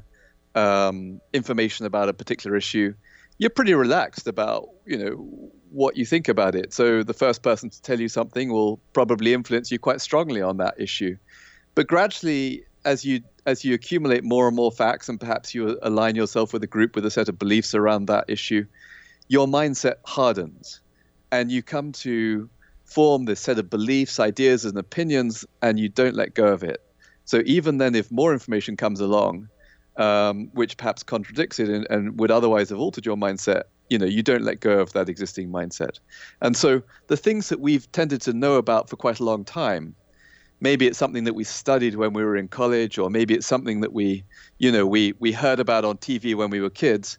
um, 0.54 1.20
information 1.32 1.84
about 1.84 2.08
a 2.08 2.12
particular 2.12 2.56
issue, 2.56 2.94
you're 3.38 3.50
pretty 3.50 3.74
relaxed 3.74 4.28
about 4.28 4.68
you 4.84 4.96
know 4.96 5.14
what 5.72 5.96
you 5.96 6.06
think 6.06 6.28
about 6.28 6.54
it. 6.54 6.72
So 6.72 7.02
the 7.02 7.12
first 7.12 7.42
person 7.42 7.70
to 7.70 7.82
tell 7.82 8.00
you 8.00 8.08
something 8.08 8.52
will 8.52 8.78
probably 8.92 9.34
influence 9.34 9.72
you 9.72 9.80
quite 9.80 10.00
strongly 10.00 10.40
on 10.40 10.58
that 10.58 10.74
issue. 10.78 11.16
But 11.74 11.88
gradually, 11.88 12.62
as 12.84 13.04
you 13.04 13.20
as 13.46 13.64
you 13.64 13.74
accumulate 13.74 14.22
more 14.22 14.46
and 14.46 14.54
more 14.54 14.70
facts, 14.70 15.08
and 15.08 15.18
perhaps 15.18 15.56
you 15.56 15.76
align 15.82 16.14
yourself 16.14 16.52
with 16.52 16.62
a 16.62 16.68
group 16.68 16.94
with 16.94 17.04
a 17.04 17.10
set 17.10 17.28
of 17.28 17.36
beliefs 17.36 17.74
around 17.74 18.06
that 18.06 18.26
issue, 18.28 18.64
your 19.26 19.48
mindset 19.48 19.96
hardens, 20.04 20.80
and 21.32 21.50
you 21.50 21.64
come 21.64 21.90
to 21.90 22.48
form 22.86 23.24
this 23.24 23.40
set 23.40 23.58
of 23.58 23.68
beliefs, 23.68 24.18
ideas, 24.18 24.64
and 24.64 24.78
opinions, 24.78 25.44
and 25.60 25.78
you 25.78 25.88
don't 25.88 26.14
let 26.14 26.34
go 26.34 26.46
of 26.46 26.62
it. 26.62 26.80
So 27.24 27.42
even 27.44 27.78
then, 27.78 27.94
if 27.94 28.10
more 28.10 28.32
information 28.32 28.76
comes 28.76 29.00
along, 29.00 29.48
um, 29.96 30.48
which 30.52 30.76
perhaps 30.76 31.02
contradicts 31.02 31.58
it 31.58 31.68
and, 31.68 31.86
and 31.90 32.18
would 32.18 32.30
otherwise 32.30 32.70
have 32.70 32.78
altered 32.78 33.04
your 33.04 33.16
mindset, 33.16 33.64
you 33.90 33.98
know, 33.98 34.06
you 34.06 34.22
don't 34.22 34.42
let 34.42 34.60
go 34.60 34.78
of 34.78 34.92
that 34.92 35.08
existing 35.08 35.48
mindset. 35.48 35.98
And 36.40 36.56
so 36.56 36.82
the 37.08 37.16
things 37.16 37.48
that 37.48 37.60
we've 37.60 37.90
tended 37.92 38.20
to 38.22 38.32
know 38.32 38.54
about 38.54 38.88
for 38.88 38.96
quite 38.96 39.20
a 39.20 39.24
long 39.24 39.44
time, 39.44 39.94
maybe 40.60 40.86
it's 40.86 40.98
something 40.98 41.24
that 41.24 41.34
we 41.34 41.44
studied 41.44 41.96
when 41.96 42.12
we 42.12 42.24
were 42.24 42.36
in 42.36 42.48
college, 42.48 42.98
or 42.98 43.10
maybe 43.10 43.34
it's 43.34 43.46
something 43.46 43.80
that 43.80 43.92
we, 43.92 44.24
you 44.58 44.70
know, 44.70 44.86
we 44.86 45.14
we 45.18 45.32
heard 45.32 45.60
about 45.60 45.84
on 45.84 45.98
TV 45.98 46.34
when 46.34 46.50
we 46.50 46.60
were 46.60 46.70
kids. 46.70 47.18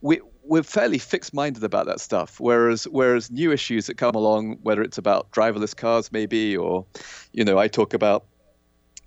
We 0.00 0.20
we're 0.46 0.62
fairly 0.62 0.98
fixed-minded 0.98 1.64
about 1.64 1.86
that 1.86 2.00
stuff. 2.00 2.38
Whereas 2.38 2.84
whereas 2.84 3.30
new 3.30 3.52
issues 3.52 3.86
that 3.86 3.96
come 3.96 4.14
along, 4.14 4.58
whether 4.62 4.82
it's 4.82 4.98
about 4.98 5.30
driverless 5.30 5.74
cars, 5.74 6.12
maybe, 6.12 6.56
or, 6.56 6.84
you 7.32 7.44
know, 7.44 7.58
I 7.58 7.68
talk 7.68 7.94
about 7.94 8.24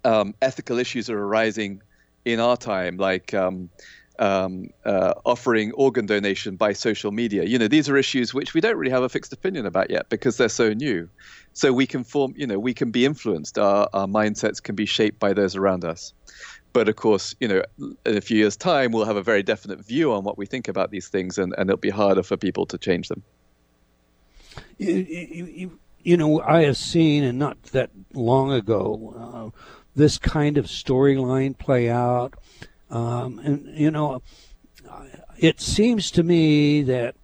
um, 0.04 0.34
ethical 0.42 0.80
issues 0.80 1.08
that 1.08 1.14
are 1.14 1.24
arising 1.24 1.82
in 2.26 2.40
our 2.40 2.58
time, 2.58 2.98
like 2.98 3.34
um, 3.34 3.70
um, 4.20 4.70
uh, 4.86 5.14
offering 5.26 5.72
organ 5.74 6.06
donation 6.06 6.56
by 6.56 6.74
social 6.74 7.12
media. 7.12 7.44
You 7.44 7.60
know, 7.60 7.68
these 7.68 7.88
are 7.90 7.98
issues 7.98 8.34
which 8.34 8.54
we 8.54 8.62
don't 8.62 8.76
really 8.76 8.92
have 8.92 9.04
a 9.04 9.10
fixed 9.10 9.32
opinion 9.32 9.66
about 9.66 9.90
yet 9.90 10.10
because 10.10 10.38
they're 10.38 10.50
so 10.50 10.74
new. 10.74 11.10
So 11.54 11.74
we 11.74 11.88
can 11.88 12.04
form, 12.04 12.34
you 12.36 12.48
know, 12.48 12.60
we 12.60 12.74
can 12.74 12.92
be 12.92 13.06
influenced. 13.06 13.58
Our, 13.58 13.88
our 13.94 14.08
mindsets 14.08 14.62
can 14.62 14.76
be 14.76 14.86
shaped 14.86 15.20
by 15.20 15.34
those 15.34 15.56
around 15.56 15.86
us. 15.86 16.14
But 16.74 16.90
of 16.90 16.96
course, 16.96 17.36
you 17.40 17.48
know, 17.48 17.64
in 18.06 18.18
a 18.18 18.22
few 18.22 18.38
years' 18.38 18.58
time, 18.58 18.92
we'll 18.92 19.06
have 19.06 19.16
a 19.16 19.24
very 19.24 19.44
definite 19.44 19.80
view 19.80 20.12
on 20.12 20.24
what 20.24 20.38
we 20.38 20.46
think 20.46 20.68
about 20.68 20.92
these 20.92 21.08
things, 21.08 21.38
and, 21.38 21.54
and 21.58 21.70
it'll 21.70 21.78
be 21.78 21.90
harder 21.90 22.24
for 22.24 22.38
people 22.38 22.66
to 22.68 22.78
change 22.78 23.08
them. 23.08 23.24
You, 24.78 24.94
you, 24.96 25.46
you, 25.46 25.80
you 26.04 26.18
know, 26.18 26.42
I 26.42 26.64
have 26.64 26.78
seen, 26.78 27.24
and 27.24 27.40
not 27.40 27.62
that 27.72 27.90
long 28.14 28.52
ago, 28.52 29.54
uh, 29.56 29.60
this 29.96 30.18
kind 30.18 30.58
of 30.58 30.66
storyline 30.66 31.58
play 31.58 31.90
out. 31.90 32.36
Um, 32.90 33.40
and, 33.40 33.78
you 33.78 33.92
know, 33.92 34.22
it 35.38 35.60
seems 35.60 36.12
to 36.12 36.24
me 36.24 36.82
that 36.84 37.16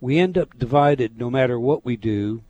we 0.00 0.18
end 0.18 0.36
up 0.36 0.58
divided 0.58 1.18
no 1.18 1.30
matter 1.30 1.58
what 1.58 1.84
we 1.84 1.96
do 1.96 2.42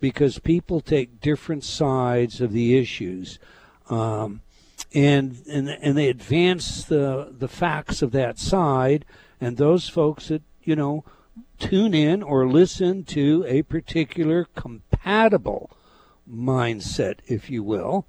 because 0.00 0.38
people 0.38 0.80
take 0.80 1.20
different 1.20 1.64
sides 1.64 2.40
of 2.40 2.52
the 2.52 2.76
issues. 2.76 3.38
Um, 3.88 4.40
and, 4.94 5.42
and 5.48 5.68
and 5.68 5.96
they 5.96 6.08
advance 6.08 6.84
the 6.84 7.34
the 7.36 7.48
facts 7.48 8.02
of 8.02 8.12
that 8.12 8.38
side, 8.38 9.04
and 9.40 9.56
those 9.56 9.88
folks 9.88 10.28
that 10.28 10.42
you 10.62 10.76
know 10.76 11.04
tune 11.58 11.94
in 11.94 12.22
or 12.22 12.46
listen 12.46 13.04
to 13.04 13.44
a 13.46 13.62
particular 13.62 14.46
compatible 14.56 15.70
mindset, 16.28 17.20
if 17.26 17.50
you 17.50 17.62
will, 17.62 18.06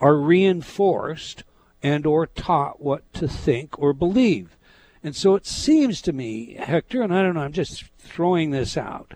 are 0.00 0.16
reinforced 0.16 1.44
and 1.82 2.06
or 2.06 2.26
taught 2.26 2.80
what 2.80 3.12
to 3.12 3.28
think 3.28 3.78
or 3.78 3.92
believe. 3.92 4.56
And 5.02 5.14
so 5.14 5.34
it 5.34 5.46
seems 5.46 6.00
to 6.02 6.12
me, 6.12 6.54
Hector, 6.54 7.02
and 7.02 7.14
I 7.14 7.22
don't 7.22 7.34
know, 7.34 7.42
I'm 7.42 7.52
just 7.52 7.84
throwing 7.98 8.50
this 8.50 8.76
out, 8.76 9.14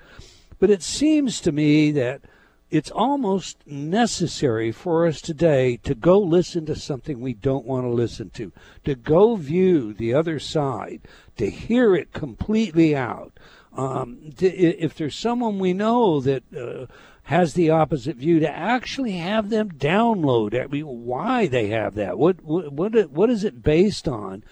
but 0.58 0.70
it 0.70 0.82
seems 0.82 1.40
to 1.40 1.52
me 1.52 1.90
that 1.92 2.22
it's 2.70 2.90
almost 2.90 3.66
necessary 3.66 4.70
for 4.70 5.06
us 5.06 5.20
today 5.20 5.76
to 5.78 5.94
go 5.94 6.18
listen 6.18 6.66
to 6.66 6.76
something 6.76 7.20
we 7.20 7.34
don't 7.34 7.66
want 7.66 7.84
to 7.84 7.90
listen 7.90 8.30
to, 8.30 8.52
to 8.84 8.94
go 8.94 9.34
view 9.36 9.92
the 9.92 10.14
other 10.14 10.38
side, 10.38 11.00
to 11.36 11.50
hear 11.50 11.94
it 11.96 12.12
completely 12.12 12.94
out. 12.94 13.32
Um, 13.76 14.32
to, 14.38 14.46
if 14.48 14.94
there's 14.94 15.16
someone 15.16 15.58
we 15.58 15.72
know 15.72 16.20
that 16.20 16.42
uh, 16.56 16.86
has 17.24 17.54
the 17.54 17.70
opposite 17.70 18.16
view, 18.16 18.40
to 18.40 18.50
actually 18.50 19.12
have 19.12 19.50
them 19.50 19.70
download. 19.70 20.60
I 20.60 20.66
mean, 20.66 20.86
why 20.86 21.46
they 21.46 21.68
have 21.68 21.94
that? 21.94 22.18
What 22.18 22.42
what 22.42 23.10
what, 23.10 23.30
is 23.30 23.44
it 23.44 23.62
based 23.62 24.08
on? 24.08 24.44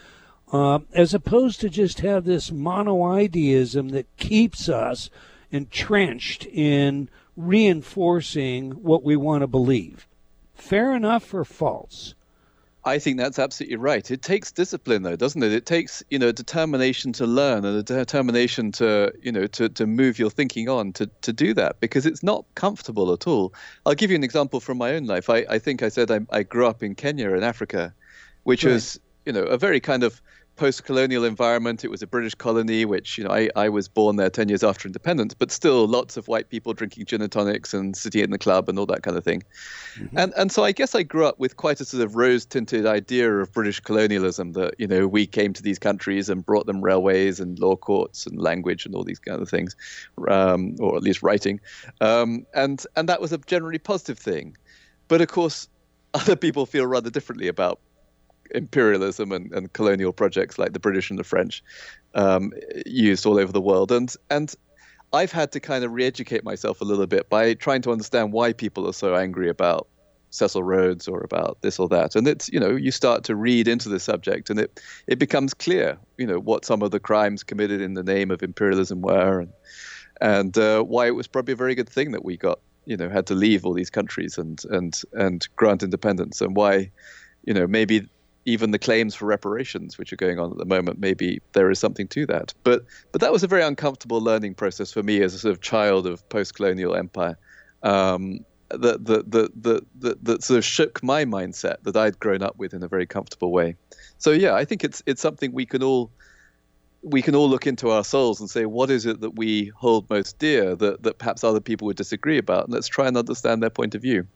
Uh, 0.52 0.78
as 0.92 1.12
opposed 1.12 1.60
to 1.60 1.68
just 1.68 2.00
have 2.00 2.24
this 2.24 2.50
monoideism 2.50 3.90
that 3.90 4.16
keeps 4.16 4.68
us 4.68 5.10
entrenched 5.50 6.46
in 6.46 7.08
reinforcing 7.38 8.72
what 8.72 9.04
we 9.04 9.16
want 9.16 9.42
to 9.42 9.46
believe. 9.46 10.06
Fair 10.54 10.94
enough 10.94 11.32
or 11.32 11.44
false? 11.44 12.14
I 12.84 12.98
think 12.98 13.18
that's 13.18 13.38
absolutely 13.38 13.76
right. 13.76 14.10
It 14.10 14.22
takes 14.22 14.50
discipline, 14.50 15.02
though, 15.02 15.14
doesn't 15.16 15.42
it? 15.42 15.52
It 15.52 15.66
takes, 15.66 16.02
you 16.10 16.18
know, 16.18 16.32
determination 16.32 17.12
to 17.14 17.26
learn 17.26 17.64
and 17.64 17.76
a 17.76 17.82
determination 17.82 18.72
to, 18.72 19.12
you 19.22 19.30
know, 19.30 19.46
to, 19.48 19.68
to 19.68 19.86
move 19.86 20.18
your 20.18 20.30
thinking 20.30 20.68
on 20.68 20.92
to, 20.94 21.06
to 21.22 21.32
do 21.32 21.54
that 21.54 21.80
because 21.80 22.06
it's 22.06 22.22
not 22.22 22.44
comfortable 22.54 23.12
at 23.12 23.26
all. 23.26 23.52
I'll 23.86 23.94
give 23.94 24.10
you 24.10 24.16
an 24.16 24.24
example 24.24 24.58
from 24.58 24.78
my 24.78 24.94
own 24.94 25.04
life. 25.04 25.28
I, 25.30 25.44
I 25.48 25.58
think 25.58 25.82
I 25.82 25.90
said 25.90 26.10
I, 26.10 26.20
I 26.30 26.42
grew 26.42 26.66
up 26.66 26.82
in 26.82 26.94
Kenya 26.94 27.30
in 27.34 27.42
Africa, 27.42 27.94
which 28.44 28.64
Right. 28.64 28.72
was, 28.72 28.98
you 29.26 29.32
know, 29.32 29.42
a 29.42 29.58
very 29.58 29.80
kind 29.80 30.02
of 30.02 30.20
post-colonial 30.58 31.24
environment. 31.24 31.84
It 31.84 31.90
was 31.90 32.02
a 32.02 32.06
British 32.06 32.34
colony, 32.34 32.84
which 32.84 33.16
you 33.16 33.24
know 33.24 33.30
I, 33.30 33.48
I 33.56 33.68
was 33.68 33.88
born 33.88 34.16
there 34.16 34.28
ten 34.28 34.48
years 34.48 34.62
after 34.62 34.86
independence, 34.86 35.32
but 35.32 35.50
still 35.50 35.86
lots 35.86 36.16
of 36.16 36.28
white 36.28 36.50
people 36.50 36.74
drinking 36.74 37.06
gin 37.06 37.22
and 37.22 37.32
tonics 37.32 37.72
and 37.72 37.96
sitting 37.96 38.22
in 38.22 38.30
the 38.30 38.38
club 38.38 38.68
and 38.68 38.78
all 38.78 38.86
that 38.86 39.02
kind 39.02 39.16
of 39.16 39.24
thing. 39.24 39.42
And 40.16 40.34
and 40.36 40.52
so 40.52 40.64
I 40.64 40.72
guess 40.72 40.94
I 40.94 41.02
grew 41.02 41.24
up 41.24 41.38
with 41.38 41.56
quite 41.56 41.80
a 41.80 41.84
sort 41.84 42.02
of 42.02 42.16
rose-tinted 42.16 42.84
idea 42.84 43.32
of 43.32 43.52
British 43.52 43.80
colonialism 43.80 44.52
that 44.52 44.74
you 44.78 44.86
know 44.86 45.06
we 45.06 45.26
came 45.26 45.52
to 45.54 45.62
these 45.62 45.78
countries 45.78 46.28
and 46.28 46.44
brought 46.44 46.66
them 46.66 46.82
railways 46.82 47.40
and 47.40 47.58
law 47.58 47.76
courts 47.76 48.26
and 48.26 48.38
language 48.38 48.84
and 48.84 48.94
all 48.94 49.04
these 49.04 49.20
kind 49.20 49.40
of 49.40 49.48
things, 49.48 49.76
um, 50.28 50.76
or 50.80 50.96
at 50.96 51.02
least 51.02 51.22
writing, 51.22 51.60
um, 52.00 52.44
and 52.54 52.84
and 52.96 53.08
that 53.08 53.20
was 53.20 53.32
a 53.32 53.38
generally 53.38 53.78
positive 53.78 54.18
thing. 54.18 54.56
But 55.06 55.20
of 55.20 55.28
course, 55.28 55.68
other 56.14 56.36
people 56.36 56.66
feel 56.66 56.86
rather 56.86 57.10
differently 57.10 57.48
about 57.48 57.80
imperialism 58.54 59.32
and, 59.32 59.52
and 59.52 59.72
colonial 59.72 60.12
projects 60.12 60.58
like 60.58 60.72
the 60.72 60.80
British 60.80 61.10
and 61.10 61.18
the 61.18 61.24
French 61.24 61.62
um, 62.14 62.52
used 62.86 63.26
all 63.26 63.38
over 63.38 63.52
the 63.52 63.60
world. 63.60 63.92
And 63.92 64.14
and 64.30 64.54
I've 65.12 65.32
had 65.32 65.52
to 65.52 65.60
kind 65.60 65.84
of 65.84 65.92
re-educate 65.92 66.44
myself 66.44 66.80
a 66.80 66.84
little 66.84 67.06
bit 67.06 67.28
by 67.28 67.54
trying 67.54 67.82
to 67.82 67.92
understand 67.92 68.32
why 68.32 68.52
people 68.52 68.86
are 68.86 68.92
so 68.92 69.14
angry 69.14 69.48
about 69.48 69.88
Cecil 70.30 70.62
Rhodes 70.62 71.08
or 71.08 71.22
about 71.22 71.58
this 71.62 71.78
or 71.78 71.88
that. 71.88 72.14
And 72.14 72.28
it's 72.28 72.48
you 72.50 72.60
know 72.60 72.76
you 72.76 72.90
start 72.90 73.24
to 73.24 73.36
read 73.36 73.68
into 73.68 73.88
the 73.88 74.00
subject 74.00 74.50
and 74.50 74.60
it 74.60 74.80
it 75.06 75.18
becomes 75.18 75.54
clear 75.54 75.98
you 76.16 76.26
know 76.26 76.38
what 76.38 76.64
some 76.64 76.82
of 76.82 76.90
the 76.90 77.00
crimes 77.00 77.42
committed 77.42 77.80
in 77.80 77.94
the 77.94 78.02
name 78.02 78.30
of 78.30 78.42
imperialism 78.42 79.00
were 79.00 79.40
and 79.40 79.52
and 80.20 80.58
uh, 80.58 80.82
why 80.82 81.06
it 81.06 81.14
was 81.14 81.26
probably 81.26 81.52
a 81.52 81.56
very 81.56 81.74
good 81.74 81.88
thing 81.88 82.10
that 82.12 82.24
we 82.24 82.36
got 82.36 82.58
you 82.84 82.96
know 82.96 83.08
had 83.08 83.26
to 83.26 83.34
leave 83.34 83.64
all 83.64 83.72
these 83.72 83.90
countries 83.90 84.36
and 84.36 84.64
and 84.70 85.02
and 85.12 85.48
grant 85.56 85.82
independence 85.82 86.40
and 86.40 86.56
why 86.56 86.90
you 87.44 87.54
know 87.54 87.66
maybe 87.66 88.06
even 88.48 88.70
the 88.70 88.78
claims 88.78 89.14
for 89.14 89.26
reparations 89.26 89.98
which 89.98 90.12
are 90.12 90.16
going 90.16 90.38
on 90.38 90.50
at 90.50 90.58
the 90.58 90.64
moment 90.64 90.98
maybe 90.98 91.40
there 91.52 91.70
is 91.70 91.78
something 91.78 92.08
to 92.08 92.24
that 92.26 92.54
but 92.64 92.84
but 93.12 93.20
that 93.20 93.32
was 93.32 93.42
a 93.42 93.46
very 93.46 93.62
uncomfortable 93.62 94.20
learning 94.20 94.54
process 94.54 94.90
for 94.92 95.02
me 95.02 95.22
as 95.22 95.34
a 95.34 95.38
sort 95.38 95.52
of 95.52 95.60
child 95.60 96.06
of 96.06 96.26
post-colonial 96.28 96.94
empire 96.94 97.36
um, 97.82 98.40
that 98.70 99.04
that 99.06 99.30
that 99.30 99.62
that 99.62 99.86
that 100.00 100.24
that 100.24 100.42
sort 100.42 100.58
of 100.58 100.64
shook 100.64 101.02
my 101.02 101.24
mindset 101.24 101.76
that 101.84 101.96
I'd 101.96 102.18
grown 102.18 102.42
up 102.42 102.56
with 102.58 102.74
in 102.74 102.82
a 102.82 102.88
very 102.88 103.06
comfortable 103.06 103.50
way. 103.50 103.76
So 104.18 104.30
yeah, 104.30 104.54
I 104.54 104.64
think 104.64 104.84
it's 104.84 105.02
it's 105.06 105.22
something 105.22 105.52
we 105.52 105.66
can 105.66 105.82
all 105.82 106.10
we 107.02 107.22
can 107.22 107.34
all 107.34 107.48
look 107.48 107.66
into 107.66 107.90
our 107.90 108.04
souls 108.04 108.40
and 108.40 108.50
say 108.50 108.66
what 108.66 108.90
is 108.90 109.06
it 109.06 109.20
that 109.20 109.36
we 109.36 109.66
hold 109.76 110.10
most 110.10 110.38
dear 110.38 110.74
that 110.76 111.02
that 111.02 111.18
perhaps 111.18 111.44
other 111.44 111.60
people 111.60 111.86
would 111.86 111.96
disagree 111.96 112.38
about, 112.38 112.64
and 112.64 112.74
let's 112.74 112.88
try 112.88 113.06
and 113.06 113.16
understand 113.16 113.62
their 113.62 113.70
point 113.70 113.94
of 113.94 114.02
view. 114.02 114.26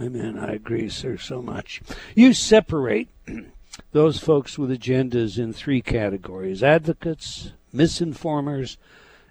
Amen. 0.00 0.38
I 0.38 0.52
agree, 0.52 0.88
sir, 0.88 1.16
so 1.16 1.40
much. 1.40 1.80
You 2.14 2.32
separate 2.32 3.08
those 3.92 4.18
folks 4.18 4.58
with 4.58 4.70
agendas 4.70 5.38
in 5.38 5.52
three 5.52 5.82
categories 5.82 6.62
advocates, 6.62 7.52
misinformers, 7.72 8.76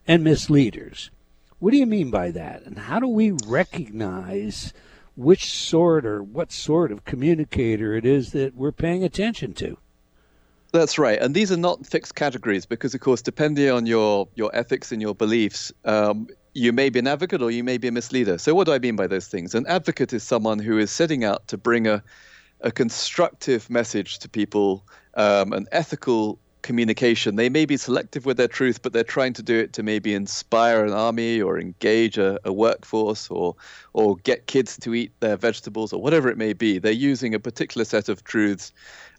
and 0.08 0.24
misleaders. 0.24 1.10
What 1.60 1.72
do 1.72 1.78
you 1.78 1.86
mean 1.86 2.12
by 2.12 2.32
that? 2.32 2.64
And 2.64 2.78
how 2.78 3.00
do 3.00 3.08
we 3.08 3.32
recognize 3.46 4.74
which 5.16 5.52
sort 5.52 6.06
or 6.06 6.24
what 6.24 6.52
sort 6.52 6.92
of 6.92 7.06
communicator 7.06 7.96
it 7.96 8.06
is 8.06 8.32
that 8.32 8.56
we're 8.56 8.72
paying 8.72 9.04
attention 9.04 9.54
to? 9.54 9.78
That's 10.72 10.98
right, 10.98 11.20
and 11.22 11.36
these 11.36 11.52
are 11.52 11.58
not 11.58 11.86
fixed 11.86 12.16
categories 12.16 12.66
because, 12.66 12.96
of 12.96 13.02
course, 13.02 13.22
depending 13.22 13.70
on 13.70 13.86
your 13.86 14.28
your 14.34 14.50
ethics 14.56 14.92
and 14.92 15.00
your 15.00 15.14
beliefs, 15.14 15.72
um, 15.86 16.28
you 16.54 16.72
may 16.72 16.90
be 16.90 17.00
an 17.00 17.08
advocate 17.08 17.42
or 17.42 17.52
you 17.52 17.64
may 17.64 17.78
be 17.78 17.88
a 17.88 17.92
misleader. 17.92 18.38
So, 18.38 18.54
what 18.54 18.66
do 18.66 18.74
I 18.74 18.80
mean 18.80 18.96
by 18.96 19.08
those 19.08 19.28
things? 19.28 19.56
An 19.56 19.66
advocate 19.68 20.14
is 20.14 20.24
someone 20.24 20.60
who 20.60 20.78
is 20.78 20.92
setting 20.92 21.24
out 21.24 21.48
to 21.48 21.58
bring 21.58 21.88
a 21.88 22.04
a 22.64 22.72
constructive 22.72 23.70
message 23.70 24.20
to 24.20 24.30
people, 24.30 24.86
um, 25.16 25.52
an 25.52 25.68
ethical 25.72 26.40
communication. 26.62 27.36
They 27.36 27.50
may 27.50 27.66
be 27.66 27.76
selective 27.76 28.26
with 28.26 28.38
their 28.38 28.48
truth, 28.48 28.82
but 28.82 28.94
they're 28.94 29.04
trying 29.04 29.34
to 29.34 29.44
do 29.44 29.60
it 29.60 29.74
to 29.74 29.84
maybe 29.84 30.14
inspire 30.14 30.86
an 30.86 30.94
army 30.94 31.42
or 31.42 31.60
engage 31.60 32.18
a, 32.18 32.40
a 32.46 32.54
workforce 32.54 33.30
or 33.30 33.56
or 33.92 34.16
get 34.18 34.48
kids 34.48 34.78
to 34.78 34.96
eat 34.96 35.12
their 35.20 35.36
vegetables 35.36 35.94
or 35.94 36.02
whatever 36.02 36.30
it 36.30 36.38
may 36.38 36.54
be. 36.54 36.80
They're 36.80 36.92
using 36.92 37.36
a 37.36 37.40
particular 37.40 37.86
set 37.86 38.10
of 38.10 38.24
truths 38.24 38.72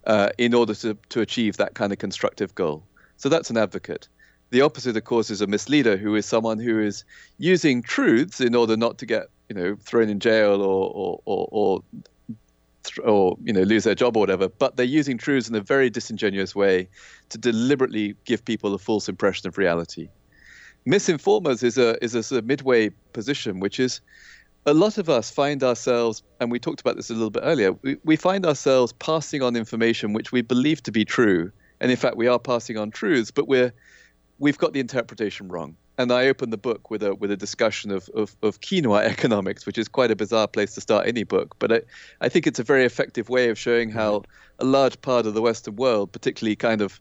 uh, 0.07 0.30
in 0.39 0.55
order 0.55 0.74
to, 0.76 0.97
to 1.11 1.20
achieve 1.20 1.59
that 1.59 1.74
kind 1.74 1.93
of 1.93 1.99
constructive 1.99 2.55
goal. 2.55 2.82
So 3.18 3.28
that's 3.28 3.51
an 3.51 3.57
advocate. 3.57 4.09
The 4.55 4.61
opposite, 4.61 4.97
of 4.97 5.03
course, 5.03 5.31
is 5.31 5.41
a 5.41 5.49
misleader, 5.49 5.97
who 5.97 6.15
is 6.15 6.27
someone 6.27 6.61
who 6.61 6.79
is 6.79 7.03
using 7.39 7.83
truths 7.83 8.41
in 8.41 8.55
order 8.55 8.77
not 8.77 8.99
to 8.99 9.05
get, 9.05 9.27
you 9.49 9.57
know, 9.57 9.77
thrown 9.81 10.09
in 10.09 10.21
jail 10.21 10.63
or 10.63 10.93
or 10.95 11.21
or, 11.25 11.49
or 11.51 11.83
or 13.03 13.37
you 13.43 13.53
know 13.53 13.63
lose 13.63 13.83
their 13.83 13.97
job 13.97 14.17
or 14.17 14.21
whatever. 14.21 14.49
But 14.49 14.77
they're 14.77 14.87
using 14.87 15.19
truths 15.19 15.49
in 15.49 15.57
a 15.57 15.61
very 15.61 15.91
disingenuous 15.91 16.55
way 16.55 16.89
to 17.31 17.39
deliberately 17.39 18.15
give 18.27 18.45
people 18.45 18.73
a 18.75 18.79
false 18.79 19.09
impression 19.09 19.49
of 19.49 19.59
reality. 19.59 20.09
Misinformers 20.87 21.65
is 21.65 21.77
a 21.77 21.99
is 22.01 22.15
a 22.15 22.23
sort 22.23 22.39
of 22.39 22.47
midway 22.47 22.91
position 23.13 23.59
which 23.59 23.81
is 23.81 24.01
a 24.67 24.73
lot 24.73 24.99
of 24.99 25.11
us 25.11 25.33
find 25.33 25.65
ourselves 25.65 26.23
and 26.39 26.53
we 26.53 26.61
talked 26.61 26.81
about 26.81 26.95
this 26.95 27.11
a 27.11 27.13
little 27.13 27.29
bit 27.29 27.43
earlier 27.45 27.73
we, 27.83 27.97
we 28.05 28.15
find 28.15 28.47
ourselves 28.47 28.93
passing 28.93 29.43
on 29.43 29.57
information 29.57 30.13
which 30.13 30.31
we 30.31 30.43
believe 30.43 30.81
to 30.85 30.93
be 30.93 31.05
true. 31.05 31.51
And 31.81 31.91
in 31.91 31.97
fact 31.97 32.17
we 32.17 32.29
are 32.29 32.39
passing 32.39 32.79
on 32.79 32.93
truths 32.93 33.33
but 33.33 33.49
we're 33.49 33.73
we've 34.45 34.59
got 34.59 34.75
the 34.75 34.81
interpretation 34.81 35.49
wrong 35.49 35.75
and 35.97 36.13
I 36.13 36.27
open 36.27 36.51
the 36.51 36.59
book 36.59 36.91
with 36.91 37.03
a 37.03 37.15
with 37.15 37.31
a 37.31 37.37
discussion 37.37 37.91
of, 37.91 38.11
of, 38.15 38.37
of 38.43 38.61
quinoa 38.61 39.03
economics, 39.15 39.65
which 39.65 39.79
is 39.79 39.89
quite 39.89 40.11
a 40.11 40.17
bizarre 40.17 40.47
place 40.47 40.75
to 40.75 40.83
start 40.83 41.07
any 41.07 41.25
book. 41.25 41.57
But 41.59 41.73
I, 41.73 41.81
I 42.21 42.29
think 42.29 42.47
it's 42.47 42.59
a 42.59 42.63
very 42.63 42.85
effective 42.85 43.31
way 43.31 43.49
of 43.49 43.59
showing 43.59 43.89
how 43.89 44.25
a 44.59 44.67
large 44.67 45.01
part 45.01 45.25
of 45.25 45.33
the 45.33 45.41
Western 45.41 45.77
world, 45.77 46.13
particularly 46.13 46.57
kind 46.57 46.83
of, 46.83 47.01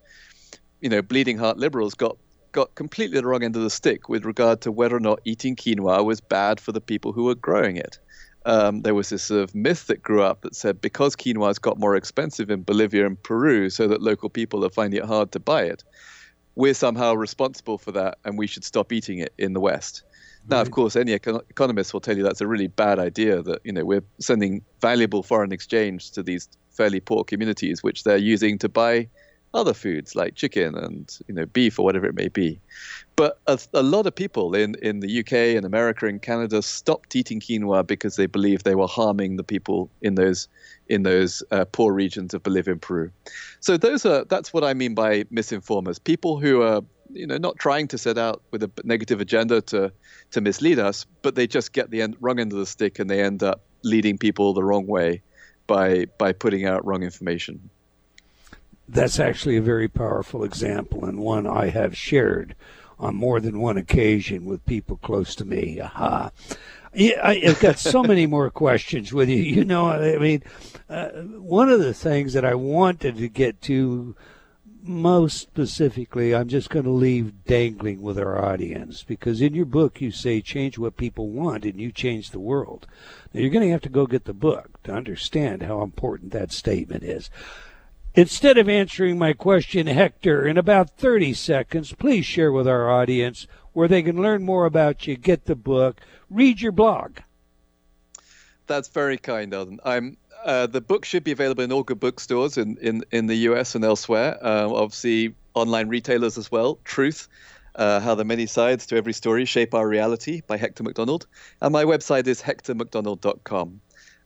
you 0.80 0.88
know, 0.88 1.02
bleeding 1.02 1.38
heart 1.38 1.58
liberals, 1.58 1.94
got 1.96 2.16
got 2.54 2.74
completely 2.76 3.20
the 3.20 3.28
wrong 3.28 3.44
end 3.44 3.58
of 3.58 3.64
the 3.64 3.70
stick 3.70 4.08
with 4.08 4.24
regard 4.24 4.62
to 4.62 4.72
whether 4.72 4.96
or 4.96 5.02
not 5.02 5.20
eating 5.26 5.58
quinoa 5.58 6.06
was 6.06 6.22
bad 6.22 6.62
for 6.62 6.72
the 6.72 6.80
people 6.80 7.12
who 7.12 7.26
were 7.26 7.36
growing 7.36 7.76
it. 7.76 8.00
Um, 8.46 8.84
there 8.84 8.96
was 8.96 9.10
this 9.10 9.24
sort 9.24 9.42
of 9.42 9.54
myth 9.54 9.88
that 9.88 10.02
grew 10.02 10.22
up 10.22 10.42
that 10.42 10.56
said 10.56 10.80
because 10.80 11.16
quinoa's 11.16 11.60
got 11.60 11.78
more 11.78 11.98
expensive 11.98 12.50
in 12.50 12.64
Bolivia 12.64 13.06
and 13.06 13.22
Peru, 13.22 13.70
so 13.70 13.86
that 13.90 14.02
local 14.02 14.30
people 14.30 14.64
are 14.64 14.70
finding 14.70 15.02
it 15.02 15.06
hard 15.06 15.34
to 15.34 15.42
buy 15.42 15.64
it 15.64 15.84
we're 16.56 16.74
somehow 16.74 17.14
responsible 17.14 17.78
for 17.78 17.92
that 17.92 18.18
and 18.26 18.38
we 18.38 18.48
should 18.48 18.64
stop 18.64 18.92
eating 18.92 19.20
it 19.20 19.34
in 19.38 19.54
the 19.54 19.60
West. 19.60 20.04
Now, 20.50 20.62
of 20.62 20.72
course, 20.72 20.98
any 20.98 21.18
econ- 21.18 21.42
economist 21.50 21.94
will 21.94 22.02
tell 22.02 22.18
you 22.18 22.24
that's 22.24 22.42
a 22.42 22.48
really 22.48 22.68
bad 22.68 23.00
idea 23.00 23.42
that, 23.44 23.62
you 23.64 23.72
know, 23.72 23.86
we're 23.86 24.04
sending 24.20 24.62
valuable 24.82 25.24
foreign 25.24 25.54
exchange 25.54 26.12
to 26.12 26.24
these 26.24 26.50
fairly 26.70 27.00
poor 27.00 27.24
communities, 27.24 27.82
which 27.82 28.04
they're 28.04 28.18
using 28.18 28.58
to 28.58 28.68
buy 28.68 29.08
other 29.54 29.74
foods 29.74 30.16
like 30.16 30.36
chicken 30.36 30.76
and, 30.76 31.18
you 31.28 31.34
know, 31.34 31.46
beef 31.46 31.78
or 31.78 31.86
whatever 31.86 32.06
it 32.08 32.16
may 32.16 32.28
be. 32.28 32.60
But 33.16 33.40
a, 33.46 33.60
a 33.74 33.84
lot 33.84 34.08
of 34.08 34.16
people 34.16 34.56
in, 34.56 34.76
in 34.82 35.00
the 35.00 35.20
UK 35.20 35.56
and 35.56 35.66
America 35.66 36.08
and 36.08 36.22
Canada 36.22 36.62
stopped 36.62 37.16
eating 37.16 37.40
quinoa 37.40 37.86
because 37.86 38.16
they 38.16 38.26
believed 38.26 38.66
they 38.66 38.76
were 38.76 38.88
harming 38.88 39.36
the 39.38 39.44
people 39.44 39.90
in 40.02 40.16
those 40.16 40.48
in 40.90 41.04
those 41.04 41.42
uh, 41.52 41.66
poor 41.72 41.94
regions 41.94 42.34
of 42.34 42.44
Bolivia 42.44 42.74
and 42.74 42.82
Peru. 42.82 43.12
So 43.60 43.78
those 43.78 44.06
are 44.06 44.26
that's 44.26 44.54
what 44.54 44.64
I 44.64 44.74
mean 44.74 44.96
by 44.96 45.24
misinformers. 45.26 46.04
People 46.04 46.40
who 46.40 46.64
are 46.64 46.82
you 47.12 47.28
know 47.28 47.38
not 47.38 47.58
trying 47.58 47.88
to 47.90 47.98
set 47.98 48.18
out 48.18 48.42
with 48.52 48.64
a 48.64 48.72
negative 48.84 49.22
agenda 49.22 49.62
to 49.62 49.92
to 50.32 50.42
mislead 50.42 50.80
us, 50.80 51.06
but 51.22 51.36
they 51.36 51.46
just 51.46 51.74
get 51.74 51.92
the 51.92 52.02
end, 52.02 52.18
wrong 52.20 52.40
end 52.40 52.52
of 52.52 52.58
the 52.58 52.66
stick 52.66 52.98
and 52.98 53.10
they 53.10 53.22
end 53.22 53.44
up 53.44 53.62
leading 53.84 54.18
people 54.18 54.54
the 54.54 54.64
wrong 54.64 54.88
way 54.88 55.22
by 55.68 56.06
by 56.18 56.34
putting 56.34 56.66
out 56.66 56.86
wrong 56.86 57.04
information. 57.04 57.70
That's 58.88 59.20
actually 59.20 59.58
a 59.58 59.62
very 59.62 59.88
powerful 59.88 60.44
example 60.44 61.06
and 61.06 61.20
one 61.20 61.48
I 61.48 61.70
have 61.70 61.98
shared 61.98 62.56
on 63.00 63.16
more 63.16 63.40
than 63.40 63.60
one 63.60 63.78
occasion 63.78 64.46
with 64.46 64.66
people 64.66 64.98
close 64.98 65.36
to 65.36 65.46
me. 65.46 65.80
Aha. 65.80 66.32
Yeah, 66.94 67.20
I, 67.24 67.42
I've 67.48 67.60
got 67.60 67.80
so 67.80 68.04
many 68.04 68.28
more 68.28 68.50
questions 68.50 69.12
with 69.12 69.30
you. 69.30 69.38
You 69.38 69.66
know, 69.66 69.88
I 69.88 70.18
mean, 70.18 70.44
uh, 70.90 71.10
one 71.10 71.70
of 71.70 71.80
the 71.80 71.94
things 71.94 72.34
that 72.34 72.46
I 72.46 72.56
wanted 72.56 73.18
to 73.18 73.28
get 73.28 73.62
to 73.64 74.16
most 74.84 75.40
specifically, 75.40 76.36
I'm 76.36 76.50
just 76.50 76.70
going 76.70 76.86
to 76.86 76.92
leave 76.92 77.46
dangling 77.46 78.02
with 78.02 78.20
our 78.20 78.44
audience 78.44 79.04
because 79.04 79.42
in 79.42 79.54
your 79.54 79.66
book 79.66 80.02
you 80.02 80.12
say 80.12 80.42
change 80.42 80.78
what 80.78 80.98
people 80.98 81.30
want 81.30 81.66
and 81.66 81.80
you 81.80 81.92
change 81.92 82.32
the 82.32 82.40
world. 82.40 82.86
Now 83.34 83.42
you're 83.42 83.50
going 83.50 83.66
to 83.66 83.72
have 83.72 83.82
to 83.82 83.90
go 83.90 84.06
get 84.06 84.26
the 84.26 84.34
book 84.34 84.84
to 84.84 84.94
understand 84.94 85.64
how 85.64 85.82
important 85.82 86.32
that 86.32 86.52
statement 86.52 87.04
is. 87.04 87.30
Instead 88.16 88.58
of 88.60 88.70
answering 88.70 89.18
my 89.18 89.34
question, 89.34 89.88
Hector, 89.88 90.48
in 90.48 90.58
about 90.58 90.92
30 90.98 91.34
seconds, 91.34 91.94
please 91.94 92.26
share 92.26 92.52
with 92.52 92.68
our 92.68 92.90
audience 92.90 93.48
where 93.74 93.88
they 93.88 94.04
can 94.04 94.22
learn 94.22 94.44
more 94.44 94.66
about 94.66 95.08
you, 95.08 95.16
get 95.16 95.46
the 95.46 95.56
book, 95.56 96.00
read 96.30 96.62
your 96.62 96.72
blog. 96.72 97.18
That's 98.68 98.88
very 98.88 99.18
kind, 99.18 99.54
Eldon. 99.54 99.80
I'm 99.84 100.18
uh, 100.46 100.68
the 100.68 100.82
book 100.82 101.06
should 101.06 101.24
be 101.24 101.32
available 101.32 101.64
in 101.64 101.72
all 101.72 101.84
good 101.84 102.00
bookstores 102.00 102.58
in, 102.58 102.78
in, 102.82 103.04
in 103.12 103.28
the 103.28 103.36
US 103.50 103.76
and 103.76 103.86
elsewhere. 103.86 104.38
Uh, 104.42 104.70
obviously, 104.70 105.36
online 105.54 105.88
retailers 105.88 106.38
as 106.38 106.52
well. 106.52 106.80
Truth, 106.84 107.30
uh, 107.76 108.00
How 108.02 108.16
the 108.16 108.26
Many 108.26 108.46
Sides 108.46 108.86
to 108.88 108.98
Every 108.98 109.14
Story 109.14 109.46
Shape 109.46 109.74
Our 109.74 109.88
Reality 109.88 110.42
by 110.46 110.58
Hector 110.58 110.84
Macdonald. 110.84 111.28
And 111.62 111.72
my 111.72 111.86
website 111.86 112.28
is 112.28 112.42
hectormacdonald.com. 112.42 113.80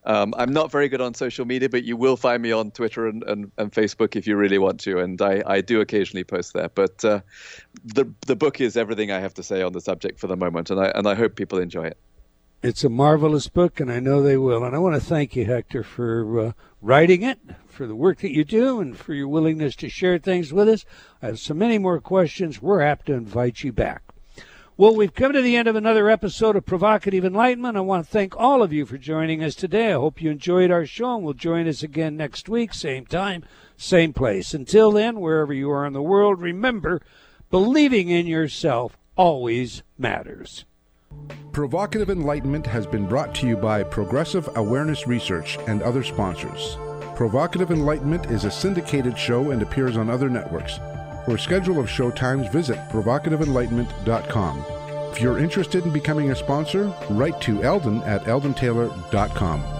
Um, 0.07 0.33
I'm 0.37 0.53
not 0.53 0.71
very 0.71 0.87
good 0.87 1.01
on 1.01 1.13
social 1.13 1.43
media, 1.43 1.67
but 1.67 1.83
you 1.83 1.97
will 1.97 2.15
find 2.15 2.41
me 2.41 2.53
on 2.53 2.71
Twitter 2.71 3.07
and, 3.07 3.23
and, 3.23 3.51
and 3.57 3.73
Facebook 3.73 4.15
if 4.15 4.25
you 4.25 4.37
really 4.37 4.57
want 4.57 4.79
to. 4.81 4.99
And 4.99 5.21
I, 5.21 5.43
I 5.45 5.59
do 5.59 5.81
occasionally 5.81 6.23
post 6.23 6.53
there. 6.53 6.69
But 6.69 7.03
uh, 7.03 7.19
the, 7.83 8.05
the 8.25 8.37
book 8.37 8.61
is 8.61 8.77
everything 8.77 9.11
I 9.11 9.19
have 9.19 9.33
to 9.33 9.43
say 9.43 9.61
on 9.61 9.73
the 9.73 9.81
subject 9.81 10.17
for 10.17 10.27
the 10.27 10.37
moment. 10.37 10.69
And 10.69 10.79
I, 10.79 10.91
and 10.95 11.07
I 11.07 11.13
hope 11.13 11.35
people 11.35 11.59
enjoy 11.59 11.87
it. 11.87 11.97
It's 12.63 12.85
a 12.85 12.89
marvelous 12.89 13.49
book, 13.49 13.79
and 13.79 13.91
I 13.91 13.99
know 13.99 14.23
they 14.23 14.37
will. 14.37 14.63
And 14.63 14.73
I 14.73 14.79
want 14.79 14.95
to 14.95 15.01
thank 15.01 15.35
you, 15.35 15.45
Hector, 15.45 15.83
for 15.83 16.39
uh, 16.39 16.51
writing 16.81 17.21
it, 17.21 17.39
for 17.67 17.85
the 17.85 17.93
work 17.93 18.19
that 18.21 18.33
you 18.33 18.45
do, 18.45 18.79
and 18.79 18.97
for 18.97 19.13
your 19.13 19.27
willingness 19.27 19.75
to 19.75 19.89
share 19.89 20.17
things 20.17 20.51
with 20.51 20.69
us. 20.69 20.85
I 21.21 21.27
have 21.27 21.39
so 21.39 21.53
many 21.53 21.77
more 21.77 21.99
questions. 21.99 22.61
We're 22.61 22.81
apt 22.81 23.07
to 23.07 23.13
invite 23.13 23.63
you 23.63 23.73
back. 23.73 24.06
Well, 24.79 24.95
we've 24.95 25.15
come 25.15 25.33
to 25.33 25.41
the 25.41 25.55
end 25.55 25.67
of 25.67 25.75
another 25.75 26.07
episode 26.07 26.55
of 26.55 26.67
Provocative 26.67 27.25
Enlightenment. 27.25 27.75
I 27.75 27.79
want 27.79 28.05
to 28.05 28.11
thank 28.11 28.37
all 28.37 28.61
of 28.61 28.71
you 28.71 28.85
for 28.85 28.99
joining 28.99 29.43
us 29.43 29.55
today. 29.55 29.89
I 29.89 29.93
hope 29.93 30.21
you 30.21 30.29
enjoyed 30.29 30.69
our 30.69 30.85
show 30.85 31.15
and 31.15 31.25
will 31.25 31.33
join 31.33 31.67
us 31.67 31.81
again 31.81 32.15
next 32.15 32.47
week, 32.47 32.75
same 32.75 33.07
time, 33.07 33.43
same 33.75 34.13
place. 34.13 34.53
Until 34.53 34.91
then, 34.91 35.19
wherever 35.19 35.51
you 35.51 35.71
are 35.71 35.83
in 35.87 35.93
the 35.93 36.01
world, 36.03 36.39
remember, 36.39 37.01
believing 37.49 38.09
in 38.09 38.27
yourself 38.27 38.99
always 39.15 39.81
matters. 39.97 40.65
Provocative 41.53 42.11
Enlightenment 42.11 42.67
has 42.67 42.85
been 42.85 43.07
brought 43.07 43.33
to 43.33 43.47
you 43.47 43.57
by 43.57 43.81
Progressive 43.81 44.47
Awareness 44.55 45.07
Research 45.07 45.57
and 45.65 45.81
other 45.81 46.03
sponsors. 46.03 46.77
Provocative 47.15 47.71
Enlightenment 47.71 48.27
is 48.27 48.45
a 48.45 48.51
syndicated 48.51 49.17
show 49.17 49.49
and 49.49 49.63
appears 49.63 49.97
on 49.97 50.07
other 50.07 50.29
networks. 50.29 50.77
For 51.27 51.35
a 51.35 51.39
schedule 51.39 51.77
of 51.77 51.89
show 51.89 52.09
times, 52.09 52.47
visit 52.47 52.77
provocativeenlightenment.com. 52.87 54.65
If 55.11 55.19
you're 55.19 55.39
interested 55.39 55.83
in 55.83 55.91
becoming 55.91 56.31
a 56.31 56.35
sponsor, 56.37 56.93
write 57.09 57.41
to 57.41 57.61
Eldon 57.63 58.01
at 58.03 58.23
eldontaylor.com. 58.23 59.76